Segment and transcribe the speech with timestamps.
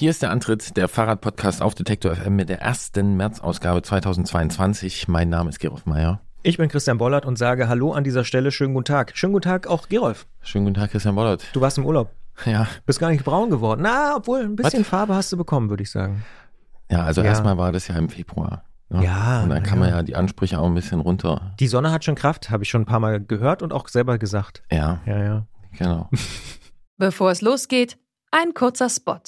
[0.00, 5.08] Hier ist der Antritt der Fahrradpodcast auf Detektor FM mit der ersten März-Ausgabe 2022.
[5.08, 6.22] Mein Name ist Gerolf Meyer.
[6.42, 8.50] Ich bin Christian Bollert und sage Hallo an dieser Stelle.
[8.50, 9.12] Schönen guten Tag.
[9.14, 10.26] Schönen guten Tag auch Gerolf.
[10.40, 11.44] Schönen guten Tag, Christian Bollert.
[11.52, 12.14] Du warst im Urlaub.
[12.46, 12.66] Ja.
[12.86, 13.82] Bist gar nicht braun geworden.
[13.82, 14.88] Na, obwohl ein bisschen Was?
[14.88, 16.24] Farbe hast du bekommen, würde ich sagen.
[16.90, 17.26] Ja, also ja.
[17.26, 18.64] erstmal war das ja im Februar.
[18.88, 19.02] Ja.
[19.02, 19.84] ja und dann kann ja.
[19.84, 21.52] man ja die Ansprüche auch ein bisschen runter.
[21.60, 24.16] Die Sonne hat schon Kraft, habe ich schon ein paar Mal gehört und auch selber
[24.16, 24.62] gesagt.
[24.72, 25.00] Ja.
[25.04, 25.46] Ja, ja.
[25.76, 26.08] Genau.
[26.96, 27.98] Bevor es losgeht,
[28.30, 29.20] ein kurzer Spot.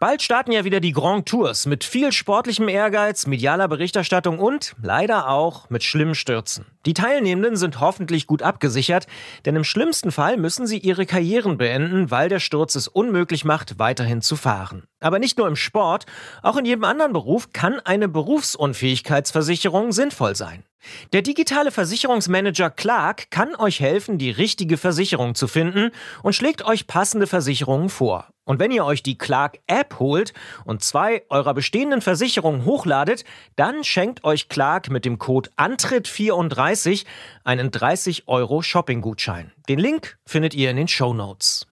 [0.00, 5.28] Bald starten ja wieder die Grand Tours mit viel sportlichem Ehrgeiz, medialer Berichterstattung und leider
[5.28, 6.66] auch mit schlimmen Stürzen.
[6.84, 9.06] Die Teilnehmenden sind hoffentlich gut abgesichert,
[9.44, 13.78] denn im schlimmsten Fall müssen sie ihre Karrieren beenden, weil der Sturz es unmöglich macht,
[13.78, 14.84] weiterhin zu fahren.
[15.00, 16.06] Aber nicht nur im Sport,
[16.42, 20.64] auch in jedem anderen Beruf kann eine Berufsunfähigkeitsversicherung sinnvoll sein.
[21.12, 25.92] Der digitale Versicherungsmanager Clark kann euch helfen, die richtige Versicherung zu finden
[26.22, 28.28] und schlägt euch passende Versicherungen vor.
[28.44, 30.34] Und wenn ihr euch die Clark App holt
[30.64, 33.24] und zwei eurer bestehenden Versicherungen hochladet,
[33.56, 37.06] dann schenkt euch Clark mit dem Code Antritt34
[37.44, 39.52] einen 30 Euro Shopping-Gutschein.
[39.68, 41.66] Den Link findet ihr in den Show Notes.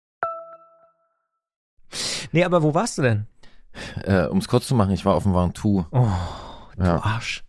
[2.32, 3.26] Nee, aber wo warst du denn?
[4.04, 5.84] Äh, um es kurz zu machen, ich war auf dem Ventoux.
[5.90, 6.08] Oh,
[6.76, 7.02] du ja.
[7.02, 7.44] Arsch.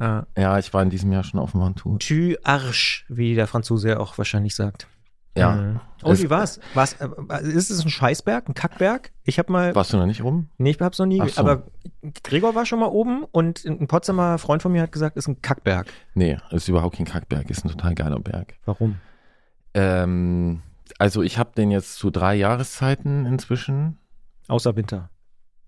[0.00, 0.26] Ja.
[0.36, 1.98] ja, ich war in diesem Jahr schon auf dem Ventoux.
[1.98, 4.88] Tu Arsch, wie der Franzose auch wahrscheinlich sagt.
[5.36, 5.52] Ja.
[5.52, 5.80] Mhm.
[6.02, 6.60] Und wie war's?
[6.74, 9.12] war's äh, ist es ein Scheißberg, ein Kackberg?
[9.24, 9.74] Ich habe mal.
[9.74, 10.50] Warst du noch nicht oben?
[10.58, 11.26] Nee, ich hab's noch nie.
[11.28, 11.40] So.
[11.40, 11.64] Aber
[12.22, 15.40] Gregor war schon mal oben und ein Potsdamer Freund von mir hat gesagt, ist ein
[15.42, 15.86] Kackberg.
[16.14, 18.54] Nee, ist überhaupt kein Kackberg, ist ein total geiler Berg.
[18.64, 18.96] Warum?
[19.72, 20.62] Ähm,
[20.98, 23.98] also ich habe den jetzt zu drei Jahreszeiten inzwischen.
[24.48, 25.10] Außer Winter.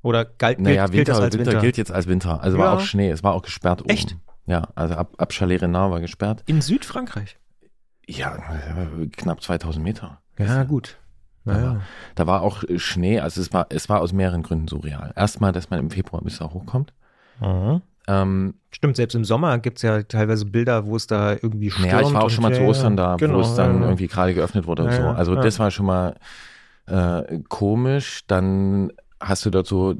[0.02, 1.60] Oder galt, naja, gilt, Winter, gilt das als Winter, Winter?
[1.62, 2.40] gilt jetzt als Winter.
[2.42, 2.64] Also ja.
[2.64, 3.90] war auch Schnee, es war auch gesperrt oben.
[3.90, 4.16] Echt?
[4.46, 6.44] Ja, also ab, ab Chalet Renard war gesperrt.
[6.46, 7.38] In Südfrankreich?
[8.08, 8.36] Ja,
[9.16, 10.20] knapp 2000 Meter.
[10.38, 10.96] Ja, gut.
[11.44, 11.80] Naja.
[12.16, 15.12] Da war auch Schnee, also es war, es war aus mehreren Gründen surreal.
[15.14, 16.92] Erstmal, dass man im Februar bis da hochkommt.
[17.40, 17.82] Mhm.
[18.08, 21.90] Ähm, Stimmt, selbst im Sommer gibt es ja teilweise Bilder, wo es da irgendwie stürmt.
[21.90, 23.86] Ja, ich war auch schon mal zu Ostern da, genau, wo es dann ja.
[23.86, 25.02] irgendwie gerade geöffnet wurde und so.
[25.02, 25.40] Also ja.
[25.40, 26.16] das war schon mal
[26.86, 28.22] äh, komisch.
[28.26, 29.94] Dann hast du dort so,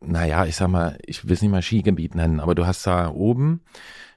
[0.00, 3.10] naja, ich sag mal, ich will es nicht mal Skigebiet nennen, aber du hast da
[3.10, 3.60] oben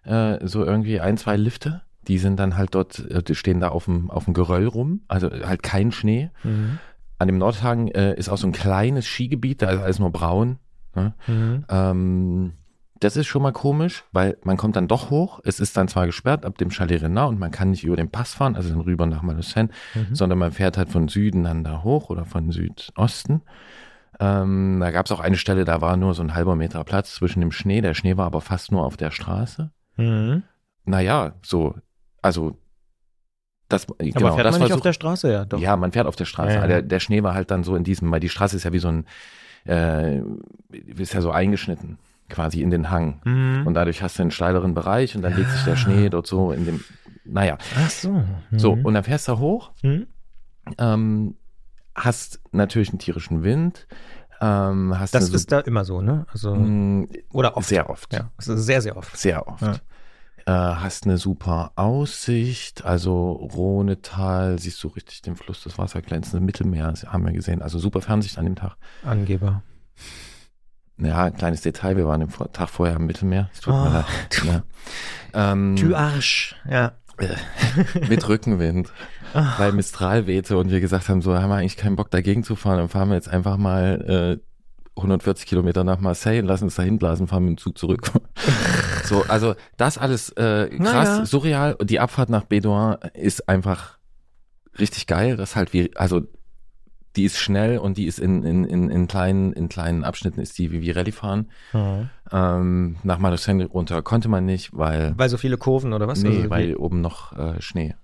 [0.03, 3.69] äh, so irgendwie ein, zwei Lifte die sind dann halt dort, äh, die stehen da
[3.69, 6.31] auf dem, auf dem Geröll rum, also halt kein Schnee.
[6.43, 6.79] Mhm.
[7.19, 10.57] An dem Nordhang äh, ist auch so ein kleines Skigebiet, da ist alles nur braun.
[10.95, 11.13] Ne?
[11.27, 11.65] Mhm.
[11.69, 12.53] Ähm,
[12.99, 15.39] das ist schon mal komisch, weil man kommt dann doch hoch.
[15.43, 18.11] Es ist dann zwar gesperrt ab dem Chalet Renard und man kann nicht über den
[18.11, 20.13] Pass fahren, also dann rüber nach Malocène, mhm.
[20.13, 23.41] sondern man fährt halt von Süden dann da hoch oder von Südosten.
[24.19, 27.15] Ähm, da gab es auch eine Stelle, da war nur so ein halber Meter Platz
[27.15, 27.81] zwischen dem Schnee.
[27.81, 29.71] Der Schnee war aber fast nur auf der Straße.
[29.97, 30.43] Mhm.
[30.85, 31.75] Naja, so
[32.21, 32.57] also
[33.71, 35.59] das, Aber genau, fährt man nicht so, auf der Straße, ja, doch.
[35.59, 36.55] Ja, man fährt auf der Straße.
[36.55, 36.67] Ja, ja.
[36.67, 38.79] Der, der, Schnee war halt dann so in diesem, weil die Straße ist ja wie
[38.79, 39.05] so ein,
[39.65, 40.19] äh,
[40.97, 43.21] ist ja so eingeschnitten quasi in den Hang.
[43.23, 43.67] Mhm.
[43.67, 45.39] Und dadurch hast du einen steileren Bereich und dann ja.
[45.39, 46.83] legt sich der Schnee dort so in dem,
[47.23, 47.57] naja.
[47.77, 48.11] Ach so.
[48.11, 48.59] Mhm.
[48.59, 50.07] So, und dann fährst du hoch, mhm.
[50.77, 51.35] ähm,
[51.95, 53.87] hast natürlich einen tierischen Wind.
[54.41, 56.25] Ähm, hast das so, ist da immer so, ne?
[56.31, 57.69] Also, mh, oder oft.
[57.69, 58.11] Sehr oft.
[58.11, 59.15] Ja, also sehr, sehr oft.
[59.15, 59.81] Sehr oft
[60.45, 66.45] äh, hast eine super Aussicht, also Rhonetal, siehst du richtig den Fluss, das Wasser glänzende
[66.45, 68.75] Mittelmeer, haben wir gesehen, also super Fernsicht an dem Tag.
[69.03, 69.63] Angeber.
[70.97, 73.83] Ja, ein kleines Detail, wir waren am Tag vorher im Mittelmeer, es tut oh.
[73.83, 74.05] mir leid.
[74.45, 74.63] Ja.
[75.33, 76.93] Ähm, du Arsch, ja.
[78.09, 78.91] mit Rückenwind,
[79.33, 79.43] oh.
[79.57, 82.55] weil Mistral wehte und wir gesagt haben, so haben wir eigentlich keinen Bock dagegen zu
[82.55, 84.50] fahren, dann fahren wir jetzt einfach mal äh,
[84.97, 88.11] 140 Kilometer nach Marseille und lassen uns dahin blasen, fahren mit dem Zug zurück.
[89.05, 91.25] so, also das alles äh, krass, naja.
[91.25, 91.73] surreal.
[91.73, 93.97] Und die Abfahrt nach Bédouin ist einfach
[94.79, 95.37] richtig geil.
[95.37, 96.21] Das halt wie, also
[97.15, 100.57] die ist schnell und die ist in, in, in, in kleinen, in kleinen Abschnitten ist
[100.57, 101.49] die wie, wie Rallye fahren.
[101.73, 102.09] Mhm.
[102.31, 105.13] Ähm, nach Malocène runter konnte man nicht, weil.
[105.17, 106.21] Weil so viele Kurven oder was?
[106.21, 107.95] Nee, also weil oben noch äh, Schnee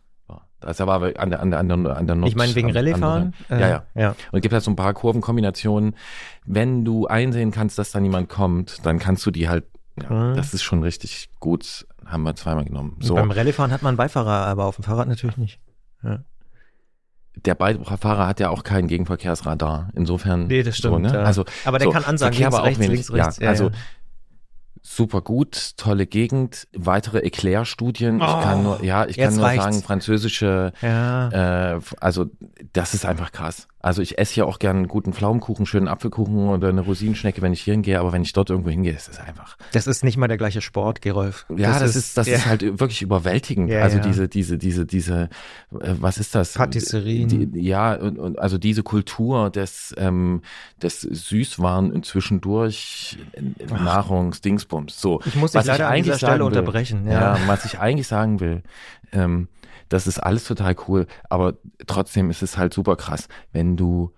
[0.59, 2.29] das war aber an der, an der, an der, an der Nord.
[2.29, 3.34] Ich meine wegen Rallye-Fahren?
[3.50, 4.09] Äh, ja, ja, ja.
[4.09, 5.95] Und es gibt halt so ein paar Kurvenkombinationen.
[6.45, 9.65] Wenn du einsehen kannst, dass da niemand kommt, dann kannst du die halt,
[10.01, 10.36] ja, mhm.
[10.36, 12.98] das ist schon richtig gut, haben wir zweimal genommen.
[13.01, 13.15] So.
[13.15, 15.59] beim Rallye-Fahren hat man einen Beifahrer, aber auf dem Fahrrad natürlich nicht.
[16.04, 16.19] Ja.
[17.45, 19.89] Der Beifahrer hat ja auch kein Gegenverkehrsradar.
[19.94, 20.48] Insofern.
[20.48, 20.94] Nee, das stimmt.
[20.94, 21.13] So, ne?
[21.13, 21.21] ja.
[21.21, 23.38] also, aber der so, kann ansagen, Verkehr links, rechts, wenig, links, rechts.
[23.38, 23.69] Ja, also
[24.88, 28.22] super gut, tolle Gegend, weitere Eclair-Studien.
[28.22, 29.63] Oh, ich kann nur, ja, ich kann nur reicht's.
[29.66, 31.75] sagen, französische, ja.
[31.75, 32.28] äh, also
[32.72, 33.68] das ist einfach krass.
[33.79, 37.53] Also ich esse ja auch gern einen guten Pflaumenkuchen, schönen Apfelkuchen oder eine Rosinenschnecke, wenn
[37.53, 39.56] ich hier hingehe, aber wenn ich dort irgendwo hingehe, ist es einfach.
[39.71, 41.45] Das ist nicht mal der gleiche Sport, Gerolf.
[41.56, 42.38] Ja, das, das ist, das ja.
[42.38, 43.69] ist halt wirklich überwältigend.
[43.69, 44.03] Ja, also ja.
[44.03, 45.29] diese, diese, diese, diese,
[45.79, 46.53] äh, was ist das?
[46.53, 47.51] Patisserien.
[47.53, 50.41] Die, ja, und, und also diese Kultur des, ähm,
[50.81, 53.19] des Süßwaren zwischendurch
[53.69, 55.00] Nahrungsdingsbums.
[55.00, 55.21] So.
[55.25, 57.06] Ich muss dich leider ich eigentlich an dieser Stelle will, unterbrechen.
[57.06, 57.38] Ja.
[57.38, 58.63] ja, was ich eigentlich sagen will,
[59.12, 59.47] ähm,
[59.89, 61.56] das ist alles total cool, aber
[61.86, 64.13] trotzdem ist es halt super krass, wenn du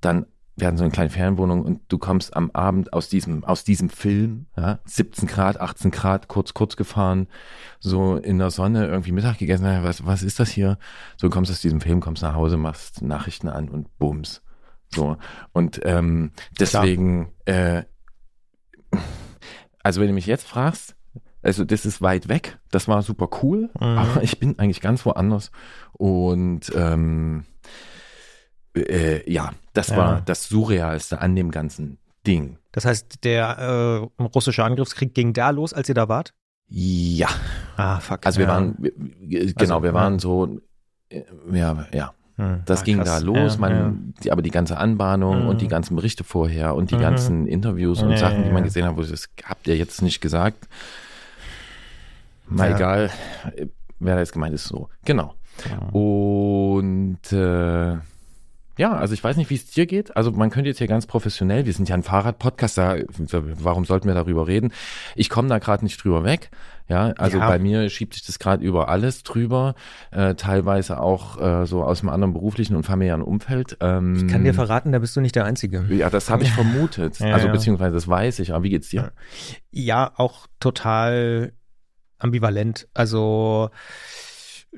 [0.00, 0.26] dann
[0.60, 4.46] werden so eine kleine Ferienwohnung und du kommst am Abend aus diesem, aus diesem Film,
[4.56, 7.28] ja, 17 Grad, 18 Grad, kurz, kurz gefahren,
[7.78, 10.78] so in der Sonne irgendwie Mittag gegessen, was, was ist das hier?
[11.16, 14.42] So du kommst aus diesem Film, kommst nach Hause, machst Nachrichten an und bums.
[14.94, 15.16] So.
[15.52, 17.84] Und ähm, deswegen, äh,
[19.82, 20.96] also wenn du mich jetzt fragst,
[21.42, 23.98] also das ist weit weg, das war super cool, mhm.
[23.98, 25.50] aber ich bin eigentlich ganz woanders.
[25.92, 27.44] Und ähm,
[28.74, 29.96] äh, ja, das ja.
[29.96, 32.58] war das Surrealste an dem ganzen Ding.
[32.72, 36.34] Das heißt, der äh, russische Angriffskrieg ging da los, als ihr da wart?
[36.68, 37.28] Ja.
[37.76, 38.24] Ah, fuck.
[38.26, 38.52] Also wir ja.
[38.52, 38.76] waren,
[39.22, 40.18] genau, also, wir waren ja.
[40.20, 40.60] so,
[41.08, 41.22] äh,
[41.52, 42.14] ja, ja.
[42.36, 42.62] Hm.
[42.64, 43.08] Das ah, ging krass.
[43.08, 45.48] da los, man, die, aber die ganze Anbahnung hm.
[45.48, 47.00] und die ganzen Berichte vorher und die mhm.
[47.00, 50.68] ganzen Interviews und Sachen, die man gesehen hat, wo das habt ihr jetzt nicht gesagt.
[52.50, 52.76] Mal ja.
[52.76, 53.10] egal,
[53.98, 54.88] wer da jetzt gemeint ist, so.
[55.04, 55.34] Genau.
[55.68, 55.88] Ja.
[55.88, 57.98] Und äh,
[58.80, 60.16] ja, also ich weiß nicht, wie es dir geht.
[60.16, 62.96] Also man könnte jetzt hier ganz professionell, wir sind ja ein Fahrradpodcast, da,
[63.58, 64.72] warum sollten wir darüber reden?
[65.16, 66.50] Ich komme da gerade nicht drüber weg.
[66.88, 67.46] Ja, also ja.
[67.46, 69.74] bei mir schiebt sich das gerade über alles drüber,
[70.10, 73.76] äh, teilweise auch äh, so aus einem anderen beruflichen und familiären Umfeld.
[73.80, 75.84] Ähm, ich kann dir verraten, da bist du nicht der Einzige.
[75.90, 77.18] Ja, das habe ich vermutet.
[77.20, 78.54] ja, also beziehungsweise das weiß ich.
[78.54, 79.12] Aber wie geht's dir?
[79.70, 81.52] Ja, auch total
[82.20, 82.88] ambivalent.
[82.94, 83.70] Also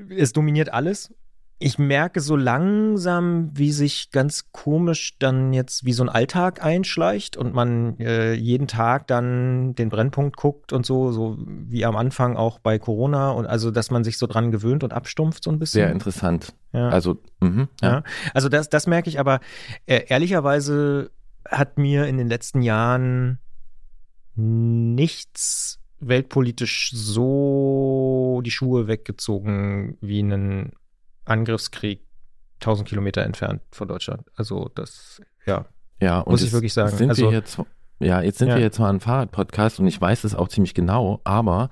[0.08, 1.14] es dominiert alles.
[1.64, 7.36] Ich merke so langsam, wie sich ganz komisch dann jetzt wie so ein Alltag einschleicht
[7.36, 12.36] und man äh, jeden Tag dann den Brennpunkt guckt und so, so wie am Anfang
[12.36, 15.60] auch bei Corona und also, dass man sich so dran gewöhnt und abstumpft so ein
[15.60, 15.82] bisschen.
[15.82, 16.52] Sehr interessant.
[16.72, 16.88] Ja.
[16.88, 17.88] Also, mh, ja.
[17.88, 18.02] ja.
[18.34, 19.38] Also das, das merke ich, aber
[19.86, 21.12] äh, ehrlicherweise
[21.48, 23.38] hat mir in den letzten Jahren
[24.34, 30.72] nichts weltpolitisch so die Schuhe weggezogen wie einen
[31.24, 32.00] Angriffskrieg
[32.60, 34.22] 1000 Kilometer entfernt von Deutschland.
[34.36, 35.66] Also das, ja,
[36.00, 36.96] ja muss ich wirklich sagen.
[36.96, 37.58] Sind also, wir jetzt,
[38.00, 38.56] ja, jetzt sind ja.
[38.56, 41.70] wir jetzt mal ein Fahrradpodcast und ich weiß es auch ziemlich genau, aber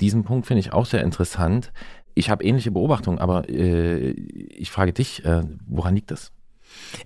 [0.00, 1.72] diesen Punkt finde ich auch sehr interessant.
[2.14, 6.32] Ich habe ähnliche Beobachtungen, aber äh, ich frage dich, äh, woran liegt das?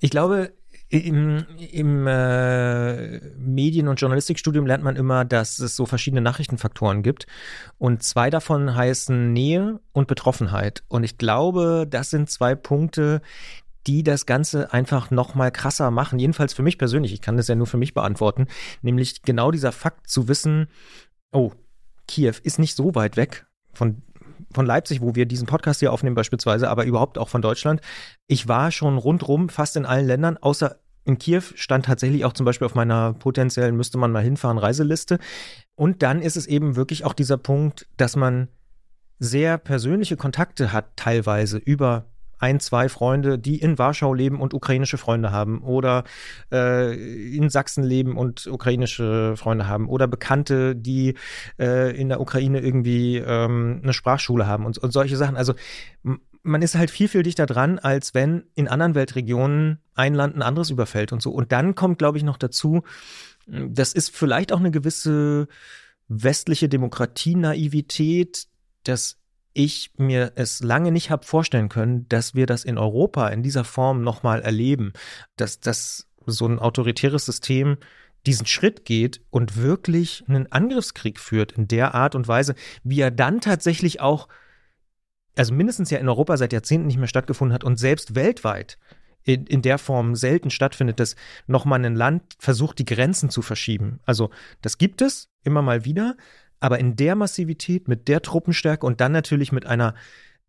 [0.01, 0.53] Ich glaube,
[0.91, 7.27] im, im äh, Medien- und Journalistikstudium lernt man immer, dass es so verschiedene Nachrichtenfaktoren gibt.
[7.79, 10.83] Und zwei davon heißen Nähe und Betroffenheit.
[10.89, 13.23] Und ich glaube, das sind zwei Punkte,
[13.87, 16.19] die das Ganze einfach noch mal krasser machen.
[16.19, 17.13] Jedenfalls für mich persönlich.
[17.13, 18.49] Ich kann das ja nur für mich beantworten.
[18.83, 20.67] Nämlich genau dieser Fakt zu wissen,
[21.31, 21.53] oh,
[22.09, 24.03] Kiew ist nicht so weit weg von
[24.53, 27.81] von Leipzig, wo wir diesen Podcast hier aufnehmen beispielsweise, aber überhaupt auch von Deutschland.
[28.27, 32.47] Ich war schon rundrum fast in allen Ländern, außer in Kiew stand tatsächlich auch zum
[32.47, 35.19] Beispiel auf meiner potenziellen müsste man mal hinfahren Reiseliste.
[35.75, 38.49] Und dann ist es eben wirklich auch dieser Punkt, dass man
[39.19, 42.07] sehr persönliche Kontakte hat, teilweise über
[42.41, 46.05] ein, zwei Freunde, die in Warschau leben und ukrainische Freunde haben oder
[46.51, 51.15] äh, in Sachsen leben und ukrainische Freunde haben oder Bekannte, die
[51.59, 55.37] äh, in der Ukraine irgendwie ähm, eine Sprachschule haben und, und solche Sachen.
[55.37, 55.55] Also
[56.43, 60.43] man ist halt viel, viel dichter dran, als wenn in anderen Weltregionen ein Land ein
[60.43, 61.31] anderes überfällt und so.
[61.31, 62.83] Und dann kommt, glaube ich, noch dazu,
[63.47, 65.49] das ist vielleicht auch eine gewisse
[66.09, 68.47] westliche Demokratie-Naivität,
[68.85, 69.20] dass
[69.53, 73.65] ich mir es lange nicht habe vorstellen können, dass wir das in Europa in dieser
[73.65, 74.93] Form nochmal erleben,
[75.37, 77.79] dass das so ein autoritäres System
[78.27, 82.55] diesen Schritt geht und wirklich einen Angriffskrieg führt in der Art und Weise,
[82.85, 84.29] wie er dann tatsächlich auch,
[85.37, 88.79] also mindestens ja in Europa seit Jahrzehnten nicht mehr stattgefunden hat und selbst weltweit
[89.23, 91.17] in, in der Form selten stattfindet, dass
[91.47, 94.01] nochmal ein Land versucht, die Grenzen zu verschieben.
[94.05, 94.31] Also
[94.61, 96.17] das gibt es immer mal wieder,
[96.61, 99.95] aber in der Massivität, mit der Truppenstärke und dann natürlich mit einer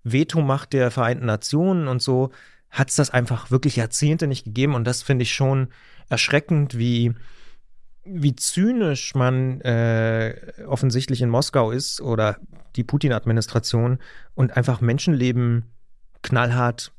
[0.04, 2.32] Vetomacht der Vereinten Nationen und so,
[2.70, 4.76] hat es das einfach wirklich Jahrzehnte nicht gegeben.
[4.76, 5.70] Und das finde ich schon
[6.10, 7.14] erschreckend, wie,
[8.04, 10.36] wie zynisch man äh,
[10.68, 12.38] offensichtlich in Moskau ist oder
[12.76, 14.00] die Putin-Administration
[14.36, 15.66] und einfach Menschenleben
[16.22, 16.94] knallhart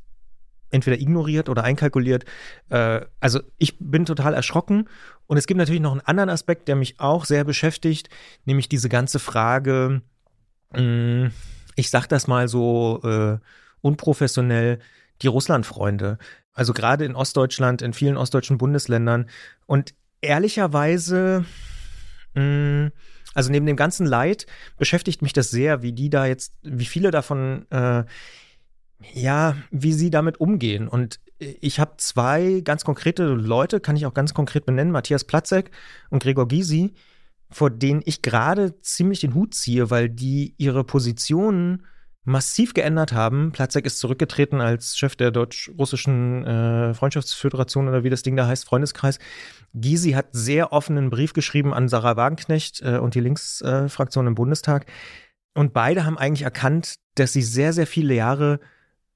[0.73, 2.25] entweder ignoriert oder einkalkuliert.
[2.69, 4.89] Äh, also ich bin total erschrocken.
[5.27, 8.09] Und es gibt natürlich noch einen anderen Aspekt, der mich auch sehr beschäftigt,
[8.45, 10.03] nämlich diese ganze Frage,
[10.73, 11.31] mh, hm,
[11.77, 13.39] ich sag das mal so äh,
[13.81, 14.79] unprofessionell,
[15.23, 16.19] die Russlandfreunde.
[16.53, 19.29] Also gerade in Ostdeutschland, in vielen ostdeutschen Bundesländern.
[19.67, 21.45] Und ehrlicherweise,
[22.35, 22.93] mh, mm,
[23.35, 27.11] also neben dem ganzen Leid beschäftigt mich das sehr, wie die da jetzt, wie viele
[27.11, 28.05] davon, äh,
[29.13, 30.89] ja, wie sie damit umgehen.
[30.89, 35.71] Und ich habe zwei ganz konkrete Leute, kann ich auch ganz konkret benennen, Matthias Platzek
[36.11, 36.95] und Gregor Gysi,
[37.51, 41.85] vor denen ich gerade ziemlich den Hut ziehe, weil die ihre Positionen
[42.25, 43.51] massiv geändert haben.
[43.51, 48.65] Platzek ist zurückgetreten als Chef der deutsch-russischen äh, Freundschaftsföderation oder wie das Ding da heißt,
[48.65, 49.19] Freundeskreis.
[49.75, 54.35] Gysi hat sehr offenen Brief geschrieben an Sarah Wagenknecht äh, und die Linksfraktion äh, im
[54.37, 54.87] Bundestag.
[55.55, 58.61] Und beide haben eigentlich erkannt, dass sie sehr, sehr viele Jahre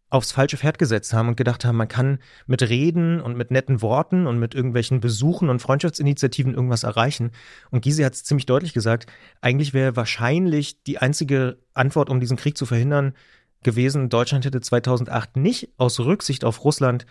[0.08, 3.82] aufs falsche Pferd gesetzt haben und gedacht haben, man kann mit Reden und mit netten
[3.82, 7.32] Worten und mit irgendwelchen Besuchen und Freundschaftsinitiativen irgendwas erreichen.
[7.70, 9.06] Und Gysi hat es ziemlich deutlich gesagt,
[9.40, 13.14] eigentlich wäre wahrscheinlich die einzige Antwort, um diesen Krieg zu verhindern,
[13.62, 17.04] gewesen, Deutschland hätte 2008 nicht aus Rücksicht auf Russland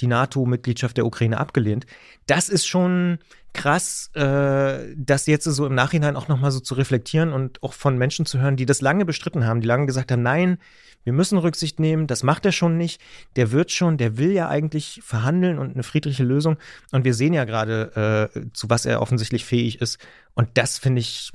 [0.00, 1.86] die NATO-Mitgliedschaft der Ukraine abgelehnt.
[2.26, 3.18] Das ist schon
[3.52, 7.98] krass, äh, das jetzt so im Nachhinein auch nochmal so zu reflektieren und auch von
[7.98, 10.58] Menschen zu hören, die das lange bestritten haben, die lange gesagt haben, nein,
[11.04, 13.00] wir müssen Rücksicht nehmen, das macht er schon nicht,
[13.36, 16.58] der wird schon, der will ja eigentlich verhandeln und eine friedliche Lösung.
[16.92, 19.98] Und wir sehen ja gerade, äh, zu was er offensichtlich fähig ist.
[20.34, 21.32] Und das finde ich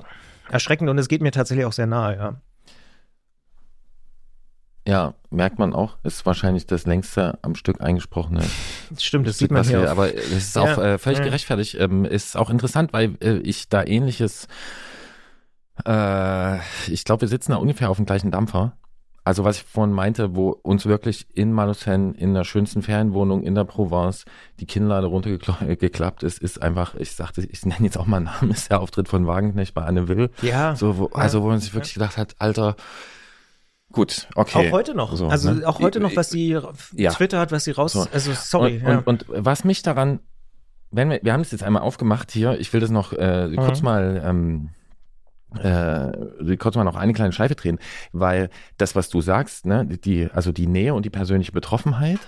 [0.50, 2.40] erschreckend und es geht mir tatsächlich auch sehr nahe, ja.
[4.86, 5.98] Ja, merkt man auch.
[6.02, 8.40] Ist wahrscheinlich das längste am Stück eingesprochene.
[8.98, 9.82] Stimmt, das Stück, sieht man hier.
[9.82, 11.26] Wir, aber es ist ja, auch äh, völlig ja.
[11.26, 11.76] gerechtfertigt.
[11.78, 14.48] Ähm, ist auch interessant, weil äh, ich da ähnliches.
[15.86, 16.56] Äh,
[16.90, 18.78] ich glaube, wir sitzen da ungefähr auf dem gleichen Dampfer.
[19.28, 23.54] Also was ich vorhin meinte, wo uns wirklich in Malusen, in der schönsten Ferienwohnung in
[23.54, 24.24] der Provence,
[24.58, 28.50] die Kinnlade runtergeklappt ist, ist einfach, ich sagte, ich nenne jetzt auch mal einen Namen,
[28.52, 30.30] ist der Auftritt von Wagenknecht bei Anne Will.
[30.40, 30.74] Ja.
[30.76, 32.74] So, wo, also wo man sich wirklich gedacht hat, Alter,
[33.92, 34.68] Gut, okay.
[34.68, 35.14] Auch heute noch.
[35.14, 35.68] So, also ne?
[35.68, 36.58] auch heute noch, was sie
[36.92, 37.10] ja.
[37.10, 37.92] Twitter hat, was sie raus.
[37.92, 38.06] So.
[38.10, 38.76] Also sorry.
[38.76, 38.98] Und, ja.
[39.04, 40.20] und, und, was mich daran,
[40.90, 43.56] wenn wir, wir haben es jetzt einmal aufgemacht hier, ich will das noch äh, mhm.
[43.56, 44.70] kurz mal ähm,
[45.62, 47.78] äh, kurz mal noch eine kleine Schleife drehen,
[48.12, 52.18] weil das, was du sagst, ne, die, also die Nähe und die persönliche Betroffenheit,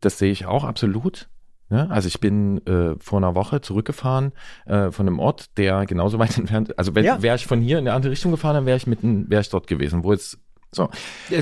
[0.00, 1.28] das sehe ich auch absolut.
[1.70, 1.90] Ne?
[1.90, 4.32] Also ich bin äh, vor einer Woche zurückgefahren
[4.66, 7.22] äh, von einem Ort, der genauso weit entfernt, also wenn, ja.
[7.22, 9.48] wäre ich von hier in eine andere Richtung gefahren, dann wäre ich mitten, wäre ich
[9.48, 10.38] dort gewesen, wo jetzt
[10.70, 10.90] so.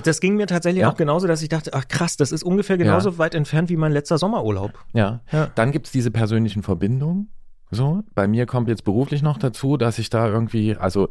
[0.04, 0.90] Das ging mir tatsächlich ja.
[0.90, 3.18] auch genauso, dass ich dachte, ach krass, das ist ungefähr genauso ja.
[3.18, 4.72] weit entfernt wie mein letzter Sommerurlaub.
[4.92, 5.20] Ja.
[5.32, 5.48] ja.
[5.56, 7.30] Dann gibt's diese persönlichen Verbindungen.
[7.70, 11.08] So, bei mir kommt jetzt beruflich noch dazu, dass ich da irgendwie, also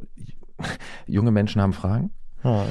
[1.06, 2.12] junge Menschen haben Fragen.
[2.44, 2.66] Ja.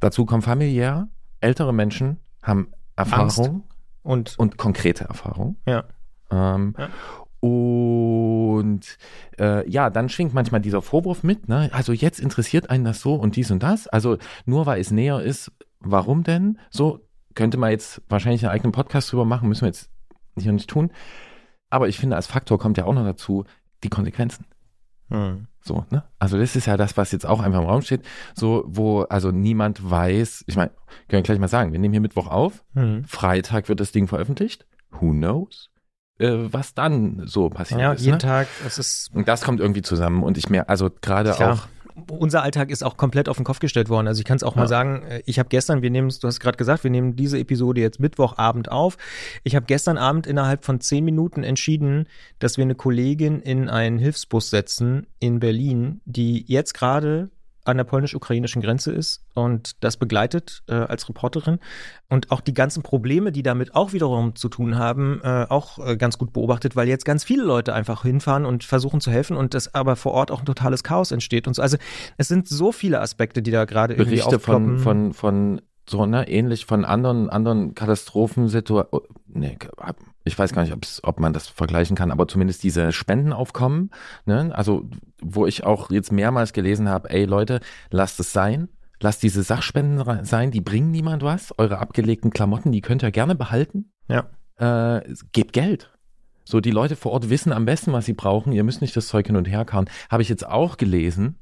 [0.00, 1.08] Dazu kommt familiär,
[1.40, 3.64] ältere Menschen haben Erfahrung
[4.02, 5.56] und, und konkrete Erfahrung.
[5.66, 5.84] Ja.
[6.30, 6.88] Ähm, ja.
[7.40, 8.98] Und
[9.38, 11.68] äh, ja, dann schwingt manchmal dieser Vorwurf mit, ne?
[11.72, 13.86] Also jetzt interessiert einen das so und dies und das.
[13.88, 16.58] Also nur weil es näher ist, warum denn?
[16.70, 17.00] So
[17.34, 19.90] könnte man jetzt wahrscheinlich einen eigenen Podcast drüber machen, müssen wir jetzt
[20.38, 20.90] hier nicht tun.
[21.76, 23.44] Aber ich finde, als Faktor kommt ja auch noch dazu
[23.84, 24.46] die Konsequenzen.
[25.10, 25.46] Hm.
[25.60, 26.04] So, ne?
[26.18, 28.02] Also das ist ja das, was jetzt auch einfach im Raum steht,
[28.34, 32.00] so, wo also niemand weiß, ich meine, können wir gleich mal sagen, wir nehmen hier
[32.00, 33.04] Mittwoch auf, hm.
[33.04, 35.70] Freitag wird das Ding veröffentlicht, who knows?
[36.18, 38.00] Äh, was dann so passiert ja, ist.
[38.00, 38.18] jeden ne?
[38.18, 39.14] Tag, es ist.
[39.14, 41.68] Und das kommt irgendwie zusammen und ich mehr, also gerade auch
[42.10, 44.06] unser Alltag ist auch komplett auf den Kopf gestellt worden.
[44.06, 44.62] Also ich kann es auch ja.
[44.62, 47.38] mal sagen, äh, ich habe gestern, wir nehmen du hast gerade gesagt, wir nehmen diese
[47.38, 48.96] Episode jetzt Mittwochabend auf.
[49.44, 53.98] Ich habe gestern Abend innerhalb von zehn Minuten entschieden, dass wir eine Kollegin in einen
[53.98, 57.30] Hilfsbus setzen in Berlin, die jetzt gerade
[57.66, 61.58] an der polnisch-ukrainischen Grenze ist und das begleitet äh, als Reporterin
[62.08, 65.96] und auch die ganzen Probleme, die damit auch wiederum zu tun haben, äh, auch äh,
[65.96, 69.54] ganz gut beobachtet, weil jetzt ganz viele Leute einfach hinfahren und versuchen zu helfen und
[69.54, 71.62] das aber vor Ort auch ein totales Chaos entsteht und so.
[71.62, 71.76] Also
[72.16, 76.28] es sind so viele Aspekte, die da gerade irgendwie Berichte von, von, von so, ne,
[76.28, 79.56] ähnlich von anderen, anderen Katastrophensituationen, nee,
[80.26, 83.90] ich weiß gar nicht, ob man das vergleichen kann, aber zumindest diese Spendenaufkommen,
[84.26, 84.88] ne, also
[85.22, 88.68] wo ich auch jetzt mehrmals gelesen habe, ey Leute, lasst es sein,
[89.00, 93.36] lasst diese Sachspenden sein, die bringen niemand was, eure abgelegten Klamotten, die könnt ihr gerne
[93.36, 93.92] behalten.
[94.08, 94.26] Ja.
[94.58, 95.92] Äh, gebt Geld.
[96.44, 98.52] So, die Leute vor Ort wissen am besten, was sie brauchen.
[98.52, 99.90] Ihr müsst nicht das Zeug hin und her kauen.
[100.10, 101.36] Habe ich jetzt auch gelesen.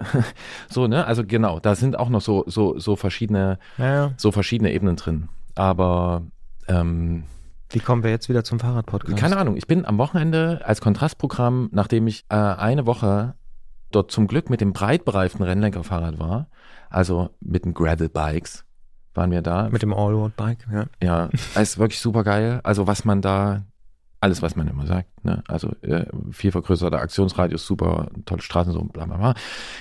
[0.68, 1.06] so, ne?
[1.06, 4.14] Also genau, da sind auch noch so, so, so verschiedene, ja, ja.
[4.16, 5.28] so verschiedene Ebenen drin.
[5.56, 6.22] Aber
[6.68, 7.24] ähm,
[7.70, 9.16] wie kommen wir jetzt wieder zum Fahrradpodcast?
[9.16, 9.56] Keine Ahnung.
[9.56, 13.34] Ich bin am Wochenende als Kontrastprogramm, nachdem ich äh, eine Woche
[13.90, 16.48] dort zum Glück mit dem breitbereiften Rennlenkerfahrrad war,
[16.90, 18.64] also mit den Gravel-Bikes,
[19.14, 19.68] waren wir da.
[19.70, 20.86] Mit dem Allroad-Bike, ja.
[21.02, 21.28] Ja,
[21.60, 22.60] ist wirklich super geil.
[22.62, 23.64] Also was man da
[24.20, 25.24] alles, was man immer sagt.
[25.24, 25.42] Ne?
[25.46, 29.34] Also äh, viel vergrößerter Aktionsradius, super, tolle Straßen, so bla bla bla.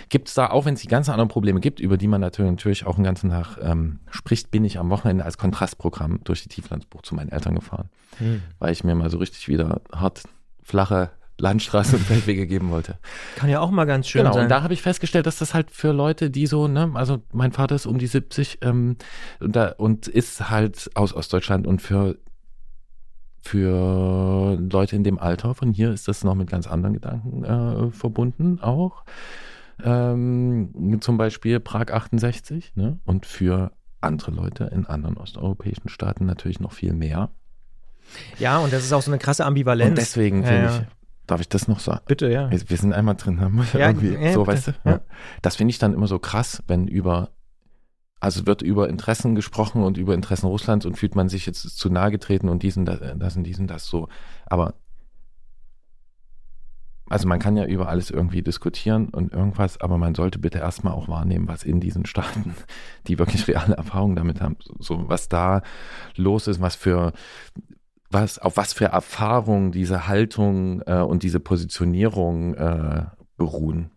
[0.10, 2.51] Gibt es da, auch wenn es die ganzen anderen Probleme gibt, über die man natürlich,
[2.51, 6.50] natürlich auch den ganzen Tag ähm, spricht, bin ich am Wochenende als Kontrastprogramm durch die
[6.50, 8.41] Tieflandsbucht zu meinen Eltern gefahren, hm.
[8.60, 10.24] weil ich mir mal so richtig wieder hart
[10.63, 12.98] flache Landstraßen und Feldwege geben wollte.
[13.36, 14.44] Kann ja auch mal ganz schön genau, sein.
[14.44, 17.51] Und da habe ich festgestellt, dass das halt für Leute, die so, ne, also mein
[17.51, 18.98] Vater ist um die 70 ähm,
[19.39, 22.17] und, da, und ist halt aus Ostdeutschland und für
[23.41, 27.91] für Leute in dem Alter von hier ist das noch mit ganz anderen Gedanken äh,
[27.91, 29.03] verbunden auch.
[29.84, 33.00] Ähm, zum Beispiel Prag 68 ne?
[33.06, 37.29] und für andere Leute in anderen osteuropäischen Staaten natürlich noch viel mehr.
[38.39, 39.89] Ja, und das ist auch so eine krasse Ambivalenz.
[39.89, 40.79] Und deswegen finde ja, ja.
[40.82, 40.88] ich,
[41.27, 42.01] Darf ich das noch sagen?
[42.08, 42.50] Bitte, ja.
[42.50, 44.58] Wir, wir sind einmal drin, haben wir ja, irgendwie ja, so, bitte.
[44.58, 44.72] weißt du?
[44.86, 45.01] Ja.
[45.41, 47.29] Das finde ich dann immer so krass, wenn über,
[48.19, 51.89] also wird über Interessen gesprochen und über Interessen Russlands und fühlt man sich jetzt zu
[51.89, 54.07] nahe getreten und diesen, das und diesen, das so.
[54.45, 54.74] Aber
[57.09, 60.93] also man kann ja über alles irgendwie diskutieren und irgendwas, aber man sollte bitte erstmal
[60.93, 62.55] auch wahrnehmen, was in diesen Staaten,
[63.07, 65.62] die wirklich reale Erfahrungen damit haben, so was da
[66.15, 67.13] los ist, was für
[68.09, 73.05] was, auf was für Erfahrungen diese Haltung äh, und diese Positionierung äh,
[73.36, 73.91] beruhen.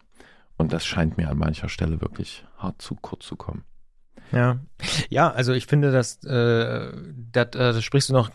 [0.56, 3.64] Und das scheint mir an mancher Stelle wirklich hart zu kurz zu kommen.
[4.32, 4.60] Ja,
[5.08, 6.92] ja, also ich finde, dass äh,
[7.32, 8.30] das, äh, sprichst du noch.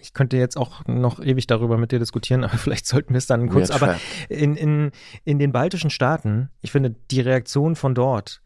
[0.00, 3.26] Ich könnte jetzt auch noch ewig darüber mit dir diskutieren, aber vielleicht sollten wir es
[3.26, 3.70] dann kurz.
[3.70, 3.96] Aber
[4.28, 4.90] in, in,
[5.24, 8.42] in den baltischen Staaten, ich finde die Reaktion von dort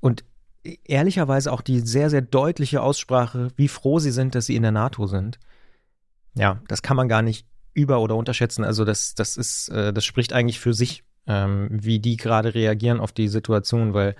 [0.00, 0.24] und
[0.84, 4.72] ehrlicherweise auch die sehr, sehr deutliche Aussprache, wie froh sie sind, dass sie in der
[4.72, 5.38] NATO sind,
[6.34, 8.64] ja, das kann man gar nicht über- oder unterschätzen.
[8.64, 13.00] Also das, das ist, äh, das spricht eigentlich für sich, ähm, wie die gerade reagieren
[13.00, 14.16] auf die Situation, weil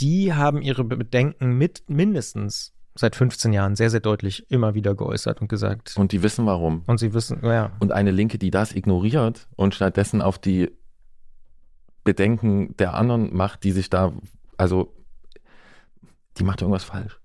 [0.00, 5.40] die haben ihre Bedenken mit mindestens seit 15 Jahren sehr, sehr deutlich immer wieder geäußert
[5.40, 5.96] und gesagt.
[5.96, 6.82] Und die wissen warum.
[6.86, 7.72] Und sie wissen, ja.
[7.78, 10.70] Und eine Linke, die das ignoriert und stattdessen auf die
[12.04, 14.12] Bedenken der anderen macht, die sich da,
[14.56, 14.94] also,
[16.38, 17.20] die macht irgendwas falsch.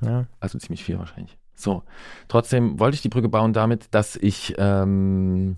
[0.00, 0.26] Ja.
[0.40, 1.36] Also ziemlich viel wahrscheinlich.
[1.54, 1.82] So,
[2.28, 5.56] trotzdem wollte ich die Brücke bauen damit, dass ich ähm,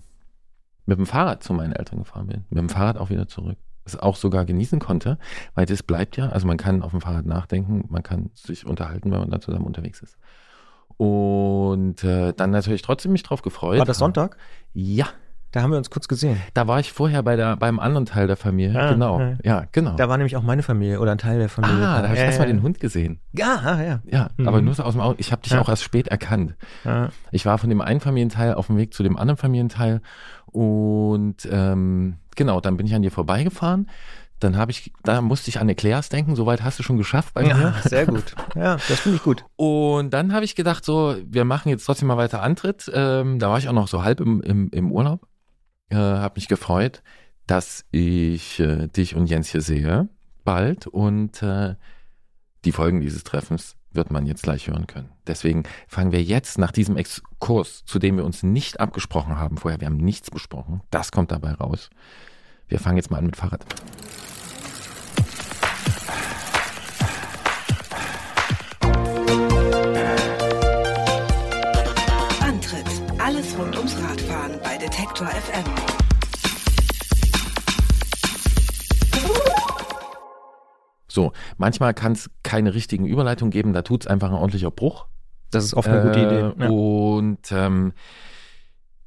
[0.85, 2.45] mit dem Fahrrad zu meinen Eltern gefahren bin.
[2.49, 3.57] Mit dem Fahrrad auch wieder zurück.
[3.93, 5.17] Es auch sogar genießen konnte,
[5.55, 9.11] weil das bleibt ja, also man kann auf dem Fahrrad nachdenken, man kann sich unterhalten,
[9.11, 10.17] wenn man dann zusammen unterwegs ist.
[10.97, 13.79] Und äh, dann natürlich trotzdem mich drauf gefreut.
[13.79, 14.37] War das Sonntag?
[14.73, 15.07] Ja.
[15.51, 16.39] Da haben wir uns kurz gesehen.
[16.53, 18.79] Da war ich vorher bei der, beim anderen Teil der Familie.
[18.79, 19.19] Ah, genau.
[19.19, 19.37] Ja.
[19.43, 19.65] ja.
[19.71, 19.95] genau.
[19.95, 21.87] Da war nämlich auch meine Familie oder ein Teil der Familie.
[21.87, 22.53] Ah, da habe ich ja, erstmal ja.
[22.53, 23.19] den Hund gesehen.
[23.33, 23.99] Ja, ah, ja.
[24.05, 24.47] Ja, mhm.
[24.47, 25.15] aber nur so aus dem Auto.
[25.17, 26.55] Ich habe dich auch erst spät erkannt.
[27.31, 30.01] Ich war von dem einen Familienteil auf dem Weg zu dem anderen Familienteil
[30.45, 33.87] und ähm, genau, dann bin ich an dir vorbeigefahren.
[34.39, 37.43] Dann habe ich, da musste ich an Eclairs denken, soweit hast du schon geschafft bei
[37.43, 37.49] mir.
[37.49, 38.33] Ja, sehr gut.
[38.55, 39.45] Ja, das finde ich gut.
[39.57, 42.89] Und dann habe ich gedacht, so, wir machen jetzt trotzdem mal weiter Antritt.
[42.91, 45.27] Ähm, da war ich auch noch so halb im, im, im Urlaub
[45.89, 47.01] äh, habe mich gefreut,
[47.47, 50.09] dass ich äh, dich und Jens hier sehe
[50.43, 51.75] bald und äh,
[52.65, 55.09] die Folgen dieses Treffens wird man jetzt gleich hören können.
[55.25, 59.79] Deswegen fangen wir jetzt nach diesem Exkurs, zu dem wir uns nicht abgesprochen haben vorher,
[59.79, 61.89] wir haben nichts besprochen, das kommt dabei raus.
[62.69, 63.65] Wir fangen jetzt mal an mit Fahrrad.
[74.79, 75.65] Detektor FM.
[81.07, 85.07] So, manchmal kann es keine richtigen Überleitungen geben, da tut es einfach ein ordentlicher Bruch.
[85.51, 86.39] Das ist oft eine gute Idee.
[86.39, 86.69] Äh, ja.
[86.69, 87.93] Und ähm,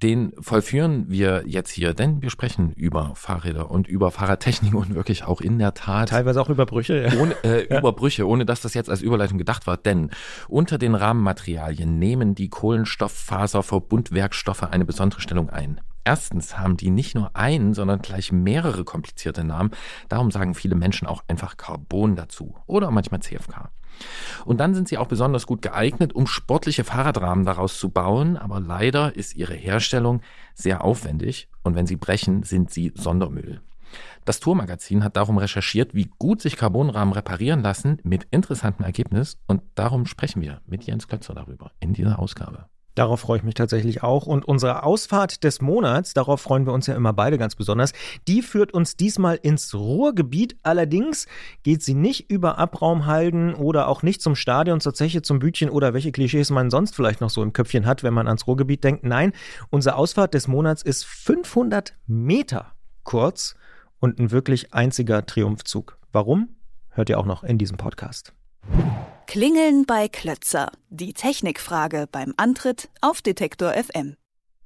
[0.02, 5.22] den vollführen wir jetzt hier, denn wir sprechen über Fahrräder und über Fahrradtechnik und wirklich
[5.24, 6.08] auch in der Tat.
[6.08, 7.02] Teilweise auch über Brüche.
[7.02, 7.12] Ja.
[7.20, 7.78] Ohne, äh, ja.
[7.78, 9.76] Über Brüche, ohne dass das jetzt als Überleitung gedacht war.
[9.76, 10.10] Denn
[10.48, 15.80] unter den Rahmenmaterialien nehmen die Kohlenstofffaserverbundwerkstoffe eine besondere Stellung ein.
[16.04, 19.70] Erstens haben die nicht nur einen, sondern gleich mehrere komplizierte Namen.
[20.08, 23.70] Darum sagen viele Menschen auch einfach Carbon dazu oder manchmal CFK.
[24.44, 28.60] Und dann sind sie auch besonders gut geeignet, um sportliche Fahrradrahmen daraus zu bauen, aber
[28.60, 30.20] leider ist ihre Herstellung
[30.54, 33.60] sehr aufwendig und wenn sie brechen, sind sie Sondermüll.
[34.24, 39.62] Das Tourmagazin hat darum recherchiert, wie gut sich Carbonrahmen reparieren lassen, mit interessantem Ergebnis und
[39.74, 42.66] darum sprechen wir mit Jens Klötzer darüber in dieser Ausgabe.
[42.94, 44.26] Darauf freue ich mich tatsächlich auch.
[44.26, 47.92] Und unsere Ausfahrt des Monats, darauf freuen wir uns ja immer beide ganz besonders,
[48.28, 50.56] die führt uns diesmal ins Ruhrgebiet.
[50.62, 51.26] Allerdings
[51.62, 55.94] geht sie nicht über Abraumhalden oder auch nicht zum Stadion, zur Zeche, zum Bütchen oder
[55.94, 59.04] welche Klischees man sonst vielleicht noch so im Köpfchen hat, wenn man ans Ruhrgebiet denkt.
[59.04, 59.32] Nein,
[59.70, 62.72] unsere Ausfahrt des Monats ist 500 Meter
[63.04, 63.56] kurz
[64.00, 65.98] und ein wirklich einziger Triumphzug.
[66.12, 66.56] Warum?
[66.90, 68.34] Hört ihr auch noch in diesem Podcast.
[69.26, 70.70] Klingeln bei Klötzer.
[70.90, 74.16] Die Technikfrage beim Antritt auf Detektor FM.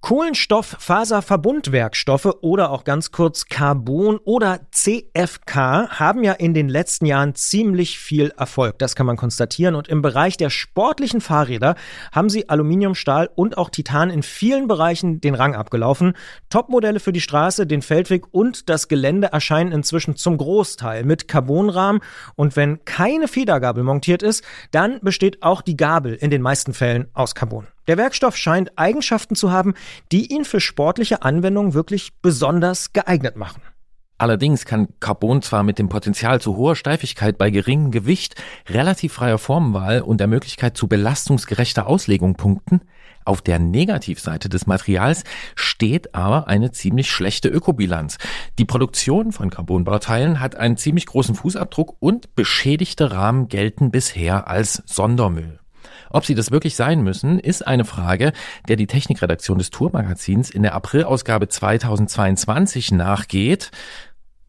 [0.06, 7.98] Kohlenstofffaserverbundwerkstoffe oder auch ganz kurz Carbon oder CFK haben ja in den letzten Jahren ziemlich
[7.98, 8.78] viel Erfolg.
[8.78, 9.74] Das kann man konstatieren.
[9.74, 11.74] Und im Bereich der sportlichen Fahrräder
[12.12, 16.12] haben sie Aluminium, Stahl und auch Titan in vielen Bereichen den Rang abgelaufen.
[16.50, 22.00] Topmodelle für die Straße, den Feldweg und das Gelände erscheinen inzwischen zum Großteil mit Carbonrahmen.
[22.36, 27.08] Und wenn keine Federgabel montiert ist, dann besteht auch die Gabel in den meisten Fällen
[27.12, 27.66] aus Carbon.
[27.86, 29.74] Der Werkstoff scheint Eigenschaften zu haben,
[30.12, 33.62] die ihn für sportliche Anwendungen wirklich besonders geeignet machen.
[34.18, 38.34] Allerdings kann Carbon zwar mit dem Potenzial zu hoher Steifigkeit bei geringem Gewicht,
[38.66, 42.80] relativ freier Formenwahl und der Möglichkeit zu belastungsgerechter Auslegung punkten,
[43.26, 45.24] auf der Negativseite des Materials
[45.56, 48.18] steht aber eine ziemlich schlechte Ökobilanz.
[48.56, 54.84] Die Produktion von Carbonbauteilen hat einen ziemlich großen Fußabdruck und beschädigte Rahmen gelten bisher als
[54.86, 55.58] Sondermüll.
[56.16, 58.32] Ob sie das wirklich sein müssen, ist eine Frage,
[58.68, 63.70] der die Technikredaktion des Tourmagazins in der Aprilausgabe 2022 nachgeht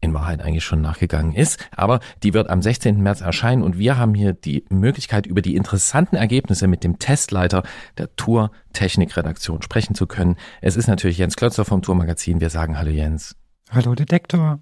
[0.00, 3.02] in Wahrheit eigentlich schon nachgegangen ist, aber die wird am 16.
[3.02, 7.62] März erscheinen und wir haben hier die Möglichkeit, über die interessanten Ergebnisse mit dem Testleiter
[7.98, 10.36] der Tour Technikredaktion sprechen zu können.
[10.62, 12.40] Es ist natürlich Jens Klötzer vom Tourmagazin.
[12.40, 13.36] Wir sagen Hallo Jens.
[13.70, 14.60] Hallo Detektor.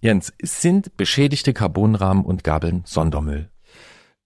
[0.00, 3.50] Jens, sind beschädigte Carbonrahmen und Gabeln Sondermüll?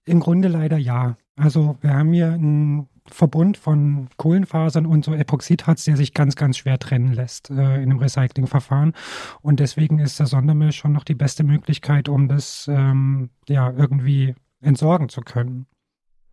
[0.07, 1.19] Im Grunde leider ja.
[1.43, 6.57] Also wir haben hier einen Verbund von Kohlenfasern und so Epoxidharz, der sich ganz, ganz
[6.57, 8.93] schwer trennen lässt äh, in einem Recyclingverfahren.
[9.41, 14.37] Und deswegen ist der Sondermüll schon noch die beste Möglichkeit, um das ähm, ja irgendwie
[14.61, 15.67] entsorgen zu können.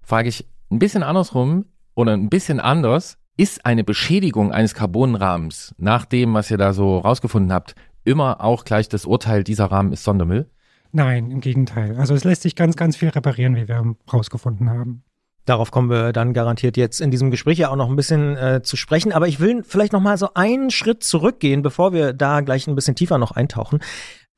[0.03, 3.17] Frage ich ein bisschen andersrum oder ein bisschen anders.
[3.35, 8.63] Ist eine Beschädigung eines Carbonrahmens nach dem, was ihr da so rausgefunden habt, immer auch
[8.63, 10.51] gleich das Urteil, dieser Rahmen ist Sondermüll?
[10.91, 11.97] Nein, im Gegenteil.
[11.97, 15.03] Also es lässt sich ganz, ganz viel reparieren, wie wir rausgefunden haben.
[15.45, 18.61] Darauf kommen wir dann garantiert jetzt in diesem Gespräch ja auch noch ein bisschen äh,
[18.61, 19.11] zu sprechen.
[19.11, 22.75] Aber ich will vielleicht noch mal so einen Schritt zurückgehen, bevor wir da gleich ein
[22.75, 23.79] bisschen tiefer noch eintauchen.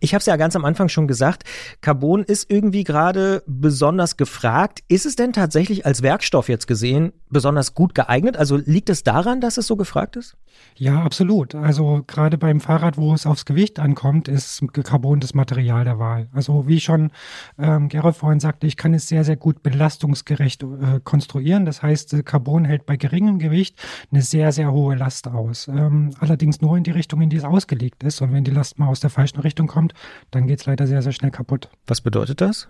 [0.03, 1.43] Ich habe es ja ganz am Anfang schon gesagt,
[1.81, 4.79] Carbon ist irgendwie gerade besonders gefragt.
[4.87, 8.35] Ist es denn tatsächlich als Werkstoff jetzt gesehen besonders gut geeignet?
[8.35, 10.35] Also liegt es daran, dass es so gefragt ist?
[10.75, 11.53] Ja, absolut.
[11.53, 16.29] Also gerade beim Fahrrad, wo es aufs Gewicht ankommt, ist Carbon das Material der Wahl.
[16.33, 17.11] Also wie schon
[17.59, 21.65] ähm, Gerald vorhin sagte, ich kann es sehr, sehr gut belastungsgerecht äh, konstruieren.
[21.65, 23.77] Das heißt, Carbon hält bei geringem Gewicht
[24.11, 25.67] eine sehr, sehr hohe Last aus.
[25.67, 28.19] Ähm, allerdings nur in die Richtung, in die es ausgelegt ist.
[28.21, 29.90] Und wenn die Last mal aus der falschen Richtung kommt,
[30.32, 31.69] dann geht es leider sehr, sehr schnell kaputt.
[31.88, 32.69] Was bedeutet das?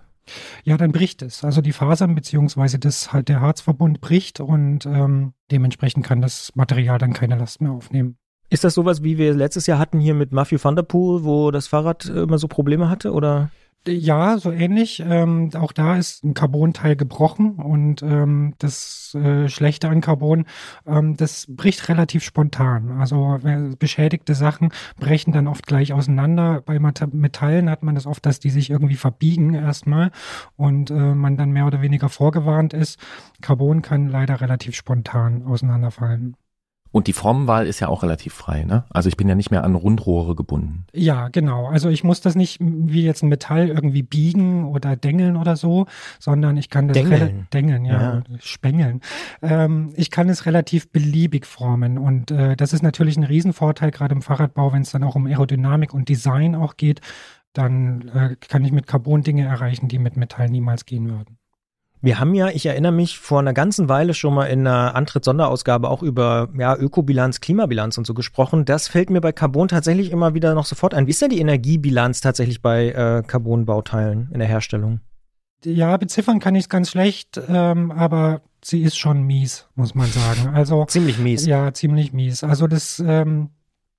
[0.64, 1.44] Ja, dann bricht es.
[1.44, 6.98] Also die Fasern beziehungsweise das halt der Harzverbund bricht und ähm, dementsprechend kann das Material
[6.98, 8.16] dann keine Last mehr aufnehmen.
[8.52, 11.50] Ist das sowas, wie wir letztes Jahr hatten hier mit Matthew van der Poel, wo
[11.50, 13.50] das Fahrrad immer so Probleme hatte, oder?
[13.88, 15.02] Ja, so ähnlich.
[15.04, 20.44] Ähm, auch da ist ein Carbonteil gebrochen und ähm, das äh, Schlechte an Carbon,
[20.86, 23.00] ähm, das bricht relativ spontan.
[23.00, 26.60] Also äh, beschädigte Sachen brechen dann oft gleich auseinander.
[26.60, 30.10] Bei Metallen hat man das oft, dass die sich irgendwie verbiegen erstmal
[30.56, 33.00] und äh, man dann mehr oder weniger vorgewarnt ist.
[33.40, 36.36] Carbon kann leider relativ spontan auseinanderfallen.
[36.92, 38.84] Und die Formwahl ist ja auch relativ frei, ne?
[38.90, 40.84] Also ich bin ja nicht mehr an Rundrohre gebunden.
[40.92, 41.66] Ja, genau.
[41.66, 45.86] Also ich muss das nicht wie jetzt ein Metall irgendwie biegen oder dengeln oder so,
[46.20, 48.22] sondern ich kann das dengeln, dengeln ja, ja.
[48.40, 49.00] spengeln.
[49.40, 54.14] Ähm, ich kann es relativ beliebig formen und äh, das ist natürlich ein Riesenvorteil gerade
[54.14, 57.00] im Fahrradbau, wenn es dann auch um Aerodynamik und Design auch geht,
[57.54, 61.38] dann äh, kann ich mit Carbon Dinge erreichen, die mit Metall niemals gehen würden.
[62.04, 65.88] Wir haben ja, ich erinnere mich, vor einer ganzen Weile schon mal in einer Antritt-Sonderausgabe
[65.88, 68.64] auch über ja, Ökobilanz, Klimabilanz und so gesprochen.
[68.64, 71.06] Das fällt mir bei Carbon tatsächlich immer wieder noch sofort ein.
[71.06, 74.98] Wie ist denn die Energiebilanz tatsächlich bei äh, Carbonbauteilen in der Herstellung?
[75.64, 80.08] Ja, beziffern kann ich es ganz schlecht, ähm, aber sie ist schon mies, muss man
[80.08, 80.48] sagen.
[80.52, 81.46] Also ziemlich mies.
[81.46, 82.42] Ja, ziemlich mies.
[82.42, 83.50] Also das ähm,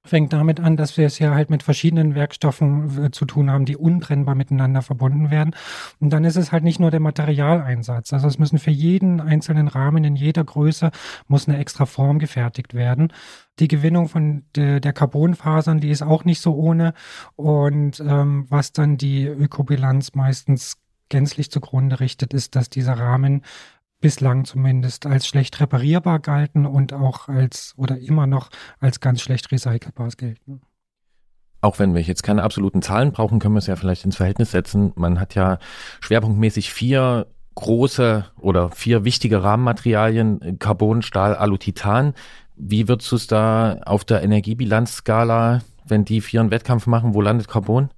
[0.05, 3.65] fängt damit an, dass wir es ja halt mit verschiedenen Werkstoffen äh, zu tun haben,
[3.65, 5.55] die untrennbar miteinander verbunden werden.
[5.99, 8.11] Und dann ist es halt nicht nur der Materialeinsatz.
[8.11, 10.91] Also es müssen für jeden einzelnen Rahmen in jeder Größe
[11.27, 13.13] muss eine extra Form gefertigt werden.
[13.59, 16.93] Die Gewinnung von de, der Carbonfasern, die ist auch nicht so ohne.
[17.35, 23.43] Und ähm, was dann die Ökobilanz meistens gänzlich zugrunde richtet, ist, dass dieser Rahmen
[24.03, 29.49] bislang zumindest als schlecht reparierbar galten und auch als oder immer noch als ganz schlecht
[29.51, 30.61] recycelbar gelten.
[31.61, 34.51] Auch wenn wir jetzt keine absoluten Zahlen brauchen, können wir es ja vielleicht ins Verhältnis
[34.51, 34.91] setzen.
[34.95, 35.57] Man hat ja
[36.01, 42.13] schwerpunktmäßig vier große oder vier wichtige Rahmenmaterialien, Carbon, Stahl, Alu, Titan.
[42.57, 47.21] Wie würdest du es da auf der Energiebilanzskala, wenn die vier einen Wettkampf machen, wo
[47.21, 47.89] landet Carbon?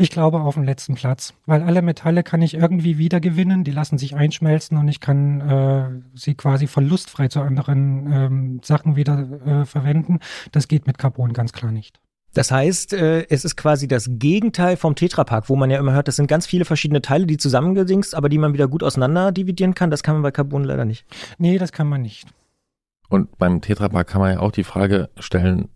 [0.00, 3.98] Ich glaube auf dem letzten Platz, weil alle Metalle kann ich irgendwie wiedergewinnen, die lassen
[3.98, 9.66] sich einschmelzen und ich kann äh, sie quasi verlustfrei zu anderen ähm, Sachen wieder äh,
[9.66, 10.20] verwenden.
[10.52, 12.00] Das geht mit Carbon ganz klar nicht.
[12.32, 16.08] Das heißt, äh, es ist quasi das Gegenteil vom Tetrapack, wo man ja immer hört,
[16.08, 19.74] das sind ganz viele verschiedene Teile, die zusammengedingst, aber die man wieder gut auseinander dividieren
[19.74, 19.90] kann.
[19.90, 21.04] Das kann man bei Carbon leider nicht.
[21.36, 22.26] Nee, das kann man nicht.
[23.10, 25.68] Und beim Tetrapack kann man ja auch die Frage stellen,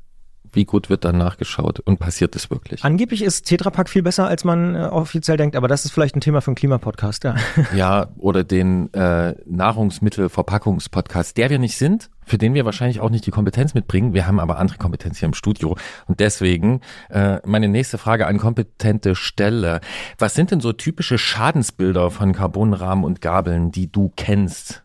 [0.55, 2.85] wie gut wird dann nachgeschaut und passiert es wirklich?
[2.85, 6.21] Angeblich ist Tetrapack viel besser, als man äh, offiziell denkt, aber das ist vielleicht ein
[6.21, 7.35] Thema für einen Klimapodcast, ja.
[7.75, 13.27] Ja, oder den äh, Nahrungsmittelverpackungspodcast, der wir nicht sind, für den wir wahrscheinlich auch nicht
[13.27, 14.15] die Kompetenz mitbringen.
[14.15, 15.77] Wir haben aber andere Kompetenz hier im Studio.
[16.07, 19.81] Und deswegen äh, meine nächste Frage an kompetente Stelle.
[20.19, 24.84] Was sind denn so typische Schadensbilder von Carbonrahmen und Gabeln, die du kennst?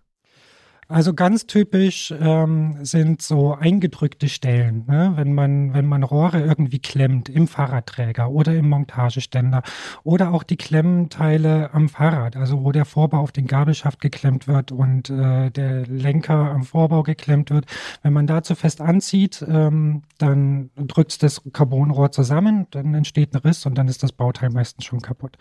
[0.92, 5.12] Also ganz typisch ähm, sind so eingedrückte Stellen, ne?
[5.18, 9.62] wenn man wenn man Rohre irgendwie klemmt im Fahrradträger oder im Montageständer
[10.04, 14.72] oder auch die Klemmteile am Fahrrad, also wo der Vorbau auf den Gabelschaft geklemmt wird
[14.72, 17.68] und äh, der Lenker am Vorbau geklemmt wird.
[18.02, 23.42] Wenn man da zu fest anzieht, ähm, dann drückt das Carbonrohr zusammen, dann entsteht ein
[23.42, 25.38] Riss und dann ist das Bauteil meistens schon kaputt.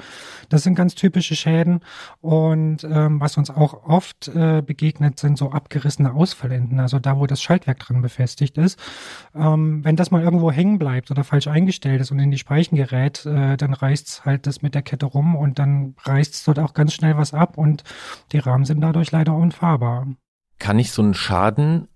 [0.51, 1.81] Das sind ganz typische Schäden
[2.21, 7.27] und ähm, was uns auch oft äh, begegnet sind so abgerissene Ausfallenden, also da, wo
[7.27, 8.79] das Schaltwerk dran befestigt ist.
[9.35, 12.77] Ähm, wenn das mal irgendwo hängen bleibt oder falsch eingestellt ist und in die Speichen
[12.77, 16.44] gerät, äh, dann reißt es halt das mit der Kette rum und dann reißt es
[16.44, 17.85] dort auch ganz schnell was ab und
[18.33, 20.07] die Rahmen sind dadurch leider unfahrbar.
[20.59, 21.88] Kann ich so einen Schaden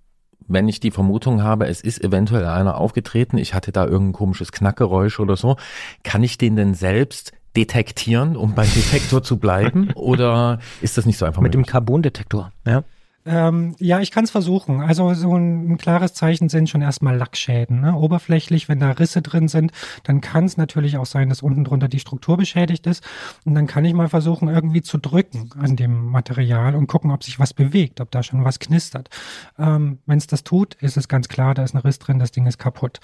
[0.49, 4.53] wenn ich die Vermutung habe, es ist eventuell einer aufgetreten, ich hatte da irgendein komisches
[4.53, 5.57] Knackgeräusch oder so,
[6.03, 9.91] kann ich den denn selbst detektieren, um beim Detektor zu bleiben?
[9.95, 11.43] Oder ist das nicht so einfach?
[11.43, 11.67] Mit möglich?
[11.67, 12.85] dem Carbondetektor, ja.
[13.25, 14.81] Ähm, ja, ich kann es versuchen.
[14.81, 17.81] Also so ein, ein, klares Zeichen sind schon erstmal Lackschäden.
[17.81, 17.95] Ne?
[17.95, 21.89] Oberflächlich, wenn da Risse drin sind, dann kann es natürlich auch sein, dass unten drunter
[21.89, 23.05] die Struktur beschädigt ist.
[23.45, 27.23] Und dann kann ich mal versuchen, irgendwie zu drücken an dem Material und gucken, ob
[27.23, 29.09] sich was bewegt, ob da schon was knistert.
[29.59, 32.33] Ähm, wenn es das tut, ist es ganz klar, da ist ein Riss drin, das
[32.33, 32.99] Ding ist kaputt.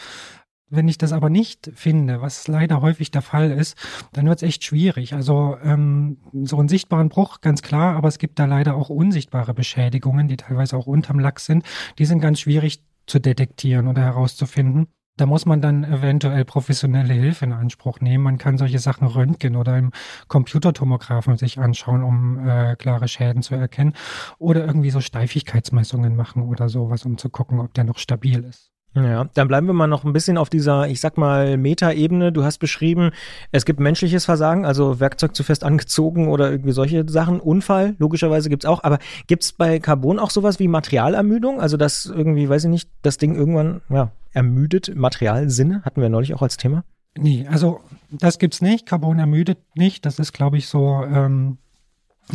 [0.70, 3.76] Wenn ich das aber nicht finde, was leider häufig der Fall ist,
[4.12, 5.14] dann wird es echt schwierig.
[5.14, 9.54] Also ähm, so einen sichtbaren Bruch, ganz klar, aber es gibt da leider auch unsichtbare
[9.54, 11.64] Beschädigungen, die teilweise auch unterm Lack sind.
[11.98, 14.88] Die sind ganz schwierig zu detektieren oder herauszufinden.
[15.18, 18.22] Da muss man dann eventuell professionelle Hilfe in Anspruch nehmen.
[18.22, 19.90] Man kann solche Sachen röntgen oder im
[20.28, 23.94] Computertomographen sich anschauen, um äh, klare Schäden zu erkennen.
[24.38, 28.70] Oder irgendwie so Steifigkeitsmessungen machen oder sowas, um zu gucken, ob der noch stabil ist.
[28.94, 32.33] Ja, dann bleiben wir mal noch ein bisschen auf dieser, ich sag mal, Meta-Ebene.
[32.33, 33.11] Du hast beschrieben,
[33.53, 37.38] es gibt menschliches Versagen, also Werkzeug zu fest angezogen oder irgendwie solche Sachen.
[37.38, 38.83] Unfall, logischerweise gibt's auch.
[38.83, 41.61] Aber gibt's bei Carbon auch sowas wie Materialermüdung?
[41.61, 46.35] Also, dass irgendwie, weiß ich nicht, das Ding irgendwann, ja, ermüdet, Materialsinne, hatten wir neulich
[46.35, 46.85] auch als Thema?
[47.16, 48.87] Nee, also das gibt's nicht.
[48.87, 50.07] Carbon ermüdet nicht.
[50.07, 51.67] Das ist, glaube ich, so ähm, äh,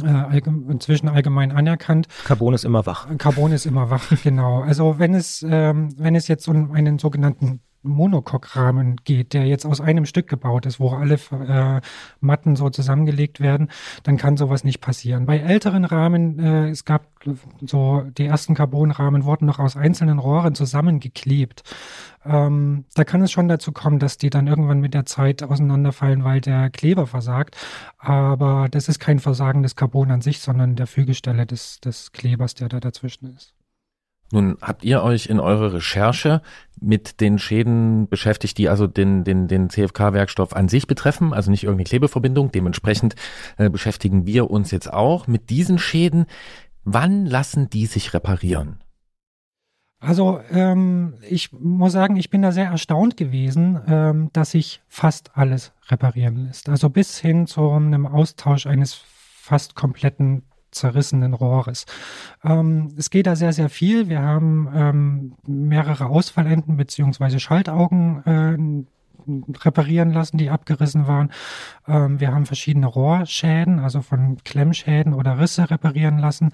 [0.02, 2.08] inzwischen allgemein anerkannt.
[2.26, 3.08] Carbon ist immer wach.
[3.18, 4.62] Carbon ist immer wach, genau.
[4.62, 9.82] Also wenn es, ähm, wenn es jetzt um einen sogenannten Monocoque-Rahmen geht, der jetzt aus
[9.82, 11.82] einem Stück gebaut ist, wo alle äh,
[12.20, 13.70] Matten so zusammengelegt werden,
[14.04, 15.26] dann kann sowas nicht passieren.
[15.26, 17.08] Bei älteren Rahmen, äh, es gab
[17.62, 21.64] so, die ersten Carbonrahmen wurden noch aus einzelnen Rohren zusammengeklebt.
[22.26, 26.24] Ähm, da kann es schon dazu kommen, dass die dann irgendwann mit der Zeit auseinanderfallen,
[26.24, 27.58] weil der Kleber versagt.
[27.98, 32.56] Aber das ist kein Versagen des Carbon an sich, sondern der Fügestelle des, des Klebers,
[32.56, 33.54] der da dazwischen ist.
[34.34, 36.42] Nun habt ihr euch in eurer Recherche
[36.82, 41.66] mit den Schäden beschäftigt, die also den, den, den CFK-Werkstoff an sich betreffen, also nicht
[41.66, 42.52] irgendeine Klebeverbindung.
[42.52, 43.14] Dementsprechend
[43.58, 46.26] äh, beschäftigen wir uns jetzt auch mit diesen Schäden.
[46.84, 48.80] Wann lassen die sich reparieren?
[50.00, 55.38] Also ähm, ich muss sagen, ich bin da sehr erstaunt gewesen, ähm, dass sich fast
[55.38, 56.70] alles reparieren lässt.
[56.70, 60.42] Also bis hin zu einem Austausch eines fast kompletten
[60.74, 61.86] zerrissenen Rohres.
[62.44, 64.10] Ähm, es geht da sehr, sehr viel.
[64.10, 68.84] Wir haben ähm, mehrere Ausfallenden beziehungsweise Schaltaugen äh,
[69.64, 71.32] reparieren lassen, die abgerissen waren.
[71.88, 76.52] Ähm, wir haben verschiedene Rohrschäden, also von Klemmschäden oder Risse reparieren lassen.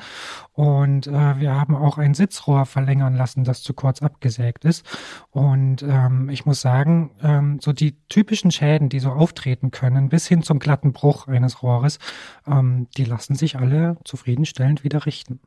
[0.53, 4.85] Und äh, wir haben auch ein Sitzrohr verlängern lassen, das zu kurz abgesägt ist.
[5.31, 10.27] Und ähm, ich muss sagen, ähm, so die typischen Schäden, die so auftreten können, bis
[10.27, 11.99] hin zum glatten Bruch eines Rohres,
[12.47, 15.39] ähm, die lassen sich alle zufriedenstellend wieder richten.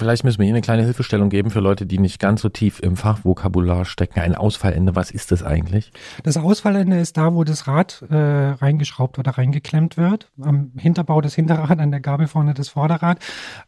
[0.00, 2.80] Vielleicht müssen wir hier eine kleine Hilfestellung geben für Leute, die nicht ganz so tief
[2.80, 4.18] im Fachvokabular stecken.
[4.18, 5.92] Ein Ausfallende, was ist das eigentlich?
[6.24, 10.30] Das Ausfallende ist da, wo das Rad äh, reingeschraubt oder reingeklemmt wird.
[10.40, 13.18] Am Hinterbau das Hinterrad, an der Gabel vorne das Vorderrad.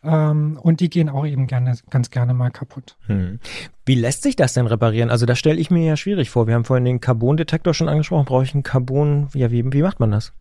[0.03, 2.97] Ähm, und die gehen auch eben gerne, ganz gerne mal kaputt.
[3.07, 3.39] Hm.
[3.85, 5.11] Wie lässt sich das denn reparieren?
[5.11, 6.47] Also das stelle ich mir ja schwierig vor.
[6.47, 8.25] Wir haben vorhin den Carbon-Detektor schon angesprochen.
[8.25, 9.29] Brauche ich einen Carbon?
[9.35, 10.33] Ja, wie, wie macht man das?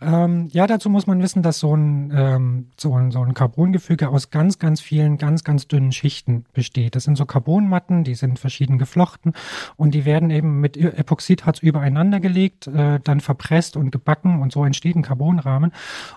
[0.00, 4.08] Ähm, ja, dazu muss man wissen, dass so ein, ähm, so ein, so ein Carbongefüge
[4.08, 6.94] aus ganz, ganz vielen, ganz, ganz dünnen Schichten besteht.
[6.96, 9.32] Das sind so Carbonmatten, die sind verschieden geflochten
[9.76, 14.64] und die werden eben mit Epoxidharz übereinander gelegt, äh, dann verpresst und gebacken und so
[14.64, 15.72] entsteht ein Carbonrahmen.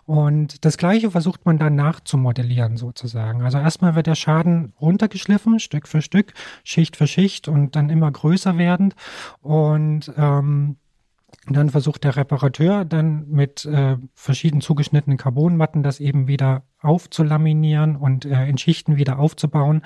[0.06, 3.44] Und das Gleiche versucht man dann nachzumodellieren sozusagen.
[3.44, 8.12] Also erstmal wird der Schaden runtergeschliffen, Stück für Stück, Schicht für Schicht und dann immer
[8.12, 8.96] größer werdend.
[9.42, 10.78] Und ähm,
[11.48, 17.96] und dann versucht der Reparateur dann mit äh, verschieden zugeschnittenen Carbonmatten das eben wieder aufzulaminieren
[17.96, 19.82] und äh, in Schichten wieder aufzubauen.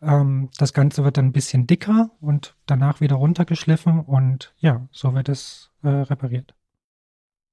[0.00, 5.14] Ähm, das Ganze wird dann ein bisschen dicker und danach wieder runtergeschliffen und ja, so
[5.14, 6.54] wird es äh, repariert.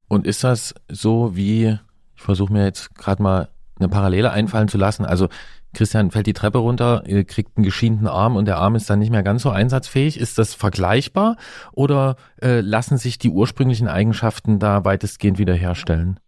[0.08, 1.78] Und ist das so wie,
[2.16, 3.50] ich versuche mir jetzt gerade mal
[3.80, 5.28] eine Parallele einfallen zu lassen, also
[5.74, 9.12] Christian fällt die Treppe runter, kriegt einen geschienten Arm und der Arm ist dann nicht
[9.12, 10.20] mehr ganz so einsatzfähig.
[10.20, 11.38] Ist das vergleichbar
[11.72, 16.20] oder äh, lassen sich die ursprünglichen Eigenschaften da weitestgehend wiederherstellen?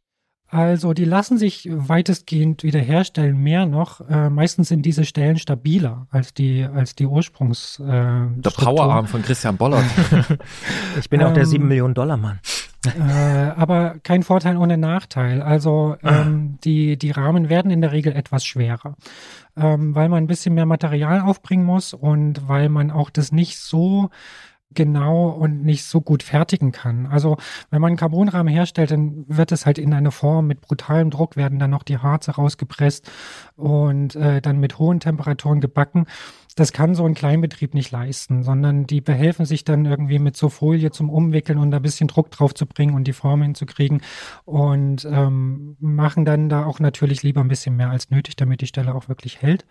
[0.52, 4.02] Also die lassen sich weitestgehend wiederherstellen, mehr noch.
[4.10, 7.80] Äh, meistens sind diese Stellen stabiler als die, als die Ursprungs.
[7.80, 9.86] Äh, der Powerarm von Christian Bollert.
[11.00, 12.42] ich bin auch der 7 ähm, Millionen Dollar Mann.
[12.86, 15.41] Äh, aber kein Vorteil ohne Nachteil.
[15.41, 18.96] Also ähm, die, die Rahmen werden in der Regel etwas schwerer,
[19.56, 23.60] ähm, weil man ein bisschen mehr Material aufbringen muss und weil man auch das nicht
[23.60, 24.10] so
[24.74, 27.06] genau und nicht so gut fertigen kann.
[27.08, 27.38] Also
[27.70, 31.36] wenn man einen Carbonrahmen herstellt, dann wird es halt in einer Form mit brutalem Druck
[31.36, 33.10] werden dann noch die Harze rausgepresst
[33.56, 36.06] und äh, dann mit hohen Temperaturen gebacken.
[36.56, 40.50] Das kann so ein Kleinbetrieb nicht leisten, sondern die behelfen sich dann irgendwie mit so
[40.50, 44.02] Folie zum Umwickeln und ein bisschen Druck drauf zu bringen und die Form hinzukriegen
[44.44, 48.68] und ähm, machen dann da auch natürlich lieber ein bisschen mehr als nötig, damit die
[48.68, 49.66] Stelle auch wirklich hält.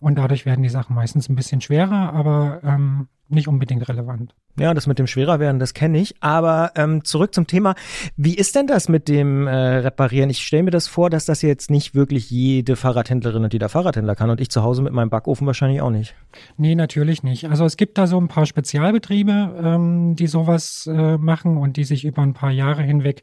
[0.00, 4.34] Und dadurch werden die Sachen meistens ein bisschen schwerer, aber ähm, nicht unbedingt relevant.
[4.58, 6.14] Ja, das mit dem Schwererwerden, das kenne ich.
[6.20, 7.74] Aber ähm, zurück zum Thema.
[8.16, 10.28] Wie ist denn das mit dem äh, Reparieren?
[10.28, 14.16] Ich stelle mir das vor, dass das jetzt nicht wirklich jede Fahrradhändlerin und jeder Fahrradhändler
[14.16, 16.14] kann und ich zu Hause mit meinem Backofen wahrscheinlich auch nicht.
[16.56, 17.48] Nee, natürlich nicht.
[17.48, 21.84] Also es gibt da so ein paar Spezialbetriebe, ähm, die sowas äh, machen und die
[21.84, 23.22] sich über ein paar Jahre hinweg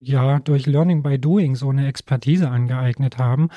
[0.00, 3.48] ja durch Learning by Doing so eine Expertise angeeignet haben.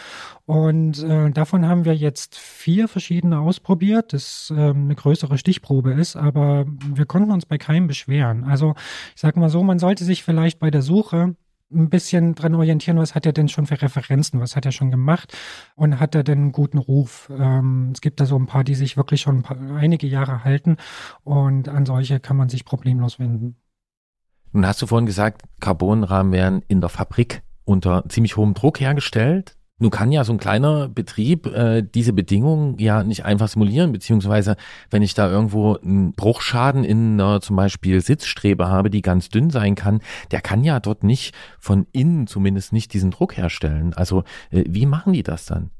[0.46, 6.16] Und äh, davon haben wir jetzt vier verschiedene ausprobiert, das äh, eine größere Stichprobe ist,
[6.16, 8.44] aber wir konnten uns bei keinem beschweren.
[8.46, 8.76] Also
[9.16, 11.36] ich sage mal so, man sollte sich vielleicht bei der Suche
[11.72, 14.92] ein bisschen dran orientieren, was hat er denn schon für Referenzen, was hat er schon
[14.92, 15.38] gemacht
[15.76, 17.32] und hat er denn einen guten Ruf.
[17.38, 20.78] Ähm, es gibt da so ein paar, die sich wirklich schon paar, einige Jahre halten
[21.24, 23.56] und an solche kann man sich problemlos wenden.
[24.52, 29.56] Nun hast du vorhin gesagt, Carbonrahmen werden in der Fabrik unter ziemlich hohem Druck hergestellt.
[29.82, 34.58] Nun kann ja so ein kleiner Betrieb äh, diese Bedingungen ja nicht einfach simulieren, beziehungsweise
[34.90, 39.50] wenn ich da irgendwo einen Bruchschaden in einer zum Beispiel Sitzstrebe habe, die ganz dünn
[39.50, 43.94] sein kann, der kann ja dort nicht von innen zumindest nicht diesen Druck herstellen.
[43.94, 45.72] Also äh, wie machen die das dann?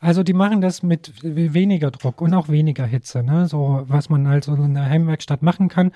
[0.00, 3.48] Also die machen das mit weniger Druck und auch weniger Hitze, ne?
[3.48, 5.92] So was man halt so in der Heimwerkstatt machen kann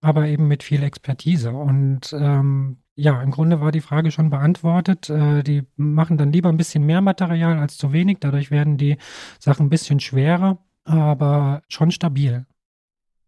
[0.00, 1.52] aber eben mit viel Expertise.
[1.52, 5.10] Und ähm, ja, im Grunde war die Frage schon beantwortet.
[5.10, 8.18] Äh, die machen dann lieber ein bisschen mehr Material als zu wenig.
[8.20, 8.98] Dadurch werden die
[9.38, 12.46] Sachen ein bisschen schwerer, aber schon stabil.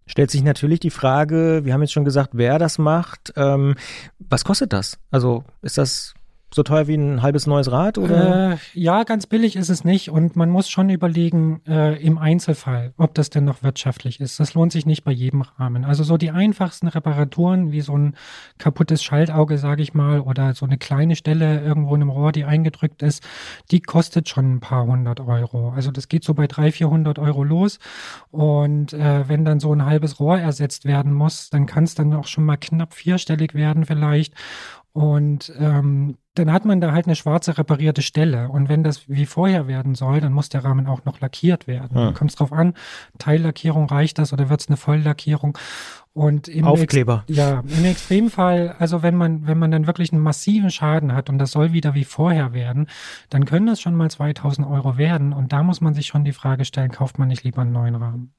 [0.07, 3.33] Stellt sich natürlich die Frage, wir haben jetzt schon gesagt, wer das macht.
[3.37, 3.77] Ähm,
[4.19, 4.99] was kostet das?
[5.11, 6.15] Also ist das
[6.55, 8.53] so teuer wie ein halbes neues Rad oder?
[8.53, 12.93] Äh, ja, ganz billig ist es nicht und man muss schon überlegen äh, im Einzelfall,
[12.97, 14.39] ob das denn noch wirtschaftlich ist.
[14.39, 15.85] Das lohnt sich nicht bei jedem Rahmen.
[15.85, 18.17] Also so die einfachsten Reparaturen wie so ein
[18.59, 22.45] kaputtes Schaltauge, sage ich mal, oder so eine kleine Stelle irgendwo in einem Rohr, die
[22.45, 23.23] eingedrückt ist,
[23.71, 25.71] die kostet schon ein paar hundert Euro.
[25.71, 27.79] Also das geht so bei drei, vierhundert Euro los
[28.31, 32.13] und äh, wenn dann so ein halbes Rohr ersetzt werden muss, dann kann es dann
[32.13, 34.35] auch schon mal knapp vierstellig werden vielleicht
[34.93, 38.49] und ähm, dann hat man da halt eine schwarze reparierte Stelle.
[38.49, 41.97] Und wenn das wie vorher werden soll, dann muss der Rahmen auch noch lackiert werden.
[41.97, 42.05] Ja.
[42.07, 42.75] Dann kommt es drauf an,
[43.19, 45.57] Teillackierung reicht das oder wird es eine Volllackierung?
[46.15, 47.25] Und im Aufkleber.
[47.27, 51.31] Ex ja, im Extremfall, also wenn man, wenn man dann wirklich einen massiven Schaden hat
[51.31, 52.87] und das soll wieder wie vorher werden,
[53.31, 55.33] dann können das schon mal 2000 Euro werden.
[55.33, 57.95] Und da muss man sich schon die Frage stellen, kauft man nicht lieber einen neuen
[57.95, 58.35] Rahmen?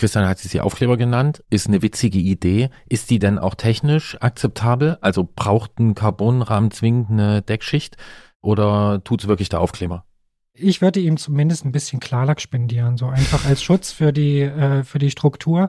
[0.00, 2.70] Christian hat sie Aufkleber genannt, ist eine witzige Idee.
[2.88, 4.96] Ist die denn auch technisch akzeptabel?
[5.02, 7.98] Also braucht ein Carbonrahmen zwingend eine Deckschicht
[8.40, 10.06] oder tut es wirklich der Aufkleber?
[10.54, 14.84] Ich würde ihm zumindest ein bisschen Klarlack spendieren, so einfach als Schutz für die, äh,
[14.84, 15.68] für die Struktur.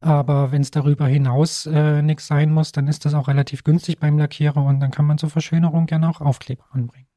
[0.00, 3.98] Aber wenn es darüber hinaus äh, nichts sein muss, dann ist das auch relativ günstig
[3.98, 7.08] beim Lackierer und dann kann man zur Verschönerung gerne auch Aufkleber anbringen.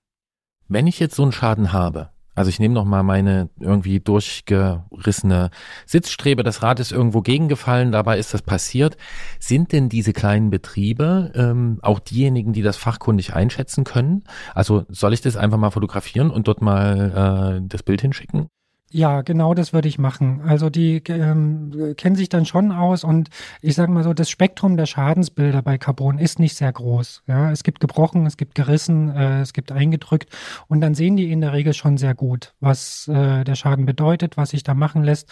[0.67, 5.49] Wenn ich jetzt so einen Schaden habe, also ich nehme noch mal meine irgendwie durchgerissene
[5.87, 8.95] Sitzstrebe, das Rad ist irgendwo gegengefallen, dabei ist das passiert.
[9.39, 14.23] Sind denn diese kleinen Betriebe ähm, auch diejenigen, die das fachkundig einschätzen können?
[14.53, 18.49] Also soll ich das einfach mal fotografieren und dort mal äh, das Bild hinschicken?
[18.89, 20.41] Ja, genau das würde ich machen.
[20.45, 23.29] Also die ähm, kennen sich dann schon aus und
[23.61, 27.23] ich sage mal so, das Spektrum der Schadensbilder bei Carbon ist nicht sehr groß.
[27.27, 30.29] Ja, es gibt gebrochen, es gibt gerissen, äh, es gibt eingedrückt
[30.67, 34.37] und dann sehen die in der Regel schon sehr gut, was äh, der Schaden bedeutet,
[34.37, 35.29] was sich da machen lässt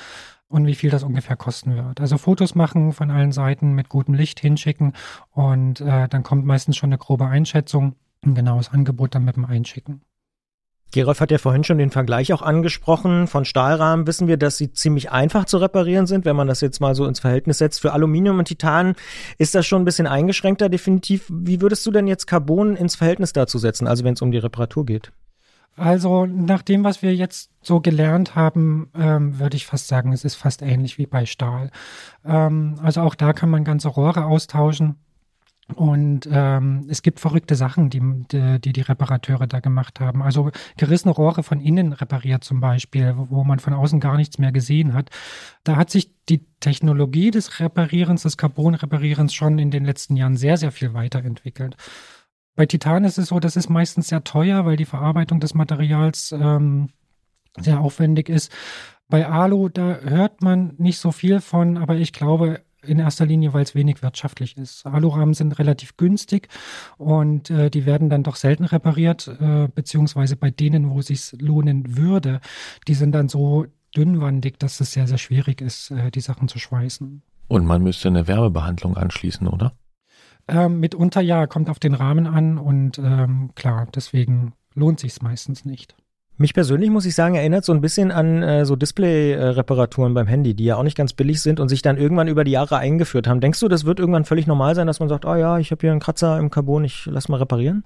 [0.49, 2.01] und wie viel das ungefähr kosten wird.
[2.01, 4.91] Also Fotos machen von allen Seiten mit gutem Licht hinschicken
[5.31, 9.45] und äh, dann kommt meistens schon eine grobe Einschätzung, ein genaues Angebot dann mit dem
[9.45, 10.01] Einschicken.
[10.95, 13.27] Gerolf hat ja vorhin schon den Vergleich auch angesprochen.
[13.27, 16.79] Von Stahlrahmen wissen wir, dass sie ziemlich einfach zu reparieren sind, wenn man das jetzt
[16.79, 17.81] mal so ins Verhältnis setzt.
[17.81, 18.95] Für Aluminium und Titan
[19.37, 21.25] ist das schon ein bisschen eingeschränkter, definitiv.
[21.29, 24.37] Wie würdest du denn jetzt Carbon ins Verhältnis dazu setzen, also wenn es um die
[24.37, 25.11] Reparatur geht?
[25.75, 30.23] Also nach dem, was wir jetzt so gelernt haben, ähm, würde ich fast sagen, es
[30.23, 31.71] ist fast ähnlich wie bei Stahl.
[32.23, 34.95] Ähm, also auch da kann man ganze Rohre austauschen.
[35.73, 37.99] Und ähm, es gibt verrückte Sachen, die,
[38.59, 40.21] die die Reparateure da gemacht haben.
[40.21, 44.51] Also gerissene Rohre von innen repariert zum Beispiel, wo man von außen gar nichts mehr
[44.51, 45.09] gesehen hat.
[45.63, 50.57] Da hat sich die Technologie des Reparierens, des Carbon-Reparierens schon in den letzten Jahren sehr,
[50.57, 51.75] sehr viel weiterentwickelt.
[52.55, 56.31] Bei Titan ist es so, das ist meistens sehr teuer, weil die Verarbeitung des Materials
[56.31, 56.89] ähm,
[57.57, 58.51] sehr aufwendig ist.
[59.09, 63.53] Bei Alu, da hört man nicht so viel von, aber ich glaube, in erster Linie,
[63.53, 64.85] weil es wenig wirtschaftlich ist.
[64.85, 66.49] Alurahmen sind relativ günstig
[66.97, 71.33] und äh, die werden dann doch selten repariert, äh, beziehungsweise bei denen, wo es sich
[71.39, 72.41] lohnen würde,
[72.87, 73.65] die sind dann so
[73.95, 77.21] dünnwandig, dass es sehr, sehr schwierig ist, äh, die Sachen zu schweißen.
[77.47, 79.73] Und man müsste eine Wärmebehandlung anschließen, oder?
[80.47, 85.21] Ähm, mitunter ja, kommt auf den Rahmen an und ähm, klar, deswegen lohnt sich es
[85.21, 85.95] meistens nicht.
[86.37, 90.53] Mich persönlich, muss ich sagen, erinnert so ein bisschen an äh, so Display-Reparaturen beim Handy,
[90.53, 93.27] die ja auch nicht ganz billig sind und sich dann irgendwann über die Jahre eingeführt
[93.27, 93.39] haben.
[93.39, 95.79] Denkst du, das wird irgendwann völlig normal sein, dass man sagt, oh ja, ich habe
[95.79, 97.85] hier einen Kratzer im Carbon, ich lass mal reparieren?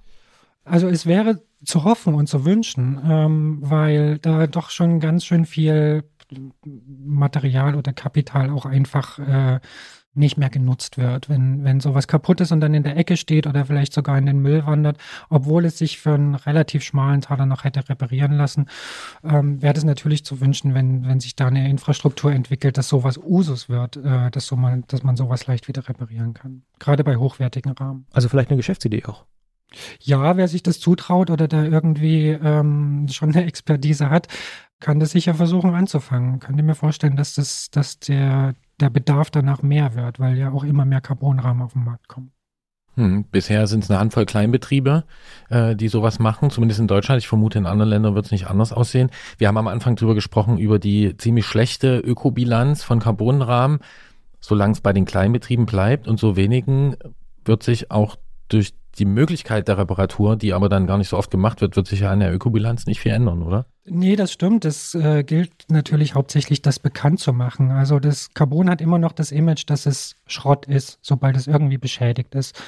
[0.65, 5.45] Also es wäre zu hoffen und zu wünschen, ähm, weil da doch schon ganz schön
[5.45, 6.03] viel
[6.63, 9.59] Material oder Kapital auch einfach äh,
[10.13, 11.29] nicht mehr genutzt wird.
[11.29, 14.25] Wenn, wenn sowas kaputt ist und dann in der Ecke steht oder vielleicht sogar in
[14.25, 14.97] den Müll wandert,
[15.29, 18.67] obwohl es sich für einen relativ schmalen Taler noch hätte reparieren lassen,
[19.23, 23.17] ähm, wäre es natürlich zu wünschen, wenn, wenn sich da eine Infrastruktur entwickelt, dass sowas
[23.17, 26.63] Usus wird, äh, dass, so man, dass man sowas leicht wieder reparieren kann.
[26.79, 28.05] Gerade bei hochwertigen Rahmen.
[28.11, 29.25] Also vielleicht eine Geschäftsidee auch.
[30.01, 34.27] Ja, wer sich das zutraut oder da irgendwie ähm, schon eine Expertise hat,
[34.79, 36.39] kann das sicher versuchen anzufangen.
[36.39, 40.51] Könnt ihr mir vorstellen, dass das, dass der, der Bedarf danach mehr wird, weil ja
[40.51, 42.31] auch immer mehr Carbonrahmen auf den Markt kommen.
[42.95, 45.05] Hm, bisher sind es eine Handvoll Kleinbetriebe,
[45.49, 47.21] äh, die sowas machen, zumindest in Deutschland.
[47.21, 49.09] Ich vermute, in anderen Ländern wird es nicht anders aussehen.
[49.37, 53.79] Wir haben am Anfang drüber gesprochen, über die ziemlich schlechte Ökobilanz von Carbonrahmen.
[54.41, 56.95] Solange es bei den Kleinbetrieben bleibt und so wenigen,
[57.45, 58.17] wird sich auch
[58.49, 61.87] durch die Möglichkeit der Reparatur, die aber dann gar nicht so oft gemacht wird, wird
[61.87, 63.65] sich ja an der Ökobilanz nicht viel ändern, oder?
[63.91, 64.65] Nee, das stimmt.
[64.65, 67.71] Es äh, gilt natürlich hauptsächlich, das bekannt zu machen.
[67.71, 71.77] Also das Carbon hat immer noch das Image, dass es Schrott ist, sobald es irgendwie
[71.77, 72.61] beschädigt ist.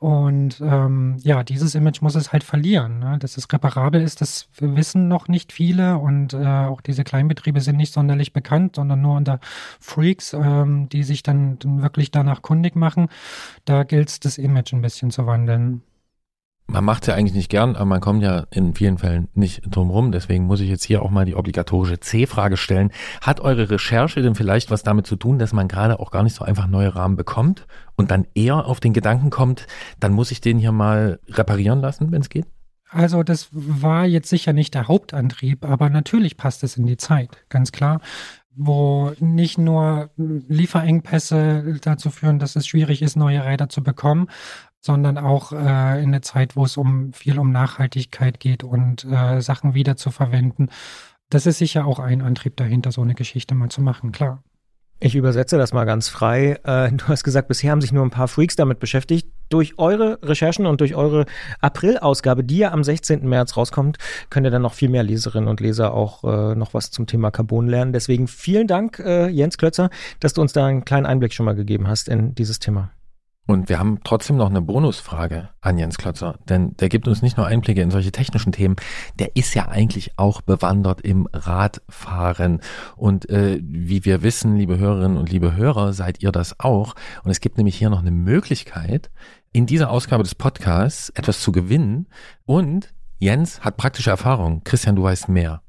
[0.00, 2.98] Und ähm, ja, dieses Image muss es halt verlieren.
[2.98, 3.18] Ne?
[3.18, 5.98] Dass es reparabel ist, das wissen noch nicht viele.
[5.98, 9.40] Und äh, auch diese Kleinbetriebe sind nicht sonderlich bekannt, sondern nur unter
[9.80, 13.08] Freaks, ähm, die sich dann, dann wirklich danach kundig machen.
[13.64, 15.82] Da gilt es, das Image ein bisschen zu wandeln
[16.66, 19.62] man macht es ja eigentlich nicht gern, aber man kommt ja in vielen Fällen nicht
[19.70, 20.12] drum rum.
[20.12, 22.90] Deswegen muss ich jetzt hier auch mal die obligatorische C-Frage stellen.
[23.20, 26.34] Hat eure Recherche denn vielleicht was damit zu tun, dass man gerade auch gar nicht
[26.34, 29.66] so einfach neue Rahmen bekommt und dann eher auf den Gedanken kommt,
[30.00, 32.46] dann muss ich den hier mal reparieren lassen, wenn es geht?
[32.88, 37.44] Also das war jetzt sicher nicht der Hauptantrieb, aber natürlich passt es in die Zeit,
[37.48, 38.00] ganz klar
[38.56, 44.28] wo nicht nur Lieferengpässe dazu führen, dass es schwierig ist, neue Räder zu bekommen,
[44.84, 45.56] sondern auch äh,
[46.02, 50.10] in einer Zeit, wo es um viel um Nachhaltigkeit geht und äh, Sachen wieder zu
[50.10, 50.68] verwenden.
[51.30, 54.42] Das ist sicher auch ein Antrieb dahinter, so eine Geschichte mal zu machen, klar.
[55.00, 56.58] Ich übersetze das mal ganz frei.
[56.64, 59.28] Äh, du hast gesagt, bisher haben sich nur ein paar Freaks damit beschäftigt.
[59.48, 61.24] Durch eure Recherchen und durch eure
[61.62, 63.26] April-Ausgabe, die ja am 16.
[63.26, 63.96] März rauskommt,
[64.28, 67.30] könnt ihr dann noch viel mehr Leserinnen und Leser auch äh, noch was zum Thema
[67.30, 67.94] Carbon lernen.
[67.94, 69.88] Deswegen vielen Dank, äh, Jens Klötzer,
[70.20, 72.90] dass du uns da einen kleinen Einblick schon mal gegeben hast in dieses Thema.
[73.46, 77.36] Und wir haben trotzdem noch eine Bonusfrage an Jens Klotzer, denn der gibt uns nicht
[77.36, 78.76] nur Einblicke in solche technischen Themen,
[79.18, 82.60] der ist ja eigentlich auch bewandert im Radfahren.
[82.96, 86.94] Und äh, wie wir wissen, liebe Hörerinnen und liebe Hörer, seid ihr das auch.
[87.22, 89.10] Und es gibt nämlich hier noch eine Möglichkeit,
[89.52, 92.06] in dieser Ausgabe des Podcasts etwas zu gewinnen.
[92.46, 94.62] Und Jens hat praktische Erfahrung.
[94.64, 95.63] Christian, du weißt mehr.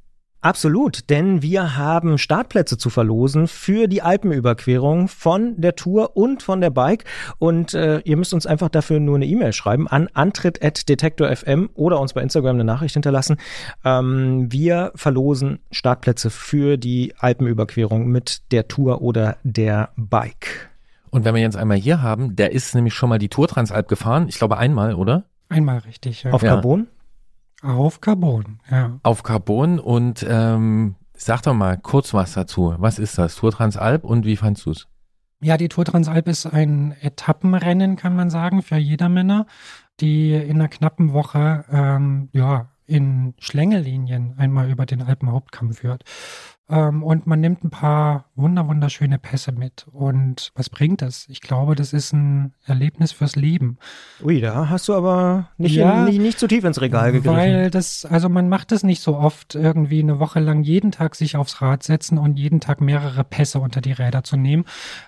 [0.45, 6.61] Absolut, denn wir haben Startplätze zu verlosen für die Alpenüberquerung von der Tour und von
[6.61, 7.05] der Bike.
[7.39, 12.13] Und äh, ihr müsst uns einfach dafür nur eine E-Mail schreiben an antritt.detektor.fm oder uns
[12.13, 13.37] bei Instagram eine Nachricht hinterlassen.
[13.83, 20.69] Ähm, wir verlosen Startplätze für die Alpenüberquerung mit der Tour oder der Bike.
[21.09, 23.87] Und wenn wir jetzt einmal hier haben, der ist nämlich schon mal die Tour Transalp
[23.87, 24.27] gefahren.
[24.29, 25.23] Ich glaube einmal, oder?
[25.49, 26.21] Einmal richtig.
[26.21, 26.33] Ja.
[26.33, 26.85] Auf Carbon?
[27.61, 28.99] Auf Carbon, ja.
[29.03, 32.75] Auf Carbon und ähm, sag doch mal kurz was dazu.
[32.77, 33.35] Was ist das?
[33.35, 34.87] Tour Transalp und wie fandst du es?
[35.41, 39.45] Ja, die Tour Transalp ist ein Etappenrennen, kann man sagen, für Jedermänner,
[39.99, 46.03] die in einer knappen Woche ähm, ja, in Schlängellinien einmal über den Alpenhauptkamm führt.
[46.67, 49.85] Ähm, und man nimmt ein paar wunder wunderschöne Pässe mit.
[49.91, 51.27] Und was bringt das?
[51.29, 53.77] Ich glaube, das ist ein Erlebnis fürs Leben.
[54.23, 57.37] Ui, da hast du aber nicht, ja, in, nicht, nicht zu tief ins Regal gegriffen.
[57.37, 61.15] Weil das, also man macht das nicht so oft, irgendwie eine Woche lang jeden Tag
[61.15, 64.65] sich aufs Rad setzen und jeden Tag mehrere Pässe unter die Räder zu nehmen.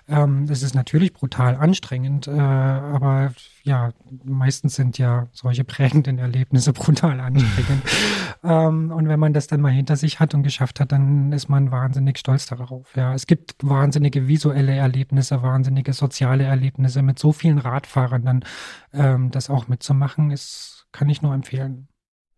[0.08, 3.32] Ähm, das ist natürlich brutal anstrengend, äh, aber
[3.68, 3.92] ja,
[4.24, 7.82] meistens sind ja solche prägenden Erlebnisse brutal anstrengend.
[8.42, 11.48] ähm, und wenn man das dann mal hinter sich hat und geschafft hat, dann ist
[11.48, 12.96] man wahnsinnig stolz darauf.
[12.96, 18.44] Ja, es gibt wahnsinnige visuelle Erlebnisse, wahnsinnige soziale Erlebnisse mit so vielen Radfahrern dann
[18.92, 21.88] ähm, das auch mitzumachen, ist, kann ich nur empfehlen.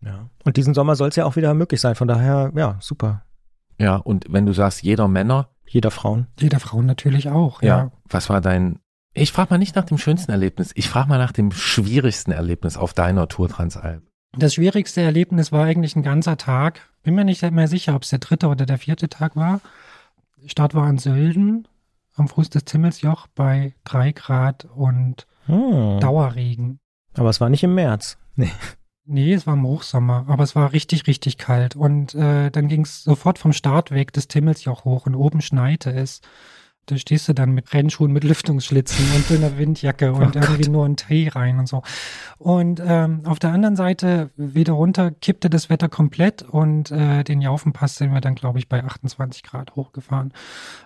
[0.00, 0.28] Ja.
[0.44, 1.94] Und diesen Sommer soll es ja auch wieder möglich sein.
[1.94, 3.22] Von daher, ja, super.
[3.78, 5.48] Ja, und wenn du sagst, jeder Männer.
[5.66, 6.26] Jeder Frauen.
[6.40, 7.68] Jeder Frauen natürlich auch, ja.
[7.68, 7.92] ja.
[8.08, 8.79] Was war dein
[9.12, 12.76] ich frage mal nicht nach dem schönsten Erlebnis, ich frage mal nach dem schwierigsten Erlebnis
[12.76, 14.02] auf deiner Tour Transalp.
[14.36, 16.88] Das schwierigste Erlebnis war eigentlich ein ganzer Tag.
[17.02, 19.60] Bin mir nicht mehr sicher, ob es der dritte oder der vierte Tag war.
[20.46, 21.66] Start war in Sölden
[22.14, 25.98] am Fuß des Zimmelsjoch bei drei Grad und hm.
[26.00, 26.78] Dauerregen.
[27.14, 28.18] Aber es war nicht im März.
[28.36, 28.52] Nee.
[29.04, 31.74] Nee, es war im Hochsommer, aber es war richtig, richtig kalt.
[31.74, 36.20] Und äh, dann ging es sofort vom Startweg des Timmelsjoch hoch und oben schneite es
[36.86, 40.84] da stehst du dann mit Rennschuhen, mit Lüftungsschlitzen und einer Windjacke und oh irgendwie nur
[40.84, 41.82] ein Tee rein und so.
[42.38, 47.40] Und ähm, auf der anderen Seite wieder runter kippte das Wetter komplett und äh, den
[47.40, 50.32] Jaufenpass sind wir dann, glaube ich, bei 28 Grad hochgefahren.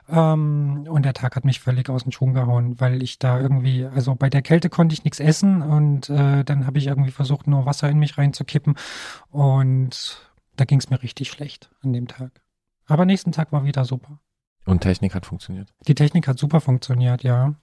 [0.09, 3.87] Ähm, und der Tag hat mich völlig aus den Schuhen gehauen, weil ich da irgendwie,
[3.87, 7.47] also bei der Kälte konnte ich nichts essen und äh, dann habe ich irgendwie versucht,
[7.47, 8.75] nur Wasser in mich reinzukippen
[9.31, 12.43] und da ging es mir richtig schlecht an dem Tag.
[12.87, 14.21] Aber nächsten Tag war wieder super.
[14.67, 15.69] Und Technik hat funktioniert.
[15.87, 17.55] Die Technik hat super funktioniert, ja.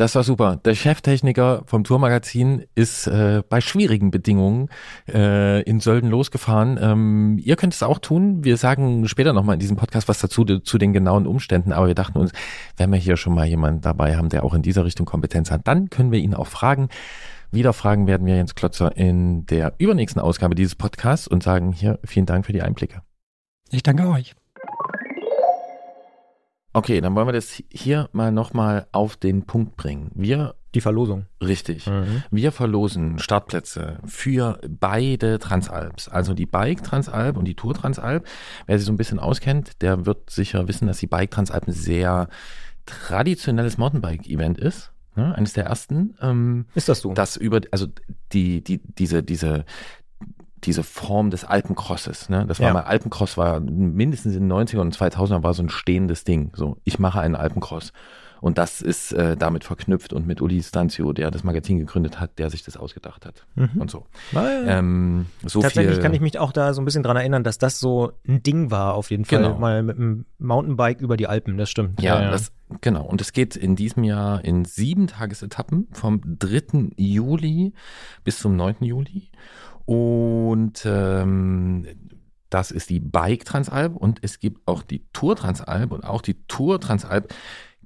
[0.00, 0.56] Das war super.
[0.64, 4.70] Der Cheftechniker vom Tourmagazin ist äh, bei schwierigen Bedingungen
[5.06, 6.78] äh, in Sölden losgefahren.
[6.80, 8.42] Ähm, ihr könnt es auch tun.
[8.42, 11.74] Wir sagen später nochmal in diesem Podcast was dazu, zu den genauen Umständen.
[11.74, 12.32] Aber wir dachten uns,
[12.78, 15.68] wenn wir hier schon mal jemanden dabei haben, der auch in dieser Richtung Kompetenz hat,
[15.68, 16.88] dann können wir ihn auch fragen.
[17.52, 21.98] Wieder fragen werden wir Jens Klotzer in der übernächsten Ausgabe dieses Podcasts und sagen hier
[22.04, 23.02] vielen Dank für die Einblicke.
[23.70, 24.34] Ich danke euch.
[26.72, 30.10] Okay, dann wollen wir das hier mal nochmal auf den Punkt bringen.
[30.14, 31.26] Wir die Verlosung.
[31.42, 31.86] Richtig.
[31.86, 32.22] Mhm.
[32.30, 36.08] Wir verlosen Startplätze für beide Transalps.
[36.08, 38.24] Also die Bike Transalp und die Tour Transalp.
[38.66, 41.72] Wer sich so ein bisschen auskennt, der wird sicher wissen, dass die Bike Transalp ein
[41.72, 42.28] sehr
[42.86, 44.92] traditionelles Mountainbike-Event ist.
[45.16, 45.34] Ne?
[45.34, 46.14] Eines der ersten.
[46.22, 47.14] Ähm, ist das so?
[47.14, 47.88] Das über, also
[48.32, 49.64] die, die, diese, diese
[50.64, 52.28] diese Form des Alpencrosses.
[52.28, 52.44] Ne?
[52.46, 52.74] Das war ja.
[52.74, 56.52] mal, Alpencross war mindestens in den 90er und 2000er war so ein stehendes Ding.
[56.54, 57.92] So, ich mache einen Alpencross.
[58.40, 62.38] Und das ist äh, damit verknüpft und mit Uli Stanzio, der das Magazin gegründet hat,
[62.38, 63.80] der sich das ausgedacht hat mhm.
[63.80, 64.06] und so.
[64.34, 67.58] Ähm, so Tatsächlich viel, kann ich mich auch da so ein bisschen dran erinnern, dass
[67.58, 69.42] das so ein Ding war auf jeden Fall.
[69.42, 69.58] Genau.
[69.58, 72.00] Mal mit einem Mountainbike über die Alpen, das stimmt.
[72.00, 72.50] Ja, ja, Das,
[72.80, 73.04] genau.
[73.04, 76.92] Und es geht in diesem Jahr in sieben Tagesetappen vom 3.
[76.96, 77.74] Juli
[78.24, 78.76] bis zum 9.
[78.80, 79.28] Juli.
[79.90, 81.84] Und ähm,
[82.48, 86.34] das ist die Bike Transalp und es gibt auch die Tour Transalp und auch die
[86.46, 87.34] Tour Transalp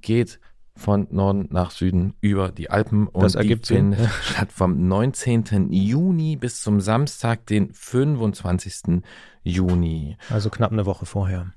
[0.01, 0.39] geht
[0.75, 5.71] von Norden nach Süden über die Alpen und das ergibt die findet statt vom 19.
[5.71, 9.01] Juni bis zum Samstag, den 25.
[9.41, 10.15] Juni.
[10.29, 11.53] Also knapp eine Woche vorher.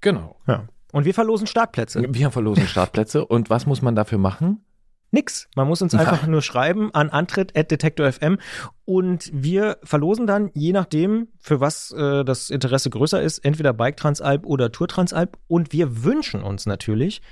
[0.00, 0.36] Genau.
[0.46, 0.68] Ja.
[0.92, 2.04] Und wir verlosen Startplätze.
[2.08, 3.26] Wir verlosen Startplätze.
[3.26, 4.64] Und was muss man dafür machen?
[5.10, 5.48] Nix.
[5.56, 8.38] Man muss uns einfach nur schreiben an antritt.detektor.fm
[8.84, 13.96] und wir verlosen dann, je nachdem, für was äh, das Interesse größer ist, entweder Bike
[13.96, 17.22] Transalp oder Tour Transalp und wir wünschen uns natürlich,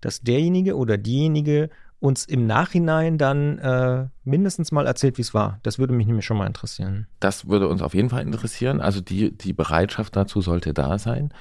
[0.00, 5.60] dass derjenige oder diejenige uns im Nachhinein dann äh, mindestens mal erzählt, wie es war.
[5.62, 7.06] Das würde mich nämlich schon mal interessieren.
[7.20, 8.80] Das würde uns auf jeden Fall interessieren.
[8.80, 11.32] Also die, die Bereitschaft dazu sollte da sein.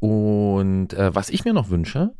[0.00, 2.12] Und äh, was ich mir noch wünsche,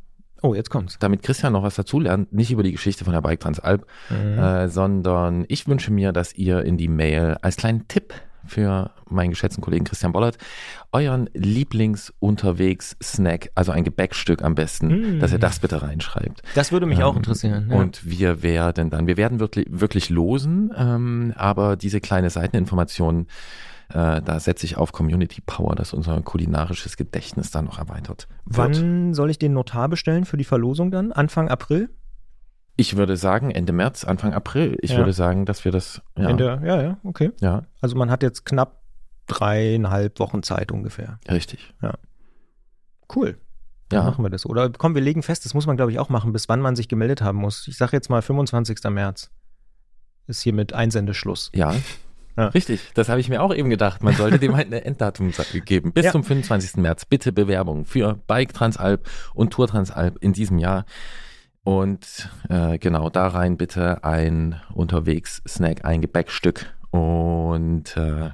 [0.43, 0.97] Oh, jetzt kommt's.
[0.99, 4.39] damit Christian noch was dazulernt, nicht über die Geschichte von der Bike Transalp, Mhm.
[4.39, 8.15] äh, sondern ich wünsche mir, dass ihr in die Mail als kleinen Tipp
[8.47, 10.39] für meinen geschätzten Kollegen Christian Bollert
[10.93, 15.21] euren Lieblingsunterwegs-Snack, also ein Gebäckstück am besten, Mm.
[15.21, 16.43] dass ihr das bitte reinschreibt.
[16.55, 17.69] Das würde mich auch Ähm, interessieren.
[17.71, 17.77] Ja.
[17.77, 23.27] Und wir werden dann, wir werden wirklich, wirklich losen, ähm, aber diese kleine Seiteninformation,
[23.91, 28.57] äh, da setze ich auf Community Power, dass unser kulinarisches Gedächtnis dann noch erweitert wird.
[28.75, 31.13] Wann soll ich den Notar bestellen für die Verlosung dann?
[31.13, 31.91] Anfang April?
[32.77, 34.79] Ich würde sagen Ende März, Anfang April.
[34.81, 34.99] Ich Ja.
[34.99, 37.31] würde sagen, dass wir das, ja, Ende, ja, ja, okay.
[37.41, 38.81] ja, Also man hat jetzt knapp
[39.27, 41.19] dreieinhalb Wochen Zeit ungefähr.
[41.31, 41.75] richtig.
[43.15, 43.39] Cool.
[43.89, 44.47] Dann Ja, machen wir das.
[44.47, 46.77] Oder komm, wir legen fest, das muss man, glaube ich, auch machen, bis wann man
[46.77, 47.67] sich gemeldet haben muss.
[47.69, 48.79] Ich sage jetzt mal 25.
[48.91, 49.31] März.
[50.29, 51.51] Ist hiermit Einsendeschluss.
[51.55, 51.75] ja.
[52.37, 52.47] Ja.
[52.49, 54.03] Richtig, das habe ich mir auch eben gedacht.
[54.03, 55.33] Man sollte dem halt ein Enddatum
[55.65, 55.93] geben.
[55.93, 56.13] Bis Ja.
[56.13, 56.77] zum 25.
[56.77, 57.05] März.
[57.05, 60.85] Bitte Bewerbung für Bike Transalp und Tour Transalp in diesem Jahr.
[61.63, 66.73] Und äh, genau da rein bitte ein Unterwegs-Snack, ein Gebäckstück.
[66.91, 68.31] Und äh,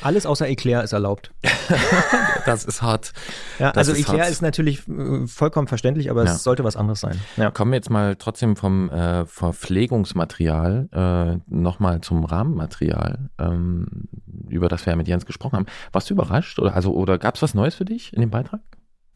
[0.00, 1.30] Alles außer Eclair ist erlaubt.
[2.46, 3.12] das ist hart.
[3.58, 4.30] Ja, Das also ist Eclair hart.
[4.30, 6.32] ist natürlich äh, vollkommen verständlich, aber Ja.
[6.32, 7.20] es sollte was anderes sein.
[7.36, 7.50] Ja.
[7.50, 14.08] Kommen wir jetzt mal trotzdem vom äh, Verpflegungsmaterial äh, nochmal zum Rahmenmaterial, ähm,
[14.48, 15.66] über das wir ja mit Jens gesprochen haben.
[15.92, 16.58] Warst du überrascht?
[16.58, 18.60] Oder, also, oder gab es was Neues für dich in dem Beitrag?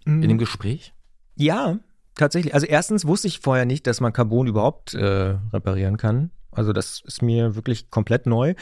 [0.04, 0.92] In dem Gespräch?
[1.36, 1.78] Ja,
[2.16, 2.52] tatsächlich.
[2.54, 6.30] Also erstens wusste ich vorher nicht, dass man Carbon überhaupt äh, reparieren kann.
[6.52, 8.54] Also das ist mir wirklich komplett neu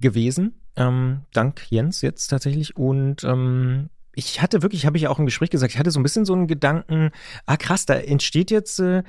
[0.00, 0.60] gewesen.
[0.76, 2.76] Ähm, dank Jens jetzt tatsächlich.
[2.76, 6.02] Und ähm, ich hatte wirklich, habe ich auch im Gespräch gesagt, ich hatte so ein
[6.02, 7.10] bisschen so einen Gedanken,
[7.46, 9.02] ah krass, da entsteht jetzt äh,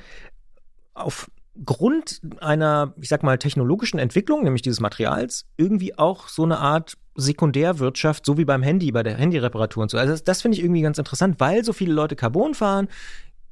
[0.93, 6.97] aufgrund einer, ich sag mal, technologischen Entwicklung, nämlich dieses Materials, irgendwie auch so eine Art
[7.15, 9.97] Sekundärwirtschaft, so wie beim Handy, bei der Handyreparatur und so.
[9.97, 12.87] Also das, das finde ich irgendwie ganz interessant, weil so viele Leute Carbon fahren,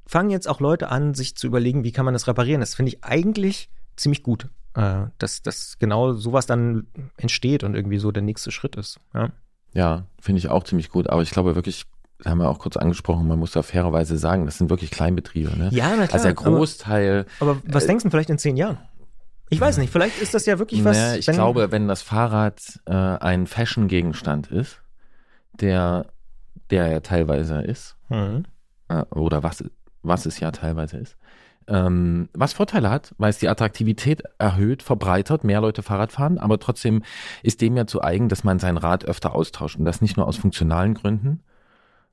[0.06, 2.62] fangen jetzt auch Leute an, sich zu überlegen, wie kann man das reparieren.
[2.62, 6.88] Das finde ich eigentlich ziemlich gut, äh, dass, dass genau sowas dann
[7.18, 9.00] entsteht und irgendwie so der nächste Schritt ist.
[9.14, 9.32] Ja.
[9.74, 11.10] Ja, finde ich auch ziemlich gut.
[11.10, 11.86] Aber ich glaube wirklich,
[12.26, 15.56] haben wir auch kurz angesprochen, man muss da fairerweise sagen, das sind wirklich Kleinbetriebe.
[15.58, 15.70] Ne?
[15.72, 16.14] Ja, na klar.
[16.14, 17.26] also der Großteil.
[17.40, 18.78] aber, aber was äh, denkst du vielleicht in zehn Jahren?
[19.50, 20.98] Ich weiß nicht, vielleicht ist das ja wirklich was.
[20.98, 24.82] Naja, ich wenn- glaube, wenn das Fahrrad äh, ein Fashion-Gegenstand ist,
[25.54, 26.08] der,
[26.70, 28.46] der ja teilweise ist, Hm.
[28.90, 29.64] äh, oder was,
[30.02, 31.18] was es ja teilweise ist,
[31.68, 36.60] ähm, was Vorteile hat, weil es die Attraktivität erhöht, verbreitert, mehr Leute Fahrrad fahren, aber
[36.60, 37.04] trotzdem
[37.44, 39.78] ist dem ja zu eigen, dass man sein Rad öfter austauscht.
[39.78, 41.44] Und das nicht nur aus funktionalen Gründen,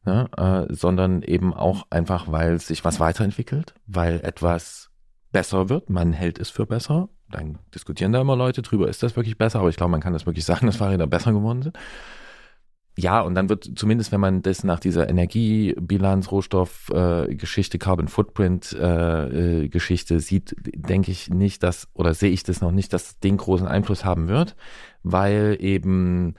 [0.06, 4.90] ja, äh, sondern eben auch einfach, weil sich was weiterentwickelt, weil etwas
[5.32, 9.16] besser wird, man hält es für besser, dann diskutieren da immer Leute drüber, ist das
[9.16, 11.78] wirklich besser, aber ich glaube, man kann das wirklich sagen, dass Fahrräder besser geworden sind.
[12.96, 18.72] Ja, und dann wird zumindest, wenn man das nach dieser Energiebilanz, Rohstoffgeschichte, äh, Carbon Footprint
[18.72, 23.36] äh, Geschichte sieht, denke ich nicht, dass oder sehe ich das noch nicht, dass den
[23.36, 24.54] großen Einfluss haben wird,
[25.02, 26.34] weil eben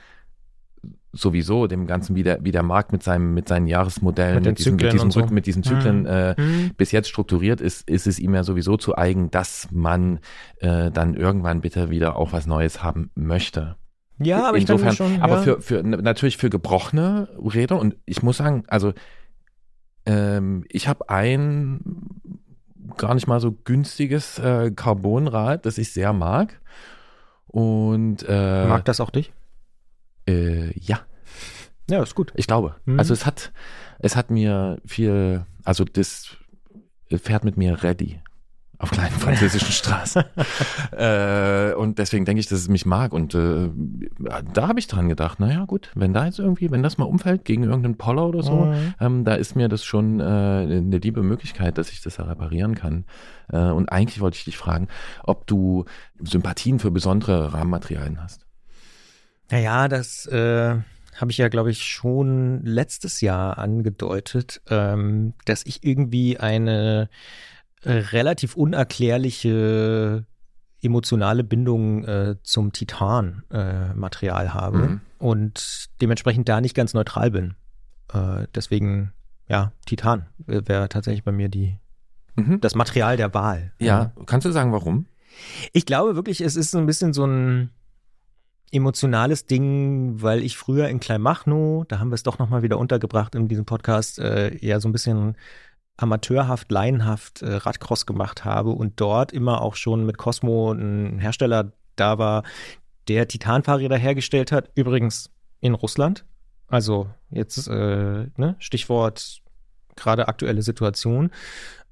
[1.11, 4.57] sowieso dem Ganzen wie der, wie der Markt mit seinem mit seinen Jahresmodellen, Mit mit,
[4.59, 5.21] diesen, mit diesen, und so.
[5.21, 6.05] Rück- mit diesen Zyklen Mhm.
[6.07, 6.71] äh, Hm.
[6.77, 10.19] bis jetzt strukturiert ist, ist es ihm ja sowieso zu eigen, dass man
[10.59, 13.75] äh, dann irgendwann bitte wieder auch was Neues haben möchte.
[14.19, 15.21] Ja, aber ich kann schon.
[15.21, 15.41] aber ja.
[15.41, 18.93] für, für natürlich für gebrochene Räder und ich muss sagen, also
[20.05, 21.81] ähm, ich habe ein
[22.97, 26.61] gar nicht mal so günstiges äh, Carbonrad, das ich sehr mag.
[27.47, 29.33] Und äh, Mag das auch dich?
[30.27, 30.99] äh, ja,
[31.89, 32.33] Ja, ist gut.
[32.35, 32.75] ich glaube.
[32.85, 32.99] Mhm.
[32.99, 33.51] Also es hat,
[33.99, 36.37] es hat mir viel, also das
[37.09, 38.19] fährt mit mir ready
[38.77, 40.23] auf kleinen französischen Straßen.
[40.91, 43.13] äh, und deswegen denke ich, dass es mich mag.
[43.13, 43.69] Und äh,
[44.53, 47.45] da habe ich dran gedacht, naja gut, wenn da jetzt irgendwie, wenn das mal umfällt
[47.45, 48.93] gegen irgendeinen Poller oder so, Mhm.
[48.99, 52.75] ähm, da ist mir das schon äh, eine liebe Möglichkeit, dass ich das da reparieren
[52.75, 53.05] kann.
[53.51, 54.87] Äh, und eigentlich wollte ich dich fragen,
[55.23, 55.85] ob du
[56.21, 58.45] Sympathien für besondere Rahmenmaterialien hast.
[59.51, 60.75] Naja, das äh,
[61.15, 67.09] habe ich ja, glaube ich, schon letztes Jahr angedeutet, ähm, dass ich irgendwie eine
[67.91, 70.25] relativ unerklärliche
[70.81, 75.01] emotionale Bindung äh, zum Titan-Material äh, habe Mhm.
[75.17, 77.55] und dementsprechend da nicht ganz neutral bin.
[78.13, 79.11] Äh, deswegen,
[79.47, 81.77] ja, Titan äh, wäre tatsächlich bei mir die,
[82.35, 82.61] Mhm.
[82.61, 83.71] das Material der Wahl.
[83.79, 85.07] Ja, kannst du sagen, warum?
[85.73, 87.71] Ich glaube wirklich, es ist so ein bisschen so ein
[88.71, 93.33] emotionales Ding, weil ich früher in Kleinmachnow, da haben wir es doch nochmal wieder untergebracht
[93.35, 95.35] in diesem Podcast, äh, ja so ein bisschen
[95.97, 101.71] amateurhaft, laienhaft äh, Radcross gemacht habe und dort immer auch schon mit Cosmo ein Hersteller
[101.95, 102.43] da war,
[103.07, 104.69] der Titanfahrräder hergestellt hat.
[104.75, 105.31] Übrigens
[105.61, 106.25] in Russland.
[106.67, 109.41] Also jetzt äh, ne, Stichwort
[109.95, 111.31] gerade aktuelle Situation.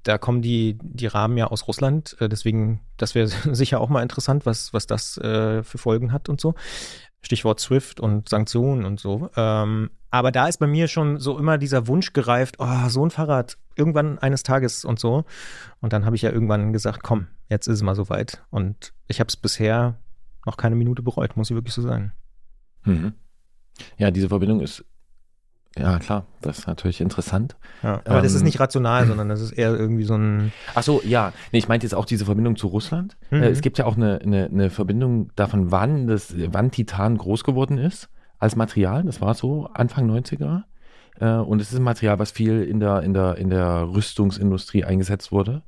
[0.02, 4.02] Da kommen die, die Rahmen ja aus Russland, äh, deswegen, das wäre sicher auch mal
[4.02, 6.54] interessant, was, was das äh, für Folgen hat und so.
[7.22, 9.30] Stichwort SWIFT und Sanktionen und so.
[9.34, 13.10] Ähm, aber da ist bei mir schon so immer dieser Wunsch gereift, oh, so ein
[13.10, 15.24] Fahrrad irgendwann eines Tages und so.
[15.80, 18.40] Und dann habe ich ja irgendwann gesagt, komm, jetzt ist es mal soweit.
[18.50, 19.98] Und ich habe es bisher
[20.46, 22.12] noch keine Minute bereut, muss ich wirklich so sein.
[22.84, 23.14] Mhm.
[23.98, 24.84] Ja, diese Verbindung ist
[25.76, 27.56] ja, klar, das ist natürlich interessant.
[27.82, 30.52] Ja, aber ähm, das ist ähm, nicht rational, sondern das ist eher irgendwie so ein.
[30.76, 31.32] Ach so, ja.
[31.50, 33.16] Nee, ich meinte jetzt auch diese Verbindung zu Russland.
[33.32, 33.42] Mhm.
[33.42, 37.42] Äh, es gibt ja auch eine, eine, eine Verbindung davon, wann das, wann Titan groß
[37.42, 38.08] geworden ist
[38.44, 39.02] als Material.
[39.02, 40.62] Das war so Anfang 90er.
[41.20, 44.84] Äh, und es ist ein Material, was viel in der, in der, in der Rüstungsindustrie
[44.84, 45.62] eingesetzt wurde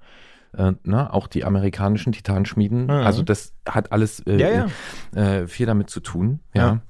[0.57, 2.85] äh, ne, auch die amerikanischen Titanschmieden.
[2.85, 2.91] Mhm.
[2.91, 4.69] Also das hat alles äh, ja,
[5.15, 5.41] ja.
[5.41, 6.41] Äh, viel damit zu tun.
[6.55, 6.63] Ja.
[6.63, 6.81] ja.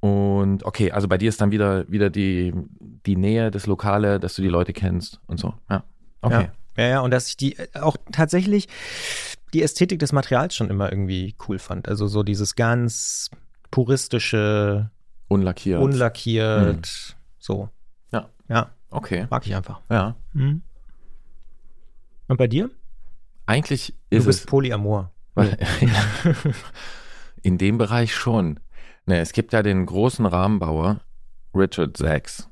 [0.00, 2.52] Und okay, also bei dir ist dann wieder wieder die
[3.06, 5.54] die Nähe, das Lokale, dass du die Leute kennst und so.
[5.70, 5.84] Ja.
[6.20, 6.48] Okay.
[6.76, 8.68] Ja, ja, und dass ich die auch tatsächlich
[9.52, 11.88] die Ästhetik des Materials schon immer irgendwie cool fand.
[11.88, 13.30] Also so dieses ganz
[13.70, 14.90] puristische,
[15.28, 17.14] unlackiert, unlackiert, mhm.
[17.38, 17.68] so.
[18.12, 18.28] Ja.
[18.48, 18.70] Ja.
[18.90, 19.26] Okay.
[19.30, 19.80] Mag ich einfach.
[19.90, 20.16] Ja.
[20.32, 20.62] Mhm.
[22.28, 22.70] Und bei dir?
[23.46, 25.10] Eigentlich ist Du bist es, Polyamor.
[25.34, 25.58] Weil,
[27.42, 28.60] in dem Bereich schon.
[29.06, 31.00] Ne, es gibt ja den großen Rahmenbauer
[31.54, 32.48] Richard Sachs.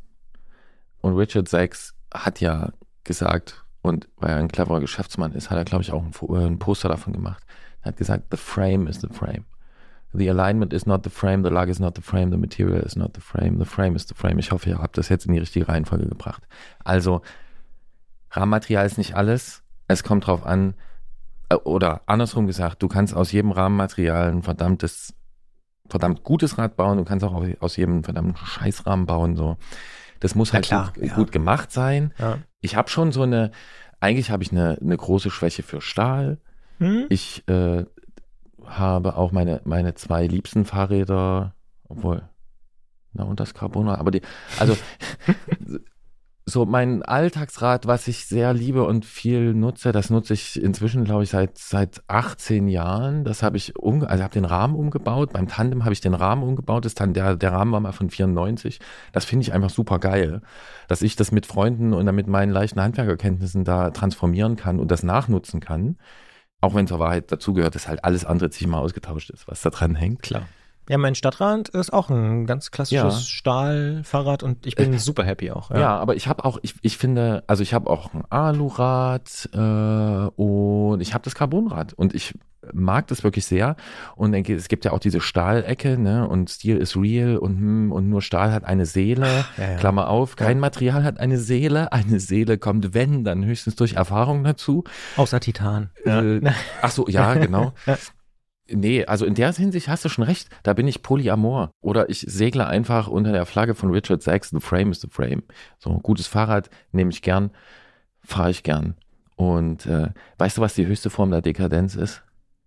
[1.01, 2.73] Und Richard Sachs hat ja
[3.05, 6.47] gesagt, und weil er ein cleverer Geschäftsmann ist, hat er, glaube ich, auch ein, äh,
[6.47, 7.43] ein Poster davon gemacht.
[7.81, 9.45] Er hat gesagt, the frame is the frame.
[10.15, 12.97] The alignment is not the frame, the lug is not the frame, the material is
[12.97, 14.39] not the frame, the frame is the frame.
[14.39, 16.43] Ich hoffe, ihr habt das jetzt in die richtige Reihenfolge gebracht.
[16.85, 17.23] Also,
[18.31, 19.63] Rahmenmaterial ist nicht alles.
[19.89, 20.75] Es kommt drauf an,
[21.49, 25.15] äh, oder andersrum gesagt, du kannst aus jedem Rahmenmaterial ein verdammtes,
[25.89, 29.57] verdammt gutes Rad bauen, du kannst auch aus jedem verdammten Scheißrahmen bauen, so.
[30.21, 31.15] Das muss halt klar, gut, ja.
[31.15, 32.15] gut, gemacht sein.
[32.19, 32.39] Ja.
[32.61, 33.51] Ich habe schon so eine,
[33.99, 36.39] eigentlich habe ich eine, eine große Schwäche für Stahl.
[36.79, 37.07] Hm?
[37.09, 37.85] Ich äh,
[38.67, 41.55] habe auch meine, meine zwei liebsten Fahrräder,
[41.89, 42.23] obwohl,
[43.13, 44.23] na und das Carbona, aber die,
[44.59, 44.77] also
[46.45, 51.23] so mein Alltagsrad, was ich sehr liebe und viel nutze, das nutze ich inzwischen, glaube
[51.23, 53.25] ich, seit seit 18 Jahren.
[53.25, 55.33] Das habe ich um, also habe den Rahmen umgebaut.
[55.33, 56.85] Beim Tandem habe ich den Rahmen umgebaut.
[56.85, 58.81] Das der der Rahmen war mal von 94.
[59.13, 60.43] Das finde ich einfach super geil,
[60.89, 64.91] dass ich das mit Freunden und dann mit meinen leichten Handwerkerkenntnissen da transformieren kann und
[64.91, 65.97] das nachnutzen kann.
[66.63, 69.71] Auch wenn zur Wahrheit dazugehört, dass halt alles andere sich mal ausgetauscht ist, was da
[69.71, 70.23] dran hängt.
[70.23, 70.47] Klar.
[70.89, 73.21] Ja, mein Stadtrad ist auch ein ganz klassisches ja.
[73.21, 75.71] Stahlfahrrad und ich bin super happy auch.
[75.71, 79.49] Ja, ja aber ich habe auch, ich, ich finde, also ich habe auch ein Alurad
[79.53, 82.35] äh, und ich habe das Carbonrad und ich
[82.73, 83.77] mag das wirklich sehr
[84.17, 88.09] und es gibt ja auch diese Stahlecke, ne, und Stil ist real und hm, und
[88.09, 92.59] nur Stahl hat eine Seele, ja, Klammer auf, kein Material hat eine Seele, eine Seele
[92.59, 94.85] kommt wenn, dann höchstens durch Erfahrung dazu.
[95.17, 95.91] Außer Titan.
[96.05, 96.41] Äh,
[96.83, 97.73] ach so, ja, genau.
[98.69, 100.49] Nee, also in der Hinsicht hast du schon recht.
[100.63, 101.71] Da bin ich Polyamor.
[101.81, 104.51] Oder ich segle einfach unter der Flagge von Richard Sachs.
[104.51, 105.43] The frame is the frame.
[105.79, 107.51] So ein gutes Fahrrad nehme ich gern,
[108.23, 108.95] fahre ich gern.
[109.37, 112.23] Und äh, weißt du, was die höchste Form der Dekadenz ist?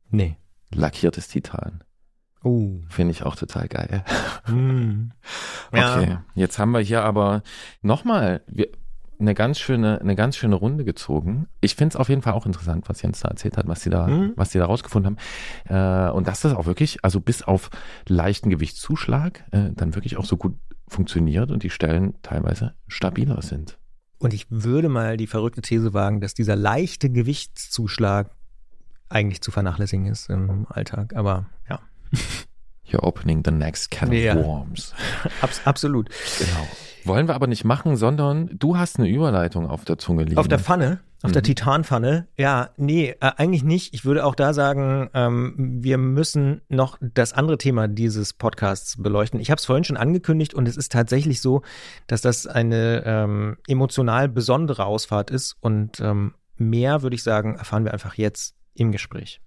[0.09, 0.37] Nee.
[0.73, 1.83] Lackiertes Titan.
[2.43, 2.81] Oh.
[2.89, 4.03] Finde ich auch total geil.
[4.47, 5.11] Mm.
[5.71, 6.23] Okay, ja.
[6.35, 7.41] jetzt haben wir hier aber
[7.81, 8.67] nochmal, wir,
[9.19, 11.47] eine ganz schöne, eine ganz schöne Runde gezogen.
[11.61, 13.89] Ich finde es auf jeden Fall auch interessant, was Jens da erzählt hat, was sie
[13.89, 14.33] da, mhm.
[14.35, 15.17] was sie da rausgefunden
[15.67, 16.09] haben.
[16.09, 17.69] Äh, und dass das auch wirklich, also bis auf
[18.07, 20.55] leichten Gewichtszuschlag, äh, dann wirklich auch so gut
[20.87, 23.77] funktioniert und die Stellen teilweise stabiler sind.
[24.17, 28.31] Und ich würde mal die verrückte These wagen, dass dieser leichte Gewichtszuschlag
[29.09, 31.15] eigentlich zu vernachlässigen ist im Alltag.
[31.15, 31.79] Aber ja.
[32.87, 34.93] You're opening the next can of worms.
[35.41, 36.09] Abs absolut.
[36.37, 36.67] Genau.
[37.05, 40.37] Wollen wir aber nicht machen, sondern du hast eine Überleitung auf der Zunge liegen.
[40.37, 40.99] Auf der Pfanne?
[41.21, 41.33] Auf mhm.
[41.33, 42.27] der Titanpfanne?
[42.37, 43.93] Ja, nee, äh, eigentlich nicht.
[43.93, 49.39] Ich würde auch da sagen, ähm, wir müssen noch das andere Thema dieses Podcasts beleuchten.
[49.39, 51.61] Ich habe es vorhin schon angekündigt und es ist tatsächlich so,
[52.07, 57.85] dass das eine ähm, emotional besondere Ausfahrt ist und ähm, mehr, würde ich sagen, erfahren
[57.85, 59.41] wir einfach jetzt im Gespräch.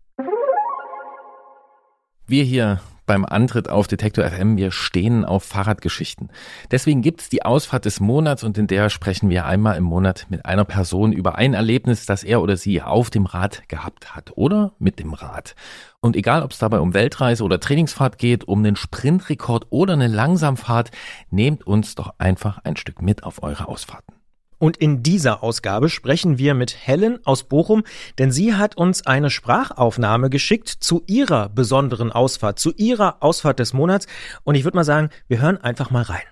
[2.26, 6.28] Wir hier beim Antritt auf Detektor FM, wir stehen auf Fahrradgeschichten.
[6.70, 10.46] Deswegen gibt's die Ausfahrt des Monats und in der sprechen wir einmal im Monat mit
[10.46, 14.74] einer Person über ein Erlebnis, das er oder sie auf dem Rad gehabt hat oder
[14.78, 15.56] mit dem Rad.
[16.00, 20.06] Und egal, ob es dabei um Weltreise oder Trainingsfahrt geht, um den Sprintrekord oder eine
[20.06, 20.92] Langsamfahrt,
[21.30, 24.17] nehmt uns doch einfach ein Stück mit auf eure Ausfahrten.
[24.58, 27.84] Und in dieser Ausgabe sprechen wir mit Helen aus Bochum,
[28.18, 33.72] denn sie hat uns eine Sprachaufnahme geschickt zu ihrer besonderen Ausfahrt, zu ihrer Ausfahrt des
[33.72, 34.06] Monats.
[34.44, 36.22] Und ich würde mal sagen, wir hören einfach mal rein.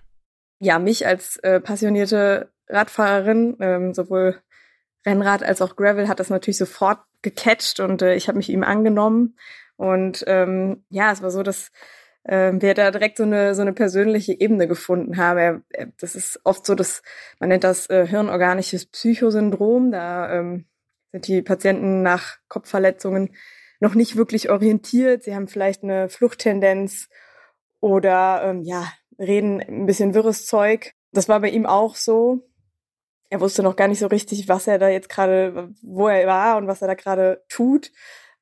[0.59, 4.41] Ja, mich als äh, passionierte Radfahrerin, ähm, sowohl
[5.05, 8.65] Rennrad als auch Gravel, hat das natürlich sofort gecatcht und äh, ich habe mich ihm
[8.65, 9.37] angenommen.
[9.77, 11.71] Und ähm, ja, es war so, dass
[12.27, 15.39] äh, wir da direkt so eine, so eine persönliche Ebene gefunden haben.
[15.39, 17.03] Er, er, das ist oft so, dass
[17.39, 19.93] man nennt das äh, hirnorganisches Psychosyndrom.
[19.93, 20.67] Da ähm,
[21.13, 23.35] sind die Patienten nach Kopfverletzungen
[23.79, 25.23] noch nicht wirklich orientiert.
[25.23, 27.09] Sie haben vielleicht eine Fluchttendenz
[27.81, 30.95] oder ähm, ja, reden ein bisschen wirres Zeug.
[31.13, 32.49] Das war bei ihm auch so.
[33.29, 36.57] Er wusste noch gar nicht so richtig, was er da jetzt gerade, wo er war
[36.57, 37.91] und was er da gerade tut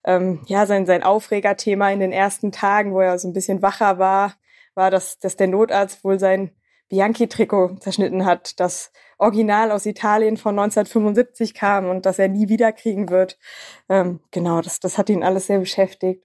[0.04, 3.98] ähm, ja, sein, sein Aufregerthema in den ersten Tagen, wo er so ein bisschen wacher
[3.98, 4.34] war,
[4.74, 6.50] war, dass, dass der Notarzt wohl sein
[6.88, 13.08] Bianchi-Trikot zerschnitten hat, das Original aus Italien von 1975 kam und das er nie wiederkriegen
[13.08, 13.38] wird.
[13.88, 16.24] Ähm, genau, das, das hat ihn alles sehr beschäftigt.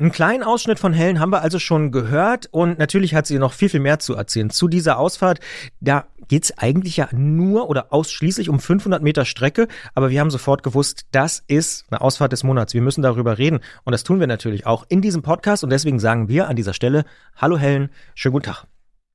[0.00, 3.52] Einen kleinen Ausschnitt von Helen haben wir also schon gehört und natürlich hat sie noch
[3.52, 4.48] viel, viel mehr zu erzählen.
[4.48, 5.40] Zu dieser Ausfahrt,
[5.80, 10.62] da geht's eigentlich ja nur oder ausschließlich um 500 Meter Strecke, aber wir haben sofort
[10.62, 12.74] gewusst, das ist eine Ausfahrt des Monats.
[12.74, 15.98] Wir müssen darüber reden und das tun wir natürlich auch in diesem Podcast und deswegen
[15.98, 18.66] sagen wir an dieser Stelle, hallo Helen, schönen guten Tag.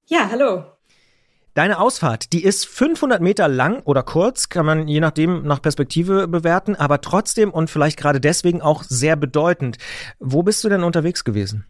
[0.07, 0.72] Ja, hallo.
[1.53, 6.27] Deine Ausfahrt, die ist 500 Meter lang oder kurz, kann man je nachdem nach Perspektive
[6.27, 9.77] bewerten, aber trotzdem und vielleicht gerade deswegen auch sehr bedeutend.
[10.19, 11.67] Wo bist du denn unterwegs gewesen?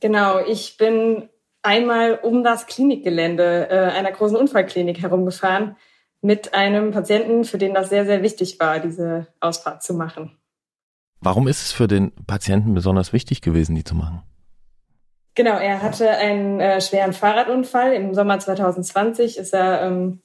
[0.00, 1.28] Genau, ich bin
[1.62, 5.76] einmal um das Klinikgelände äh, einer großen Unfallklinik herumgefahren
[6.20, 10.36] mit einem Patienten, für den das sehr, sehr wichtig war, diese Ausfahrt zu machen.
[11.20, 14.24] Warum ist es für den Patienten besonders wichtig gewesen, die zu machen?
[15.36, 17.92] Genau, er hatte einen äh, schweren Fahrradunfall.
[17.92, 20.22] Im Sommer 2020 ist er ähm,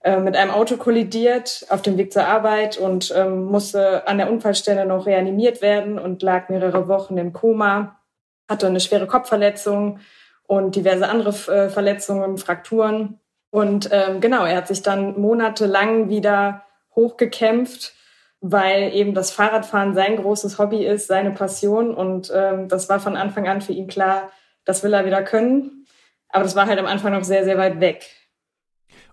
[0.00, 4.28] äh, mit einem Auto kollidiert auf dem Weg zur Arbeit und ähm, musste an der
[4.28, 8.00] Unfallstelle noch reanimiert werden und lag mehrere Wochen im Koma,
[8.48, 10.00] hatte eine schwere Kopfverletzung
[10.48, 13.20] und diverse andere äh, Verletzungen, Frakturen.
[13.50, 16.64] Und ähm, genau, er hat sich dann monatelang wieder
[16.96, 17.94] hochgekämpft,
[18.40, 21.94] weil eben das Fahrradfahren sein großes Hobby ist, seine Passion.
[21.94, 24.32] Und ähm, das war von Anfang an für ihn klar,
[24.68, 25.86] das will er wieder können.
[26.28, 28.06] Aber das war halt am Anfang noch sehr, sehr weit weg.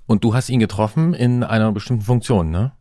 [0.06, 2.74] Und du hast ihn getroffen in einer bestimmten Funktion, ne?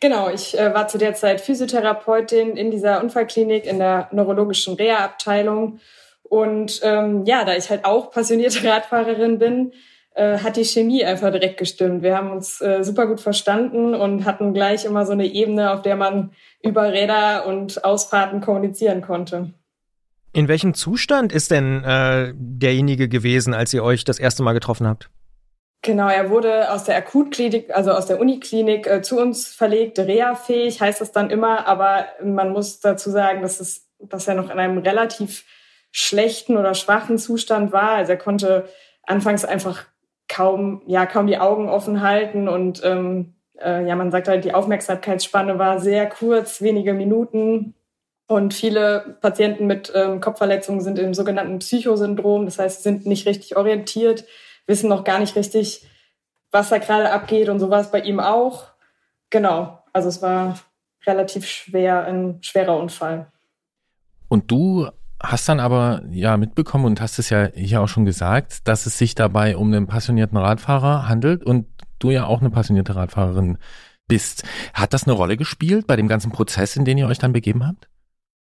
[0.00, 5.78] Genau, ich äh, war zu der Zeit Physiotherapeutin in dieser Unfallklinik in der neurologischen Reha-Abteilung.
[6.24, 9.72] Und ähm, ja, da ich halt auch passionierte Radfahrerin bin,
[10.14, 12.02] äh, hat die Chemie einfach direkt gestimmt.
[12.02, 15.82] Wir haben uns äh, super gut verstanden und hatten gleich immer so eine Ebene, auf
[15.82, 16.32] der man
[16.62, 19.52] über Räder und Ausfahrten kommunizieren konnte.
[20.36, 24.86] In welchem Zustand ist denn äh, derjenige gewesen, als ihr euch das erste Mal getroffen
[24.86, 25.08] habt?
[25.80, 30.82] Genau, er wurde aus der Akutklinik, also aus der Uniklinik äh, zu uns verlegt, reha-fähig
[30.82, 34.58] heißt das dann immer, aber man muss dazu sagen, dass, es, dass er noch in
[34.58, 35.46] einem relativ
[35.90, 37.92] schlechten oder schwachen Zustand war.
[37.92, 38.68] Also er konnte
[39.04, 39.84] anfangs einfach
[40.28, 44.52] kaum, ja, kaum die Augen offen halten und ähm, äh, ja, man sagt halt, die
[44.52, 47.74] Aufmerksamkeitsspanne war sehr kurz, wenige Minuten.
[48.28, 52.44] Und viele Patienten mit ähm, Kopfverletzungen sind im sogenannten Psychosyndrom.
[52.44, 54.24] Das heißt, sind nicht richtig orientiert,
[54.66, 55.86] wissen noch gar nicht richtig,
[56.50, 58.64] was da gerade abgeht und sowas bei ihm auch.
[59.30, 59.82] Genau.
[59.92, 60.58] Also es war
[61.06, 63.30] relativ schwer, ein schwerer Unfall.
[64.28, 64.88] Und du
[65.22, 68.98] hast dann aber ja mitbekommen und hast es ja hier auch schon gesagt, dass es
[68.98, 71.66] sich dabei um einen passionierten Radfahrer handelt und
[71.98, 73.58] du ja auch eine passionierte Radfahrerin
[74.08, 74.44] bist.
[74.74, 77.66] Hat das eine Rolle gespielt bei dem ganzen Prozess, in den ihr euch dann begeben
[77.66, 77.88] habt?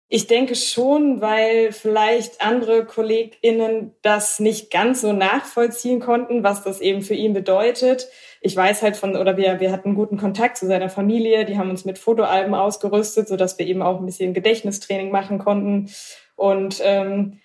[0.08, 6.80] Ich denke schon, weil vielleicht andere KollegInnen das nicht ganz so nachvollziehen konnten, was das
[6.80, 8.08] eben für ihn bedeutet.
[8.40, 11.72] Ich weiß halt von, oder wir, wir hatten guten Kontakt zu seiner Familie, die haben
[11.72, 15.90] uns mit Fotoalben ausgerüstet, sodass wir eben auch ein bisschen Gedächtnistraining machen konnten.
[16.36, 17.40] Und ähm,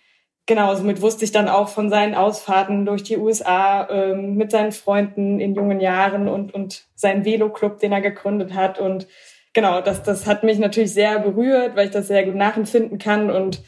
[0.45, 4.73] genau, somit wusste ich dann auch von seinen Ausfahrten durch die USA ähm, mit seinen
[4.73, 8.79] Freunden in jungen Jahren und, und seinen Velo-Club, den er gegründet hat.
[8.79, 9.07] Und
[9.53, 13.31] genau, das, das hat mich natürlich sehr berührt, weil ich das sehr gut nachempfinden kann
[13.31, 13.63] und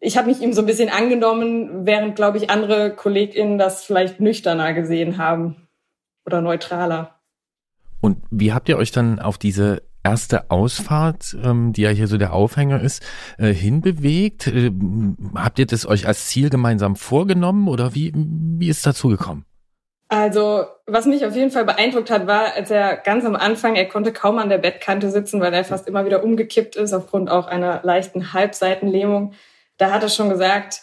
[0.00, 4.20] ich habe mich ihm so ein bisschen angenommen, während, glaube ich, andere KollegInnen das vielleicht
[4.20, 5.68] nüchterner gesehen haben
[6.24, 7.20] oder neutraler.
[8.00, 12.16] Und wie habt ihr euch dann auf diese erste Ausfahrt, ähm, die ja hier so
[12.16, 13.04] der Aufhänger ist,
[13.38, 14.46] äh, hinbewegt?
[14.46, 14.70] Äh,
[15.34, 19.44] habt ihr das euch als Ziel gemeinsam vorgenommen oder wie, wie ist dazu gekommen?
[20.10, 23.86] Also, was mich auf jeden Fall beeindruckt hat, war, als er ganz am Anfang, er
[23.86, 27.46] konnte kaum an der Bettkante sitzen, weil er fast immer wieder umgekippt ist, aufgrund auch
[27.46, 29.34] einer leichten Halbseitenlähmung.
[29.76, 30.80] Da hat er schon gesagt,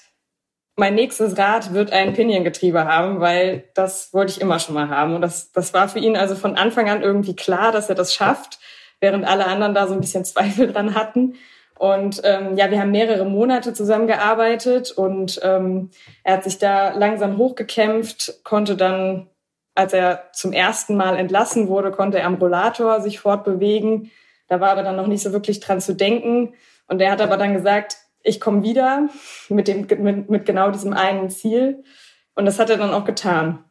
[0.76, 5.16] mein nächstes Rad wird ein Piniengetriebe haben, weil das wollte ich immer schon mal haben.
[5.16, 8.14] Und das, das war für ihn also von Anfang an irgendwie klar, dass er das
[8.14, 8.60] schafft,
[9.00, 11.36] während alle anderen da so ein bisschen Zweifel dran hatten.
[11.78, 15.90] Und ähm, ja, wir haben mehrere Monate zusammengearbeitet und ähm,
[16.24, 19.30] er hat sich da langsam hochgekämpft, konnte dann,
[19.76, 24.12] als er zum ersten Mal entlassen wurde, konnte er am Rollator sich fortbewegen.
[24.48, 26.54] Da war aber dann noch nicht so wirklich dran zu denken.
[26.88, 29.10] Und er hat aber dann gesagt, ich komme wieder
[29.50, 31.84] mit, dem, mit, mit genau diesem einen Ziel.
[32.36, 33.66] Und das hat er dann auch getan.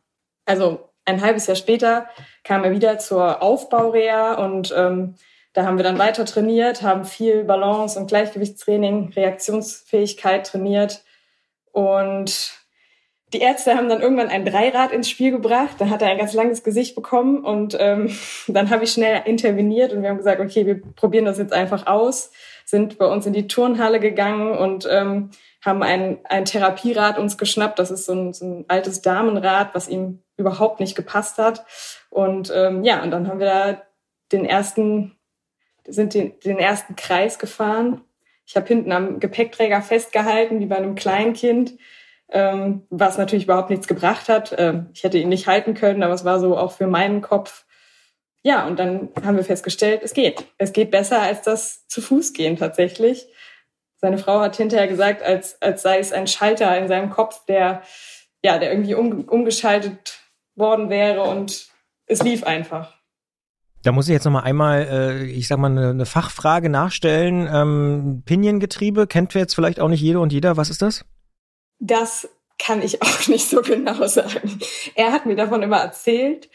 [0.45, 2.09] Also ein halbes Jahr später
[2.45, 5.15] kam er wieder zur Aufbaureha und ähm,
[5.55, 11.03] da haben wir dann weiter trainiert, haben viel Balance- und Gleichgewichtstraining, Reaktionsfähigkeit trainiert.
[11.73, 12.53] Und
[13.33, 15.77] die Ärzte haben dann irgendwann ein Dreirad ins Spiel gebracht.
[15.79, 18.15] Dann hat er ein ganz langes Gesicht bekommen und ähm,
[18.49, 21.87] dann habe ich schnell interveniert und wir haben gesagt, okay, wir probieren das jetzt einfach
[21.87, 22.31] aus
[22.65, 25.31] sind bei uns in die Turnhalle gegangen und ähm,
[25.65, 27.79] haben ein, ein Therapierad uns geschnappt.
[27.79, 31.65] Das ist so ein, so ein altes Damenrad, was ihm überhaupt nicht gepasst hat.
[32.11, 33.83] Und ähm, ja, und dann haben wir da
[34.33, 35.17] den ersten,
[35.87, 38.03] sind den, den ersten Kreis gefahren.
[38.47, 41.75] Ich habe hinten am Gepäckträger festgehalten, wie bei einem Kleinkind,
[42.31, 44.55] ähm, was natürlich überhaupt nichts gebracht hat.
[44.59, 47.65] Ähm, ich hätte ihn nicht halten können, aber es war so auch für meinen Kopf
[48.47, 50.45] ja, und dann haben wir festgestellt, es geht.
[50.59, 53.27] Es geht besser als das zu Fuß gehen tatsächlich.
[53.97, 57.83] Seine Frau hat hinterher gesagt, als, als sei es ein Schalter in seinem Kopf, der,
[58.45, 60.21] ja, der irgendwie um, umgeschaltet
[60.57, 61.69] worden wäre und
[62.05, 63.01] es lief einfach.
[63.85, 67.49] Da muss ich jetzt noch mal einmal, äh, ich sag mal, eine, eine Fachfrage nachstellen.
[67.53, 70.57] Ähm, Piniengetriebe kennt jetzt vielleicht auch nicht jede und jeder.
[70.57, 71.05] Was ist das?
[71.79, 72.29] Das
[72.59, 74.59] kann ich auch nicht so genau sagen.
[74.95, 76.49] Er hat mir davon immer erzählt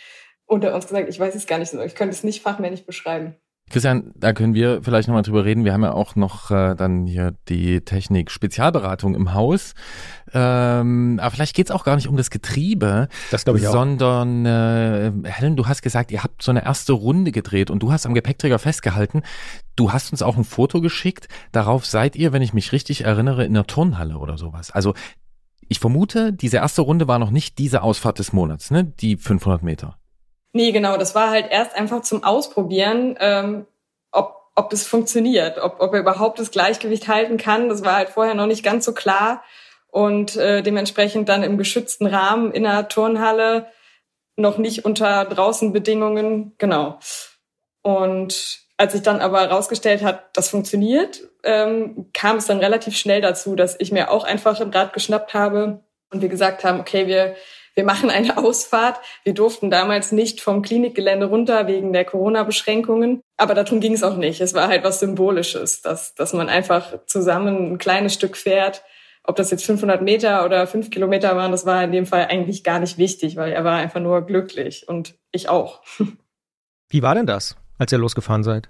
[0.48, 3.36] unter uns gesagt, ich weiß es gar nicht so, ich könnte es nicht fachmännisch beschreiben.
[3.70, 5.66] Christian, da können wir vielleicht nochmal drüber reden.
[5.66, 9.74] Wir haben ja auch noch äh, dann hier die Technik-Spezialberatung im Haus.
[10.34, 13.72] Ähm, aber vielleicht geht's auch gar nicht um das Getriebe, das ich auch.
[13.72, 17.92] sondern äh, Helen, du hast gesagt, ihr habt so eine erste Runde gedreht und du
[17.92, 19.24] hast am Gepäckträger festgehalten.
[19.76, 21.28] Du hast uns auch ein Foto geschickt.
[21.52, 24.72] Darauf seid ihr, wenn ich mich richtig erinnere, in der Turnhalle oder sowas.
[24.72, 24.94] Also
[25.68, 28.86] ich vermute, diese erste Runde war noch nicht diese Ausfahrt des Monats, ne?
[28.86, 29.98] Die 500 Meter.
[30.54, 30.98] Nee, genau.
[30.98, 33.66] Das war halt erst einfach zum Ausprobieren, ähm,
[34.12, 37.70] ob, ob es funktioniert, ob, ob er überhaupt das Gleichgewicht halten kann.
[37.70, 39.44] Das war halt vorher noch nicht ganz so klar.
[39.92, 43.68] Und äh, dementsprechend dann im geschützten Rahmen in der Turnhalle,
[44.36, 47.00] noch nicht unter draußen Bedingungen, genau.
[47.82, 53.20] Und als sich dann aber herausgestellt hat, das funktioniert, ähm, kam es dann relativ schnell
[53.20, 57.06] dazu, dass ich mir auch einfach ein Rad geschnappt habe und wir gesagt haben, okay,
[57.08, 57.36] wir
[57.76, 59.00] wir machen eine Ausfahrt.
[59.24, 63.22] Wir durften damals nicht vom Klinikgelände runter wegen der Corona-Beschränkungen.
[63.38, 64.42] Aber darum ging es auch nicht.
[64.42, 68.84] Es war halt was Symbolisches, dass, dass man einfach zusammen ein kleines Stück fährt.
[69.24, 72.64] Ob das jetzt 500 Meter oder 5 Kilometer waren, das war in dem Fall eigentlich
[72.64, 75.82] gar nicht wichtig, weil er war einfach nur glücklich und ich auch.
[76.90, 78.70] Wie war denn das, als ihr losgefahren seid?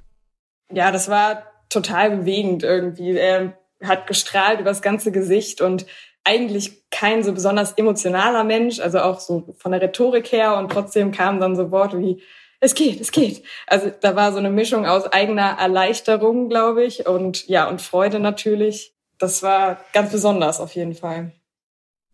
[0.72, 3.16] Ja, das war total bewegend irgendwie.
[3.16, 5.86] Er hat gestrahlt über das ganze Gesicht und
[6.24, 11.12] eigentlich kein so besonders emotionaler Mensch, also auch so von der Rhetorik her und trotzdem
[11.12, 12.22] kamen dann so Worte wie
[12.62, 13.44] es geht, es geht.
[13.68, 18.20] Also da war so eine Mischung aus eigener Erleichterung, glaube ich, und ja, und Freude
[18.20, 18.94] natürlich.
[19.18, 21.32] Das war ganz besonders auf jeden Fall.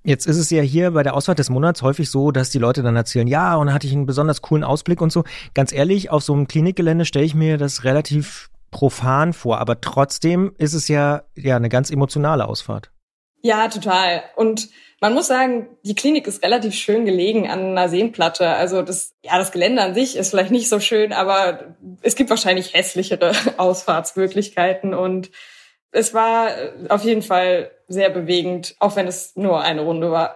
[0.04, 2.84] Jetzt ist es ja hier bei der Ausfahrt des Monats häufig so, dass die Leute
[2.84, 5.24] dann erzählen, ja, und da hatte ich einen besonders coolen Ausblick und so.
[5.56, 10.54] Ganz ehrlich, auf so einem Klinikgelände stelle ich mir das relativ profan vor, aber trotzdem
[10.60, 12.92] ist es ja, ja eine ganz emotionale Ausfahrt.
[13.46, 14.24] Ja, total.
[14.36, 14.70] Und
[15.00, 18.50] man muss sagen, die Klinik ist relativ schön gelegen an einer Seenplatte.
[18.50, 22.32] Also das, ja, das Gelände an sich ist vielleicht nicht so schön, aber es gibt
[22.32, 25.30] wahrscheinlich hässlichere Ausfahrtsmöglichkeiten und
[25.92, 26.48] es war
[26.90, 30.36] auf jeden Fall sehr bewegend, auch wenn es nur eine Runde war.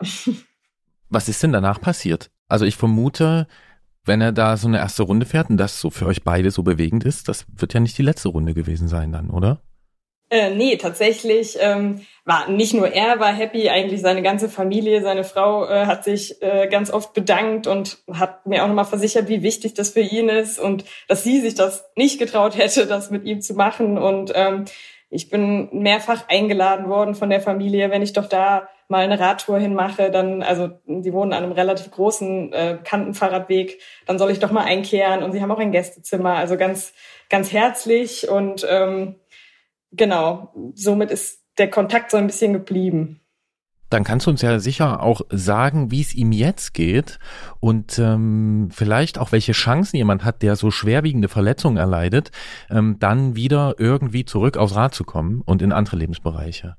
[1.10, 2.30] Was ist denn danach passiert?
[2.48, 3.48] Also ich vermute,
[4.06, 6.62] wenn er da so eine erste Runde fährt und das so für euch beide so
[6.62, 9.64] bewegend ist, das wird ja nicht die letzte Runde gewesen sein dann, oder?
[10.32, 15.24] Äh, nee, tatsächlich ähm, war nicht nur er war happy, eigentlich seine ganze Familie, seine
[15.24, 19.42] Frau äh, hat sich äh, ganz oft bedankt und hat mir auch nochmal versichert, wie
[19.42, 23.26] wichtig das für ihn ist und dass sie sich das nicht getraut hätte, das mit
[23.26, 23.98] ihm zu machen.
[23.98, 24.66] Und ähm,
[25.10, 29.58] ich bin mehrfach eingeladen worden von der Familie, wenn ich doch da mal eine Radtour
[29.58, 34.52] hinmache, dann, also sie wohnen an einem relativ großen äh, Kantenfahrradweg, dann soll ich doch
[34.52, 36.94] mal einkehren und sie haben auch ein Gästezimmer, also ganz,
[37.30, 39.16] ganz herzlich und ähm,
[39.92, 43.22] genau, somit ist der Kontakt so ein bisschen geblieben.
[43.90, 47.18] Dann kannst du uns ja sicher auch sagen, wie es ihm jetzt geht
[47.60, 52.30] und ähm, vielleicht auch welche Chancen jemand hat, der so schwerwiegende Verletzungen erleidet,
[52.70, 56.78] ähm, dann wieder irgendwie zurück aufs Rad zu kommen und in andere Lebensbereiche.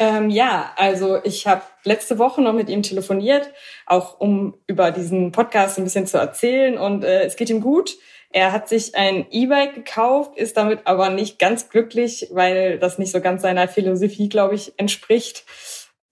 [0.00, 3.52] Ähm, ja, also ich habe letzte Woche noch mit ihm telefoniert,
[3.86, 7.96] auch um über diesen Podcast ein bisschen zu erzählen und äh, es geht ihm gut.
[8.32, 13.10] Er hat sich ein E-Bike gekauft, ist damit aber nicht ganz glücklich, weil das nicht
[13.10, 15.44] so ganz seiner Philosophie, glaube ich, entspricht.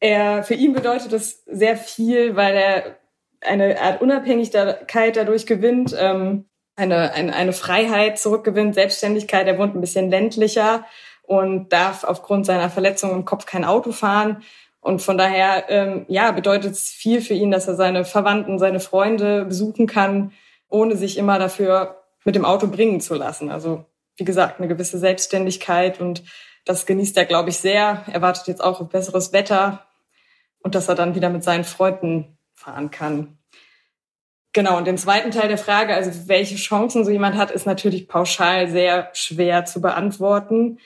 [0.00, 2.96] Er, für ihn bedeutet das sehr viel, weil er
[3.40, 9.46] eine Art Unabhängigkeit dadurch gewinnt, ähm, eine, eine, eine Freiheit zurückgewinnt, Selbstständigkeit.
[9.46, 10.84] Er wohnt ein bisschen ländlicher
[11.22, 14.42] und darf aufgrund seiner Verletzung im Kopf kein Auto fahren.
[14.80, 18.80] Und von daher, ähm, ja, bedeutet es viel für ihn, dass er seine Verwandten, seine
[18.80, 20.32] Freunde besuchen kann,
[20.68, 23.50] ohne sich immer dafür mit dem Auto bringen zu lassen.
[23.50, 23.84] Also,
[24.16, 26.24] wie gesagt, eine gewisse Selbstständigkeit und
[26.64, 28.04] das genießt er, glaube ich, sehr.
[28.12, 29.86] Er wartet jetzt auch auf besseres Wetter
[30.60, 33.38] und dass er dann wieder mit seinen Freunden fahren kann.
[34.52, 38.08] Genau, und den zweiten Teil der Frage, also welche Chancen so jemand hat, ist natürlich
[38.08, 40.78] pauschal sehr schwer zu beantworten.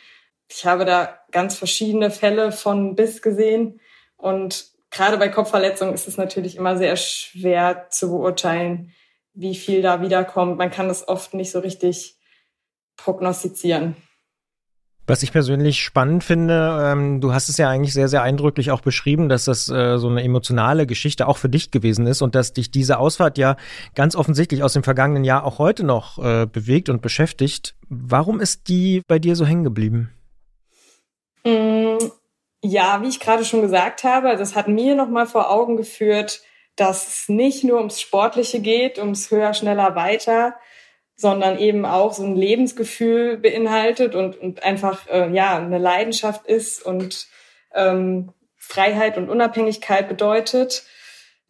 [0.48, 3.80] Ich habe da ganz verschiedene Fälle von bis gesehen
[4.16, 8.92] und gerade bei Kopfverletzungen ist es natürlich immer sehr schwer zu beurteilen,
[9.34, 10.58] wie viel da wiederkommt.
[10.58, 12.16] Man kann das oft nicht so richtig
[12.96, 13.96] prognostizieren.
[15.04, 18.82] Was ich persönlich spannend finde, ähm, du hast es ja eigentlich sehr, sehr eindrücklich auch
[18.82, 22.52] beschrieben, dass das äh, so eine emotionale Geschichte auch für dich gewesen ist und dass
[22.52, 23.56] dich diese Ausfahrt ja
[23.96, 27.74] ganz offensichtlich aus dem vergangenen Jahr auch heute noch äh, bewegt und beschäftigt.
[27.88, 30.12] Warum ist die bei dir so hängen geblieben?
[31.44, 31.98] Mm,
[32.62, 36.42] ja, wie ich gerade schon gesagt habe, das hat mir nochmal vor Augen geführt,
[36.76, 40.54] dass es nicht nur ums Sportliche geht, ums höher, schneller, weiter,
[41.14, 46.84] sondern eben auch so ein Lebensgefühl beinhaltet und, und einfach äh, ja eine Leidenschaft ist
[46.84, 47.28] und
[47.74, 50.84] ähm, Freiheit und Unabhängigkeit bedeutet.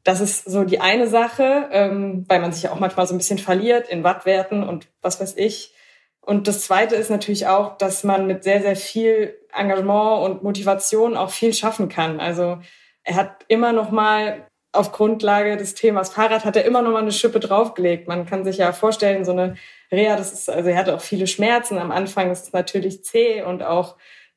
[0.05, 3.19] Das ist so die eine Sache, ähm, weil man sich ja auch manchmal so ein
[3.19, 5.75] bisschen verliert in Wattwerten und was weiß ich.
[6.21, 11.17] Und das Zweite ist natürlich auch, dass man mit sehr, sehr viel Engagement und Motivation
[11.17, 12.21] auch viel schaffen kann.
[12.21, 12.59] Also
[13.05, 17.03] er hat immer noch mal auf Grundlage des Themas Fahrrad hat er immer noch mal
[17.03, 18.09] eine Schippe draufgelegt.
[18.09, 19.57] Man kann sich ja vorstellen, so eine
[19.91, 21.79] Reha, das ist, also er hatte auch viele Schmerzen.
[21.79, 23.97] Am Anfang ist es natürlich zäh und auch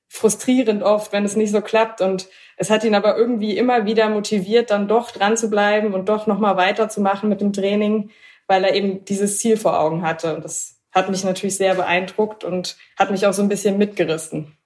[0.10, 2.02] frustrierend oft, wenn es nicht so klappt.
[2.02, 2.28] Und
[2.58, 6.28] es hat ihn aber irgendwie immer wieder motiviert, dann doch dran zu bleiben und doch
[6.28, 8.12] noch mal weiterzumachen mit dem Training,
[8.48, 10.36] weil er eben dieses Ziel vor Augen hatte.
[10.36, 14.58] Und das hat mich natürlich sehr beeindruckt und hat mich auch so ein bisschen mitgerissen.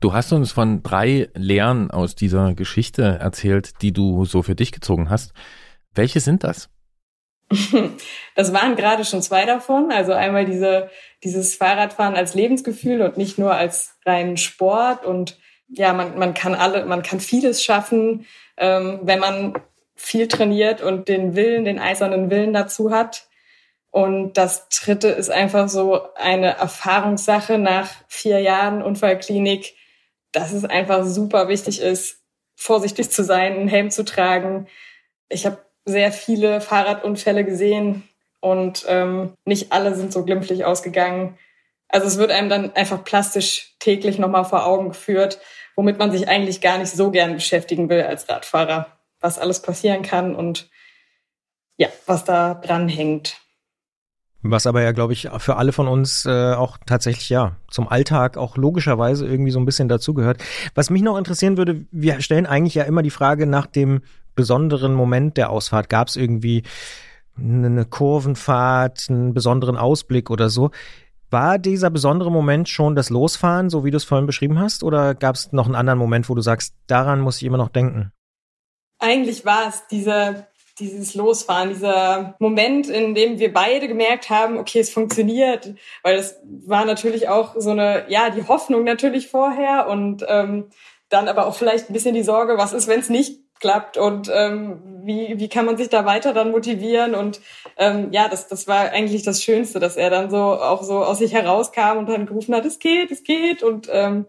[0.00, 4.72] Du hast uns von drei Lehren aus dieser Geschichte erzählt, die du so für dich
[4.72, 5.32] gezogen hast.
[5.94, 6.68] Welche sind das?
[8.36, 9.92] Das waren gerade schon zwei davon.
[9.92, 10.88] Also einmal diese,
[11.22, 15.04] dieses Fahrradfahren als Lebensgefühl und nicht nur als reinen Sport.
[15.04, 15.36] Und
[15.68, 18.24] ja, man, man kann alle, man kann vieles schaffen,
[18.56, 19.58] ähm, wenn man
[19.94, 23.28] viel trainiert und den Willen, den eisernen Willen dazu hat.
[23.90, 29.74] Und das dritte ist einfach so eine Erfahrungssache nach vier Jahren Unfallklinik,
[30.32, 32.22] dass es einfach super wichtig ist,
[32.56, 34.68] vorsichtig zu sein, einen Helm zu tragen.
[35.28, 38.08] Ich habe sehr viele Fahrradunfälle gesehen
[38.40, 41.38] und ähm, nicht alle sind so glimpflich ausgegangen.
[41.88, 45.40] Also es wird einem dann einfach plastisch täglich nochmal vor Augen geführt,
[45.74, 50.02] womit man sich eigentlich gar nicht so gern beschäftigen will als Radfahrer, was alles passieren
[50.02, 50.70] kann und
[51.76, 53.36] ja, was da dran hängt.
[54.42, 58.38] Was aber ja, glaube ich, für alle von uns äh, auch tatsächlich ja zum Alltag
[58.38, 60.42] auch logischerweise irgendwie so ein bisschen dazugehört.
[60.74, 64.00] Was mich noch interessieren würde, wir stellen eigentlich ja immer die Frage nach dem
[64.34, 65.90] besonderen Moment der Ausfahrt.
[65.90, 66.62] Gab es irgendwie
[67.36, 70.70] eine Kurvenfahrt, einen besonderen Ausblick oder so?
[71.30, 75.14] War dieser besondere Moment schon das Losfahren, so wie du es vorhin beschrieben hast, oder
[75.14, 78.12] gab es noch einen anderen Moment, wo du sagst, daran muss ich immer noch denken?
[78.98, 80.48] Eigentlich war es dieser
[80.80, 86.40] dieses Losfahren, dieser Moment, in dem wir beide gemerkt haben, okay, es funktioniert, weil das
[86.42, 90.70] war natürlich auch so eine, ja, die Hoffnung natürlich vorher und ähm,
[91.08, 94.30] dann aber auch vielleicht ein bisschen die Sorge, was ist, wenn es nicht klappt und
[94.32, 97.14] ähm, wie, wie kann man sich da weiter dann motivieren?
[97.14, 97.40] Und
[97.76, 101.18] ähm, ja, das, das war eigentlich das Schönste, dass er dann so auch so aus
[101.18, 103.62] sich herauskam und dann gerufen hat, es geht, es geht.
[103.62, 104.26] Und ähm,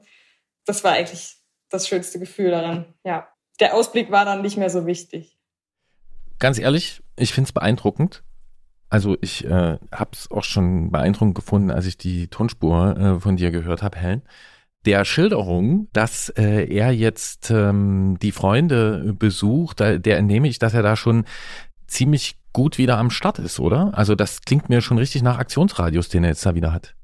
[0.65, 1.37] das war eigentlich
[1.69, 3.27] das schönste Gefühl daran, ja.
[3.59, 5.37] Der Ausblick war dann nicht mehr so wichtig
[6.41, 8.23] ganz ehrlich, ich finde es beeindruckend.
[8.89, 13.37] Also ich äh, habe es auch schon beeindruckend gefunden, als ich die Tonspur äh, von
[13.37, 14.23] dir gehört habe, Helen.
[14.85, 20.73] Der Schilderung, dass äh, er jetzt ähm, die Freunde besucht, da, der entnehme ich, dass
[20.73, 21.25] er da schon
[21.87, 23.91] ziemlich gut wieder am Start ist, oder?
[23.93, 26.95] Also das klingt mir schon richtig nach Aktionsradius, den er jetzt da wieder hat.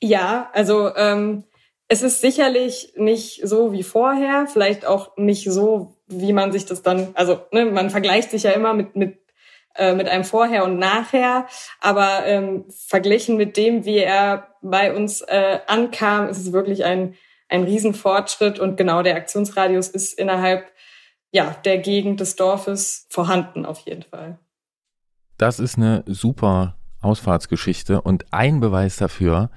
[0.00, 1.44] Ja, also ähm,
[1.92, 6.80] es ist sicherlich nicht so wie vorher, vielleicht auch nicht so, wie man sich das
[6.80, 9.18] dann, also ne, man vergleicht sich ja immer mit, mit,
[9.74, 11.46] äh, mit einem Vorher und Nachher,
[11.80, 17.14] aber ähm, verglichen mit dem, wie er bei uns äh, ankam, ist es wirklich ein,
[17.50, 20.64] ein Riesenfortschritt und genau der Aktionsradius ist innerhalb
[21.30, 24.38] ja, der Gegend des Dorfes vorhanden auf jeden Fall.
[25.36, 29.50] Das ist eine super Ausfahrtsgeschichte und ein Beweis dafür,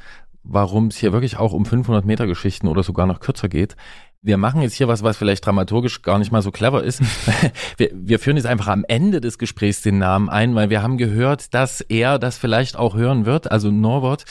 [0.45, 3.75] warum es hier wirklich auch um 500 Meter Geschichten oder sogar noch kürzer geht.
[4.21, 7.01] Wir machen jetzt hier was, was vielleicht dramaturgisch gar nicht mal so clever ist.
[7.77, 10.97] wir, wir führen jetzt einfach am Ende des Gesprächs den Namen ein, weil wir haben
[10.97, 14.25] gehört, dass er das vielleicht auch hören wird, also Norbert.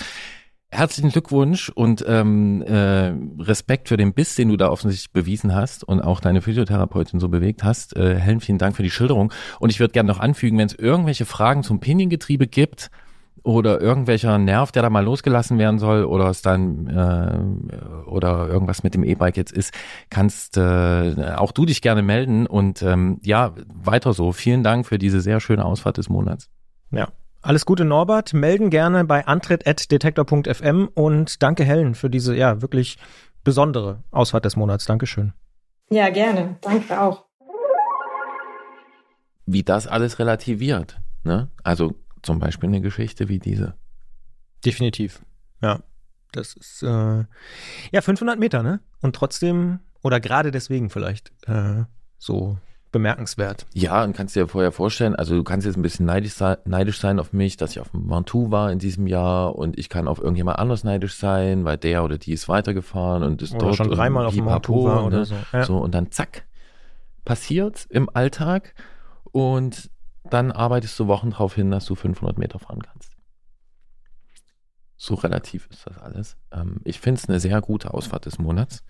[0.71, 5.85] Herzlichen Glückwunsch und ähm, äh, Respekt für den Biss, den du da offensichtlich bewiesen hast
[5.85, 7.97] und auch deine Physiotherapeutin so bewegt hast.
[7.97, 9.33] Äh, Helen, vielen Dank für die Schilderung.
[9.61, 12.91] Und ich würde gerne noch anfügen, wenn es irgendwelche Fragen zum Piniengetriebe gibt,
[13.45, 18.83] oder irgendwelcher Nerv, der da mal losgelassen werden soll oder es dann äh, oder irgendwas
[18.83, 19.73] mit dem E-Bike jetzt ist,
[20.11, 24.33] kannst äh, auch du dich gerne melden und ähm, ja, weiter so.
[24.33, 26.49] Vielen Dank für diese sehr schöne Ausfahrt des Monats.
[26.91, 27.09] Ja.
[27.43, 28.33] Alles Gute, Norbert.
[28.33, 32.97] Melden gerne bei antritt.detektor.fm und danke, Helen, für diese ja wirklich
[33.45, 34.87] besondere Ausfahrt des Monats.
[34.87, 35.35] Dankeschön.
[35.91, 36.57] Ja, gerne.
[36.63, 37.27] Danke auch.
[39.45, 40.99] Wie das alles relativiert.
[41.23, 41.51] Ne?
[41.63, 41.93] Also
[42.25, 43.75] zum Beispiel eine Geschichte wie diese.
[44.65, 45.23] Definitiv.
[45.63, 45.81] Ja.
[46.33, 47.25] Das ist, äh,
[47.93, 48.81] ja, 500 Meter, ne?
[49.01, 51.85] Und trotzdem, oder gerade deswegen vielleicht, äh,
[52.19, 52.59] so
[52.95, 53.67] bemerkenswert.
[53.75, 57.01] Ja, und kannst dir vorher vorstellen, also du kannst jetzt ein bisschen neidisch sein, neidisch
[57.01, 60.07] sein auf mich, dass ich auf dem Ventoux war in diesem Jahr und ich kann
[60.07, 63.77] auf irgendjemand anders neidisch sein, weil der oder die ist weitergefahren und ist oder dort
[63.77, 65.25] schon dreimal auf dem Ventoux war oder ne?
[65.25, 65.35] so.
[65.53, 65.65] Ja.
[65.65, 65.79] so.
[65.79, 66.45] Und dann zack,
[67.25, 68.75] passiert im Alltag
[69.33, 69.91] und
[70.31, 73.13] dann arbeitest du Wochen darauf hin, dass du 500 Meter fahren kannst.
[74.97, 76.37] So relativ ist das alles.
[76.53, 78.83] Ähm, ich finde es eine sehr gute Ausfahrt des Monats.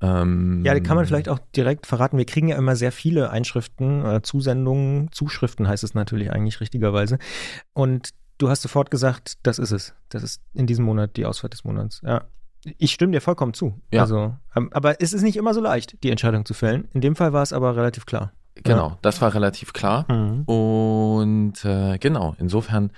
[0.00, 2.18] Ähm, ja, die kann man vielleicht auch direkt verraten.
[2.18, 7.18] Wir kriegen ja immer sehr viele Einschriften, äh, Zusendungen, Zuschriften heißt es natürlich eigentlich richtigerweise.
[7.72, 9.94] Und du hast sofort gesagt, das ist es.
[10.08, 12.00] Das ist in diesem Monat die Ausfahrt des Monats.
[12.04, 12.24] Ja.
[12.78, 13.80] Ich stimme dir vollkommen zu.
[13.92, 14.02] Ja.
[14.02, 16.88] Also, ähm, aber es ist nicht immer so leicht, die Entscheidung zu fällen.
[16.92, 18.32] In dem Fall war es aber relativ klar.
[18.54, 18.98] Genau, ja.
[19.02, 20.10] das war relativ klar.
[20.10, 20.42] Mhm.
[20.42, 22.90] Und äh, genau, insofern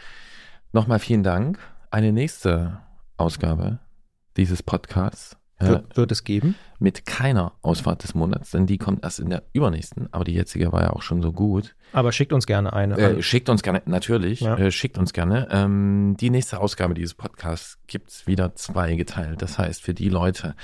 [0.73, 1.59] nochmal vielen Dank.
[1.91, 2.81] Eine nächste
[3.17, 3.79] Ausgabe
[4.37, 6.57] dieses Podcasts äh, wird, es geben?
[6.79, 10.09] Mit keiner Ausfahrt des Monats, denn die kommt erst in der übernächsten.
[10.13, 11.77] Aber die jetzige war ja auch schon so gut.
[11.93, 12.97] Aber schickt uns gerne eine.
[12.99, 14.57] Äh, schickt uns gerne, natürlich, ja.
[14.57, 15.49] äh, schickt uns gerne.
[15.51, 19.43] Ähm, die nächste Ausgabe dieses Podcasts gibt es wieder zweigeteilt.
[19.43, 20.57] Das heißt, für die Leute,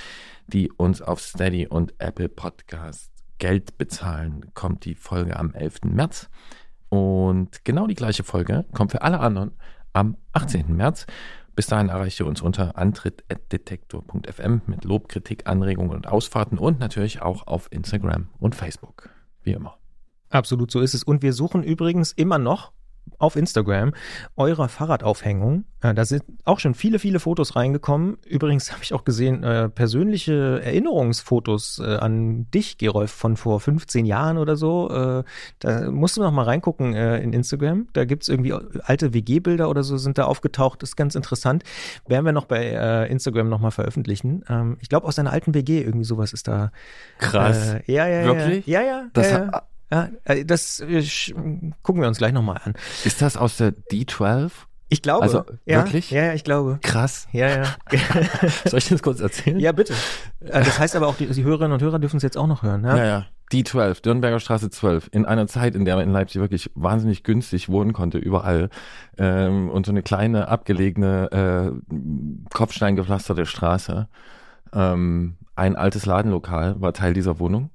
[0.49, 3.11] die uns auf Steady und Apple Podcasts
[3.41, 5.81] Geld bezahlen, kommt die Folge am 11.
[5.87, 6.31] März.
[6.89, 9.53] Und genau die gleiche Folge kommt für alle anderen
[9.93, 10.77] am 18.
[10.77, 11.07] März.
[11.57, 17.23] Bis dahin erreicht ihr uns unter antritt.detektor.fm mit Lob, Kritik, Anregungen und Ausfahrten und natürlich
[17.23, 19.11] auch auf Instagram und Facebook.
[19.43, 19.77] Wie immer.
[20.29, 21.03] Absolut so ist es.
[21.03, 22.73] Und wir suchen übrigens immer noch
[23.21, 23.93] auf Instagram
[24.37, 25.65] eurer Fahrradaufhängung.
[25.83, 28.17] Äh, da sind auch schon viele, viele Fotos reingekommen.
[28.27, 34.07] Übrigens habe ich auch gesehen, äh, persönliche Erinnerungsfotos äh, an dich, Gerolf, von vor 15
[34.07, 34.91] Jahren oder so.
[34.91, 35.25] Äh,
[35.59, 37.89] da musst du noch mal reingucken äh, in Instagram.
[37.93, 40.83] Da gibt es irgendwie alte WG-Bilder oder so sind da aufgetaucht.
[40.83, 41.63] Das ist ganz interessant.
[42.07, 44.45] Werden wir noch bei äh, Instagram noch mal veröffentlichen.
[44.49, 46.73] Ähm, ich glaube, aus einer alten WG irgendwie sowas ist da.
[47.19, 47.77] Krass.
[47.87, 48.67] ja, ja, Wirklich?
[48.67, 49.05] Ja, ja.
[49.13, 49.63] Das ja, ja.
[49.91, 51.03] Ja, äh, das äh,
[51.83, 52.75] gucken wir uns gleich nochmal an.
[53.05, 54.51] Ist das aus der D12?
[54.89, 55.23] Ich glaube.
[55.23, 56.11] Also ja, wirklich?
[56.11, 56.81] Ja, ja, ich glaube.
[56.83, 57.29] Krass.
[57.33, 57.65] Ja, ja.
[58.67, 59.59] Soll ich das kurz erzählen?
[59.61, 59.95] Ja, bitte.
[60.41, 62.63] Äh, das heißt aber auch, die, die Hörerinnen und Hörer dürfen es jetzt auch noch
[62.63, 62.85] hören.
[62.85, 63.05] Ja, ja.
[63.05, 63.27] ja.
[63.53, 67.69] D12, Dürnberger Straße 12, in einer Zeit, in der man in Leipzig wirklich wahnsinnig günstig
[67.69, 68.71] wohnen konnte, überall.
[69.19, 71.97] Ähm, und so eine kleine, abgelegene, äh,
[72.53, 74.09] kopfsteingepflasterte Straße.
[74.73, 77.71] Ähm, ein altes Ladenlokal war Teil dieser Wohnung.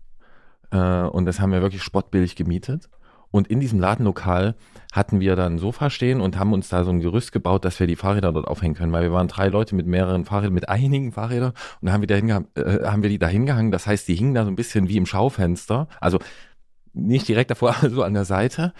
[0.76, 2.89] Äh, und das haben wir wirklich spottbillig gemietet.
[3.31, 4.56] Und in diesem Ladenlokal
[4.93, 7.80] hatten wir dann ein Sofa stehen und haben uns da so ein Gerüst gebaut, dass
[7.80, 10.69] wir die Fahrräder dort aufhängen können, weil wir waren drei Leute mit mehreren Fahrrädern, mit
[10.69, 13.72] einigen Fahrrädern und haben wir, da äh, haben wir die da hingehangen.
[13.72, 15.88] Das heißt, die hingen da so ein bisschen wie im Schaufenster.
[15.99, 16.19] Also
[16.93, 18.73] nicht direkt davor, aber so an der Seite.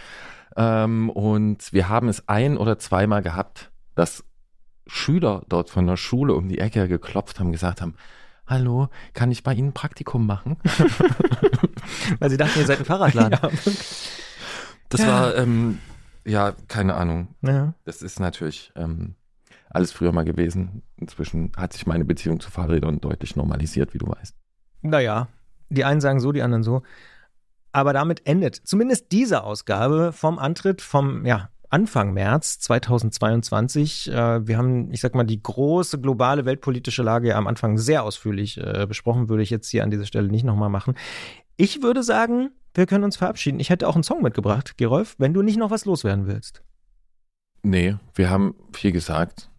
[0.56, 4.24] Ähm, und wir haben es ein oder zweimal gehabt, dass
[4.88, 7.96] Schüler dort von der Schule um die Ecke geklopft haben, gesagt haben,
[8.48, 10.58] hallo, kann ich bei Ihnen ein Praktikum machen?
[12.20, 13.40] Weil sie dachten, ihr seid ein Fahrradladen.
[13.68, 13.72] Ja,
[14.90, 15.08] das ja.
[15.08, 15.80] war, ähm,
[16.26, 17.30] ja, keine Ahnung.
[17.42, 17.74] Ja.
[17.86, 19.16] Das ist natürlich ähm,
[19.70, 20.84] alles früher mal gewesen.
[20.98, 24.36] Inzwischen hat sich meine Beziehung zu Fahrrädern deutlich normalisiert, wie du weißt.
[24.84, 25.28] Naja,
[25.70, 26.84] die einen sagen so, die anderen so.
[27.72, 34.10] Aber damit endet zumindest diese Ausgabe vom Antritt vom ja, Anfang März 2022.
[34.10, 38.58] Äh, wir haben, ich sag mal, die große globale weltpolitische Lage am Anfang sehr ausführlich
[38.58, 40.96] äh, besprochen, würde ich jetzt hier an dieser Stelle nicht nochmal machen.
[41.58, 43.60] Ich würde sagen, wir können uns verabschieden.
[43.60, 46.64] Ich hätte auch einen Song mitgebracht, Gerolf, wenn du nicht noch was loswerden willst.
[47.62, 49.50] Nee, wir haben viel gesagt.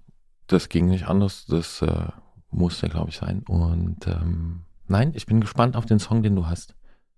[0.47, 1.44] Das ging nicht anders.
[1.44, 2.09] Das äh,
[2.51, 3.43] muss der, glaube ich, sein.
[3.47, 6.76] Und ähm, nein, ich bin gespannt auf den Song, den du hast.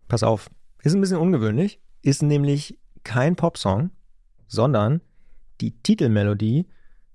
[0.09, 0.51] Pass auf,
[0.83, 3.93] ist ein bisschen ungewöhnlich, ist nämlich kein Popsong,
[4.49, 5.01] sondern
[5.61, 6.67] die Titelmelodie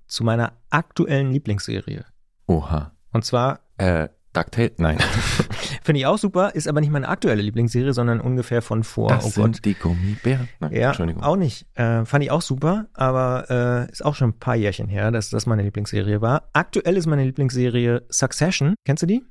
[0.08, 2.06] zu meiner aktuellen Lieblingsserie.
[2.48, 2.92] Oha.
[3.12, 3.60] Und zwar.
[3.78, 4.72] Äh, DuckTale?
[4.78, 4.98] Nein.
[5.84, 9.10] Finde ich auch super, ist aber nicht meine aktuelle Lieblingsserie, sondern ungefähr von vor.
[9.10, 9.66] Das oh sind Gott.
[9.66, 10.50] die Gummibären.
[10.60, 11.22] Nein, Ja, Entschuldigung.
[11.24, 11.68] auch nicht.
[11.76, 15.30] Äh, fand ich auch super, aber äh, ist auch schon ein paar Jährchen her, dass
[15.30, 16.50] das meine Lieblingsserie war.
[16.54, 18.74] Aktuell ist meine Lieblingsserie Succession.
[18.86, 19.24] Kennst du die?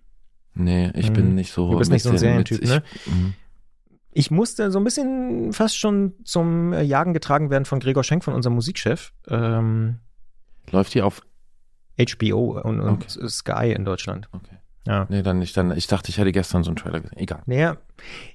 [0.55, 1.15] Nee, ich Hm.
[1.15, 1.71] bin nicht so.
[1.73, 2.83] Du bist nicht so ein Serientyp, ne?
[2.95, 3.35] ich, mhm.
[4.13, 8.25] Ich musste so ein bisschen fast schon zum äh, Jagen getragen werden von Gregor Schenk,
[8.25, 9.13] von unserem Musikchef.
[9.29, 10.01] Ähm,
[10.71, 11.23] Läuft die auf.
[11.99, 14.29] HBO und, und Sky in Deutschland.
[14.33, 14.57] Okay.
[14.87, 15.07] Ja.
[15.09, 15.57] Nee, dann nicht.
[15.57, 17.19] Dann, ich dachte, ich hätte gestern so einen Trailer gesehen.
[17.19, 17.43] Egal.
[17.47, 17.77] Naja,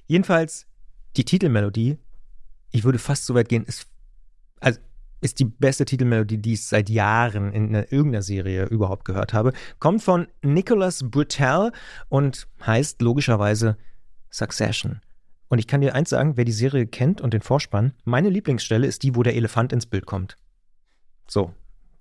[0.06, 0.66] jedenfalls
[1.16, 1.98] die Titelmelodie,
[2.70, 3.86] ich würde fast so weit gehen, ist,
[4.60, 4.80] also
[5.20, 9.52] ist die beste Titelmelodie, die ich seit Jahren in einer, irgendeiner Serie überhaupt gehört habe.
[9.78, 11.72] Kommt von Nicholas Britell
[12.08, 13.76] und heißt logischerweise
[14.30, 15.00] Succession.
[15.48, 18.86] Und ich kann dir eins sagen, wer die Serie kennt und den Vorspann, meine Lieblingsstelle
[18.86, 20.36] ist die, wo der Elefant ins Bild kommt.
[21.26, 21.52] So,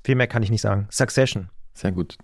[0.03, 0.87] viel mehr kann ich nicht sagen.
[0.91, 1.49] Succession.
[1.73, 2.17] Sehr gut.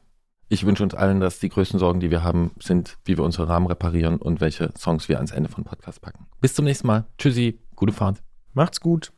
[0.49, 3.47] Ich wünsche uns allen, dass die größten Sorgen, die wir haben, sind, wie wir unsere
[3.47, 6.27] Rahmen reparieren und welche Songs wir ans Ende von Podcast packen.
[6.41, 7.05] Bis zum nächsten Mal.
[7.17, 7.59] Tschüssi.
[7.75, 8.21] Gute Fahrt.
[8.53, 9.11] Macht's gut.